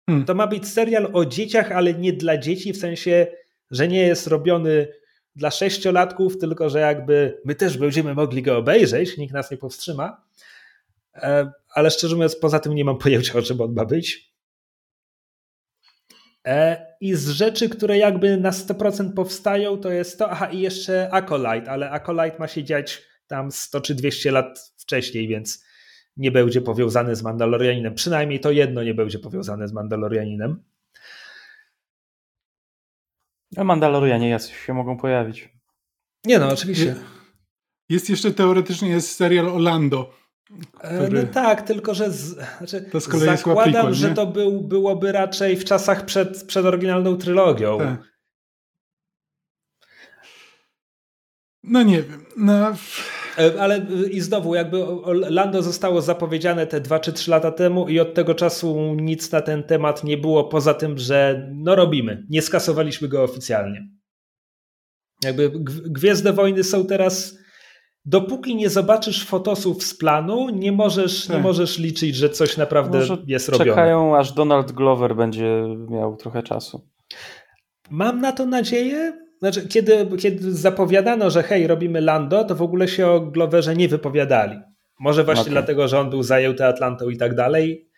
[0.07, 0.25] Hmm.
[0.25, 3.27] To ma być serial o dzieciach, ale nie dla dzieci, w sensie,
[3.71, 4.89] że nie jest robiony
[5.37, 10.25] dla sześciolatków, tylko że jakby my też będziemy mogli go obejrzeć, nikt nas nie powstrzyma.
[11.15, 14.33] E, ale szczerze mówiąc, poza tym nie mam pojęcia, o czym on ma być.
[16.47, 21.11] E, I z rzeczy, które jakby na 100% powstają, to jest to, aha, i jeszcze
[21.11, 25.65] Acolyte, ale Acolyte ma się dziać tam 100 czy 200 lat wcześniej, więc
[26.17, 27.95] nie będzie powiązany z Mandalorianinem.
[27.95, 30.63] Przynajmniej to jedno nie będzie powiązane z Mandalorianinem.
[33.57, 35.49] A Mandalorianie jacyś się mogą pojawić.
[36.25, 36.95] Nie no, oczywiście.
[37.89, 40.15] Jest jeszcze teoretycznie jest serial Orlando.
[40.81, 41.23] E, który...
[41.23, 45.13] No tak, tylko że z, znaczy, to z kolei zakładam, prequel, że to był, byłoby
[45.13, 47.79] raczej w czasach przed, przed oryginalną trylogią.
[47.79, 48.13] Tak.
[51.63, 52.25] No nie wiem.
[52.37, 52.73] No...
[53.39, 54.85] E, ale i znowu, jakby
[55.31, 59.41] Lando zostało zapowiedziane te dwa czy trzy lata temu i od tego czasu nic na
[59.41, 62.27] ten temat nie było, poza tym, że no robimy.
[62.31, 63.89] Nie skasowaliśmy go oficjalnie.
[65.25, 65.51] Jakby
[65.85, 67.39] Gwiezdne Wojny są teraz
[68.05, 71.45] dopóki nie zobaczysz fotosów z planu, nie możesz, nie tak.
[71.45, 73.71] możesz liczyć, że coś naprawdę Może jest robione.
[73.71, 76.89] Czekają, aż Donald Glover będzie miał trochę czasu.
[77.91, 79.22] Mam na to nadzieję.
[79.43, 83.89] Znaczy, kiedy, kiedy zapowiadano, że hej, robimy Lando, to w ogóle się o Gloverze nie
[83.89, 84.61] wypowiadali.
[85.01, 85.53] Może właśnie okay.
[85.53, 87.89] dlatego, że on był zajęty Atlantą i tak dalej.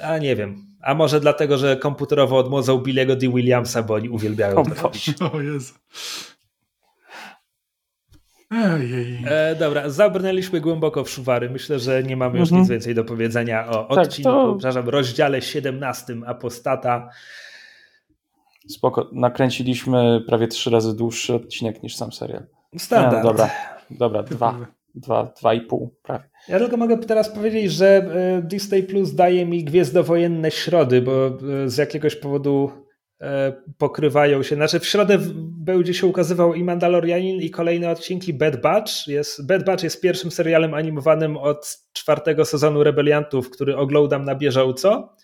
[0.00, 0.66] A nie wiem.
[0.82, 3.28] A może dlatego, że komputerowo odmłozał Billy'ego D.
[3.28, 5.14] Williamsa, bo oni uwielbiają to robić.
[5.32, 5.74] O Jezu.
[9.26, 11.50] E, dobra, zabrnęliśmy głęboko w szuwary.
[11.50, 12.60] Myślę, że nie mamy już mhm.
[12.60, 14.54] nic więcej do powiedzenia o tak, odcinku, to...
[14.58, 17.10] przepraszam, rozdziale 17 Apostata.
[18.68, 22.46] Spoko, nakręciliśmy prawie trzy razy dłuższy odcinek niż sam serial.
[22.78, 23.24] Standard.
[23.24, 23.50] No, dobra,
[23.90, 26.24] dobra, dwa, dwa, dwa i pół prawie.
[26.48, 31.68] Ja tylko mogę teraz powiedzieć, że e, Disney Plus daje mi gwiezdowojenne środy, bo e,
[31.68, 32.70] z jakiegoś powodu
[33.20, 34.56] E, pokrywają się.
[34.56, 39.06] Znaczy w środę będzie się ukazywał i Mandalorianin i kolejne odcinki Bad Batch.
[39.06, 45.16] Jest, Bad Batch jest pierwszym serialem animowanym od czwartego sezonu Rebeliantów, który oglądam na bieżąco.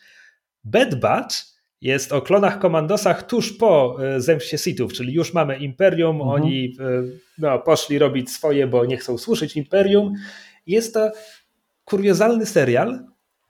[0.64, 1.36] Bad Batch
[1.82, 6.30] jest o klonach komandosach tuż po e, zemście Sithów, czyli już mamy Imperium, mhm.
[6.30, 7.02] oni e,
[7.38, 10.12] no, poszli robić swoje, bo nie chcą słyszeć Imperium.
[10.66, 11.10] Jest to
[11.84, 13.06] kuriozalny serial,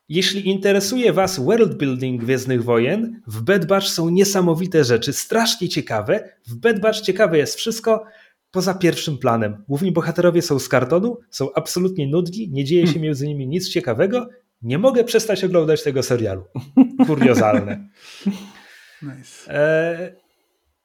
[0.09, 6.29] jeśli interesuje Was worldbuilding Gwiezdnych Wojen, w Bad Batch są niesamowite rzeczy, strasznie ciekawe.
[6.47, 8.05] W Bad Batch ciekawe jest wszystko
[8.51, 9.65] poza pierwszym planem.
[9.69, 14.29] Główni bohaterowie są z kartonu, są absolutnie nudni, nie dzieje się między nimi nic ciekawego.
[14.62, 16.44] Nie mogę przestać oglądać tego serialu.
[17.06, 17.78] Kuriozalne.
[19.02, 19.55] Nice.
[19.55, 20.14] E,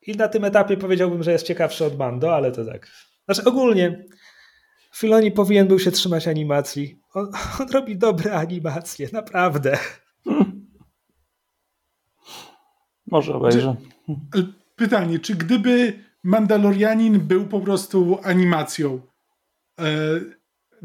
[0.02, 2.88] I na tym etapie powiedziałbym, że jest ciekawszy od Mando, ale to tak.
[3.26, 4.06] Znaczy ogólnie
[4.96, 7.00] Filoni powinien był się trzymać animacji.
[7.14, 9.78] On, on robi dobre animacje, naprawdę.
[13.12, 13.76] Może obejrzę.
[14.76, 19.02] Pytanie, czy gdyby Mandalorianin był po prostu animacją,
[19.80, 19.84] e,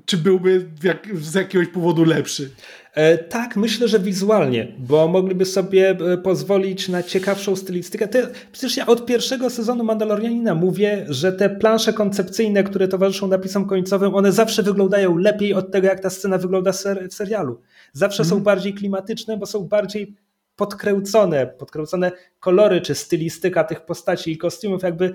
[0.05, 2.51] czy byłby jak, z jakiegoś powodu lepszy?
[2.95, 8.09] E, tak, myślę, że wizualnie, bo mogliby sobie e, pozwolić na ciekawszą stylistykę.
[8.09, 13.67] Te, przecież ja od pierwszego sezonu Mandalorianina mówię, że te plansze koncepcyjne, które towarzyszą napisom
[13.67, 17.61] końcowym, one zawsze wyglądają lepiej od tego, jak ta scena wygląda w serialu.
[17.93, 18.43] Zawsze są mhm.
[18.45, 20.15] bardziej klimatyczne, bo są bardziej
[20.57, 25.13] podkręcone, podkręcone kolory czy stylistyka tych postaci i kostiumów, jakby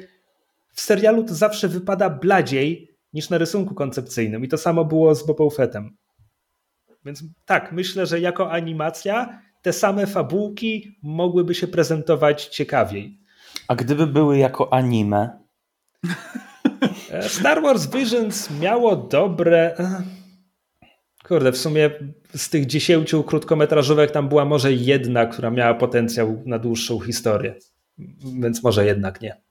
[0.74, 4.46] w serialu to zawsze wypada bladziej niż na rysunku koncepcyjnym.
[4.46, 5.98] I to samo było z Boba Fettem.
[7.06, 13.20] Więc tak, myślę, że jako animacja te same fabułki mogłyby się prezentować ciekawiej.
[13.68, 15.40] A gdyby były jako anime?
[17.12, 19.78] E, Star Wars Visions miało dobre.
[19.78, 20.04] E,
[21.28, 21.90] kurde, w sumie
[22.36, 27.56] z tych dziesięciu krótkometrażówek tam była może jedna, która miała potencjał na dłuższą historię.
[28.42, 29.47] Więc może jednak nie.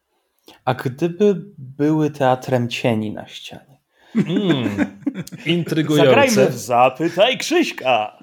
[0.64, 3.80] A gdyby były teatrem cieni na ścianie?
[4.14, 5.00] Mm,
[5.46, 6.10] intrygujące.
[6.10, 8.12] Zagrajmy w Zapytaj Krzyśka.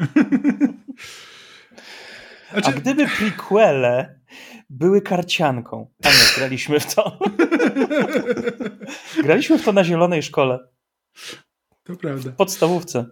[2.51, 2.69] Znaczy...
[2.69, 4.19] A gdyby prequele
[4.69, 5.87] były karcianką.
[6.03, 7.19] A nie, graliśmy w to.
[9.23, 10.59] graliśmy w to na zielonej szkole.
[11.83, 12.31] To prawda.
[12.31, 13.05] W podstawówce.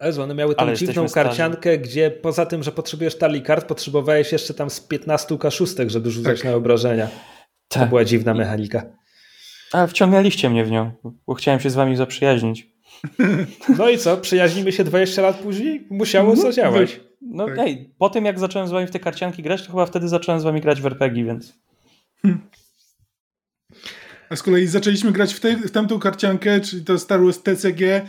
[0.00, 4.54] Jezu, one miały tą dziwną karciankę, gdzie poza tym, że potrzebujesz talii kart, potrzebowałeś jeszcze
[4.54, 6.50] tam z 15 kaszustek, żeby rzucać tak.
[6.50, 7.08] na obrażenia.
[7.68, 7.82] Tak.
[7.82, 8.82] To była dziwna mechanika.
[9.72, 10.90] Ale wciągnęliście mnie w nią,
[11.26, 12.76] bo chciałem się z wami zaprzyjaźnić.
[13.78, 14.16] No i co?
[14.16, 15.86] Przyjaźnimy się 20 lat później?
[15.90, 17.00] Musiało no, zadziałać.
[17.20, 17.58] No tak.
[17.58, 20.40] ej, po tym jak zacząłem z wami w te karcianki grać, to chyba wtedy zacząłem
[20.40, 21.58] z wami grać w RPG, więc...
[24.30, 27.82] A z kolei zaczęliśmy grać w, tej, w tamtą karciankę, czyli to Star Wars TCG
[27.82, 28.02] e,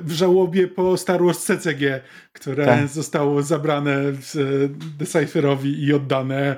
[0.00, 2.00] w żałobie po Star Wars CCG,
[2.32, 2.88] które tak.
[2.88, 3.96] zostało zabrane
[4.98, 6.56] Decipherowi i oddane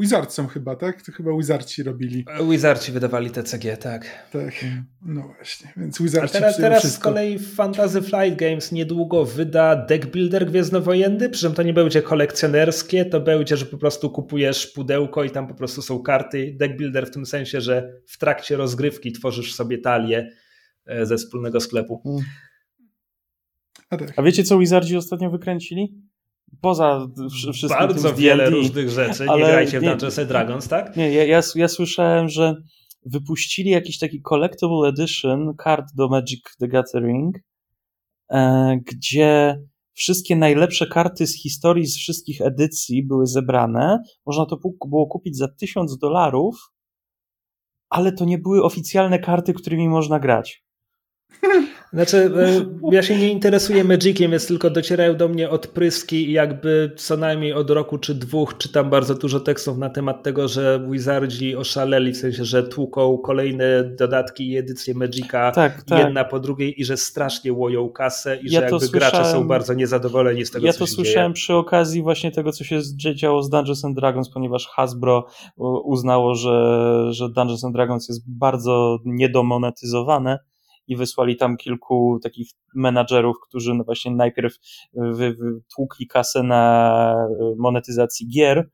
[0.00, 1.02] Wizardsom chyba, tak?
[1.02, 2.24] To chyba Wizardci robili.
[2.50, 4.28] Wizardci wydawali TCG, tak.
[4.32, 4.54] Tak,
[5.02, 10.06] no właśnie, więc Wizardci A teraz, teraz z kolei Fantasy Flight Games niedługo wyda deck
[10.06, 15.24] builder gwiezdnowojenny, przy czym to nie będzie kolekcjonerskie, to będzie, że po prostu kupujesz pudełko
[15.24, 16.56] i tam po prostu są karty.
[16.58, 20.30] Deck builder w tym sensie, że w trakcie rozgrywki tworzysz sobie talię
[20.86, 22.00] e, ze wspólnego sklepu.
[22.04, 22.24] Hmm.
[23.90, 24.12] A, tak.
[24.16, 26.09] A wiecie, co Wizardzi ostatnio wykręcili?
[26.60, 27.08] Poza
[27.52, 29.26] wszystkim Bardzo wiele różnych rzeczy.
[29.36, 30.96] Nie grajcie w Dungeons and Dragons, tak?
[30.96, 32.54] Nie, ja, ja, ja słyszałem, że
[33.06, 37.36] wypuścili jakiś taki collectible edition kart do Magic the Gathering,
[38.30, 39.60] e, gdzie
[39.92, 44.02] wszystkie najlepsze karty z historii z wszystkich edycji były zebrane.
[44.26, 44.58] Można to
[44.88, 46.72] było kupić za 1000 dolarów,
[47.88, 50.64] ale to nie były oficjalne karty, którymi można grać.
[51.92, 56.92] Znaczy, e, ja się nie interesuję Magiciem, więc tylko docierają do mnie odpryski i jakby
[56.96, 61.56] co najmniej od roku czy dwóch czytam bardzo dużo tekstów na temat tego, że Wizardzi
[61.56, 65.98] oszaleli, w sensie, że tłuką kolejne dodatki i edycje Magica tak, tak.
[65.98, 69.74] jedna po drugiej i że strasznie łoją kasę i ja że jakby gracze są bardzo
[69.74, 72.80] niezadowoleni z tego, ja co się Ja to słyszałem przy okazji właśnie tego, co się
[73.14, 75.26] działo z Dungeons and Dragons, ponieważ Hasbro
[75.84, 80.38] uznało, że, że Dungeons and Dragons jest bardzo niedomonetyzowane
[80.90, 84.54] i wysłali tam kilku takich menadżerów, którzy no właśnie najpierw
[85.74, 87.14] tłukli kasę na
[87.56, 88.70] monetyzacji gier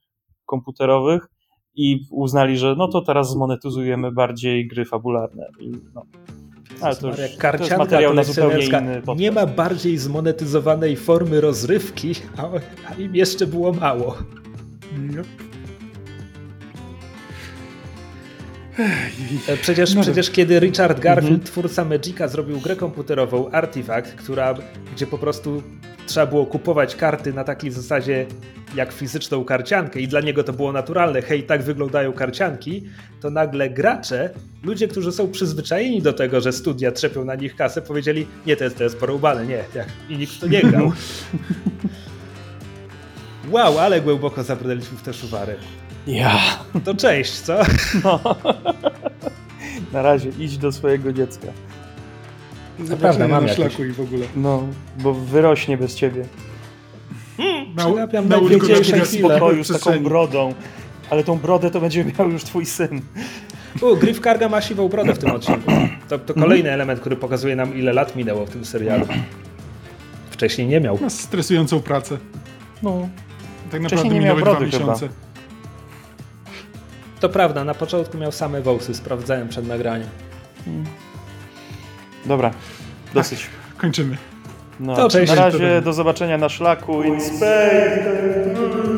[0.46, 1.26] komputerowych
[1.74, 5.48] i uznali, że no to teraz zmonetyzujemy bardziej gry fabularne.
[5.60, 6.02] I no.
[6.80, 9.20] Ale to, już, to jest materiał na zupełnie inny podcast.
[9.20, 12.48] Nie ma bardziej zmonetyzowanej formy rozrywki, a,
[12.90, 14.16] a im jeszcze było mało.
[15.14, 15.45] Yep.
[19.62, 21.46] Przecież, no przecież kiedy Richard Garfield, mhm.
[21.46, 24.54] twórca Magica, zrobił grę komputerową Artifact, która,
[24.94, 25.62] gdzie po prostu
[26.06, 28.26] trzeba było kupować karty na takiej zasadzie
[28.74, 32.84] jak fizyczną karciankę i dla niego to było naturalne, hej, tak wyglądają karcianki,
[33.20, 34.30] to nagle gracze,
[34.62, 38.64] ludzie, którzy są przyzwyczajeni do tego, że studia trzepią na nich kasę, powiedzieli, nie, to
[38.64, 39.64] jest, to jest porąbane, nie,
[40.08, 40.92] i nikt to nie grał.
[43.50, 45.56] Wow, ale głęboko zabrnęliśmy w te szuwary.
[46.06, 46.38] Ja.
[46.84, 47.58] To cześć, co?
[48.04, 48.20] No.
[49.92, 51.46] Na razie idź do swojego dziecka.
[52.78, 54.26] Naprawdę mam na szlaku i w ogóle.
[54.36, 54.62] No,
[54.98, 56.24] bo wyrośnie bez ciebie.
[57.36, 60.54] Hmm, Przegapiam na największej spokoju z taką brodą.
[61.10, 63.00] Ale tą brodę to będzie miał już twój syn.
[63.80, 65.72] U, Griff Karga ma siwą brodę w tym odcinku.
[66.08, 69.06] To, to kolejny element, który pokazuje nam, ile lat minęło w tym serialu.
[70.30, 70.98] Wcześniej nie miał.
[71.00, 72.18] Ma stresującą pracę.
[72.82, 73.08] No.
[73.70, 74.78] Tak naprawdę nie miał brody chyba.
[74.78, 75.08] miesiące.
[77.20, 80.08] To prawda, na początku miał same wąsy, sprawdzałem przed nagraniem.
[80.64, 80.84] Hmm.
[82.24, 82.50] Dobra,
[83.14, 83.46] dosyć.
[83.70, 84.16] Ach, kończymy.
[84.80, 88.95] No, to na razie, do zobaczenia na szlaku in space.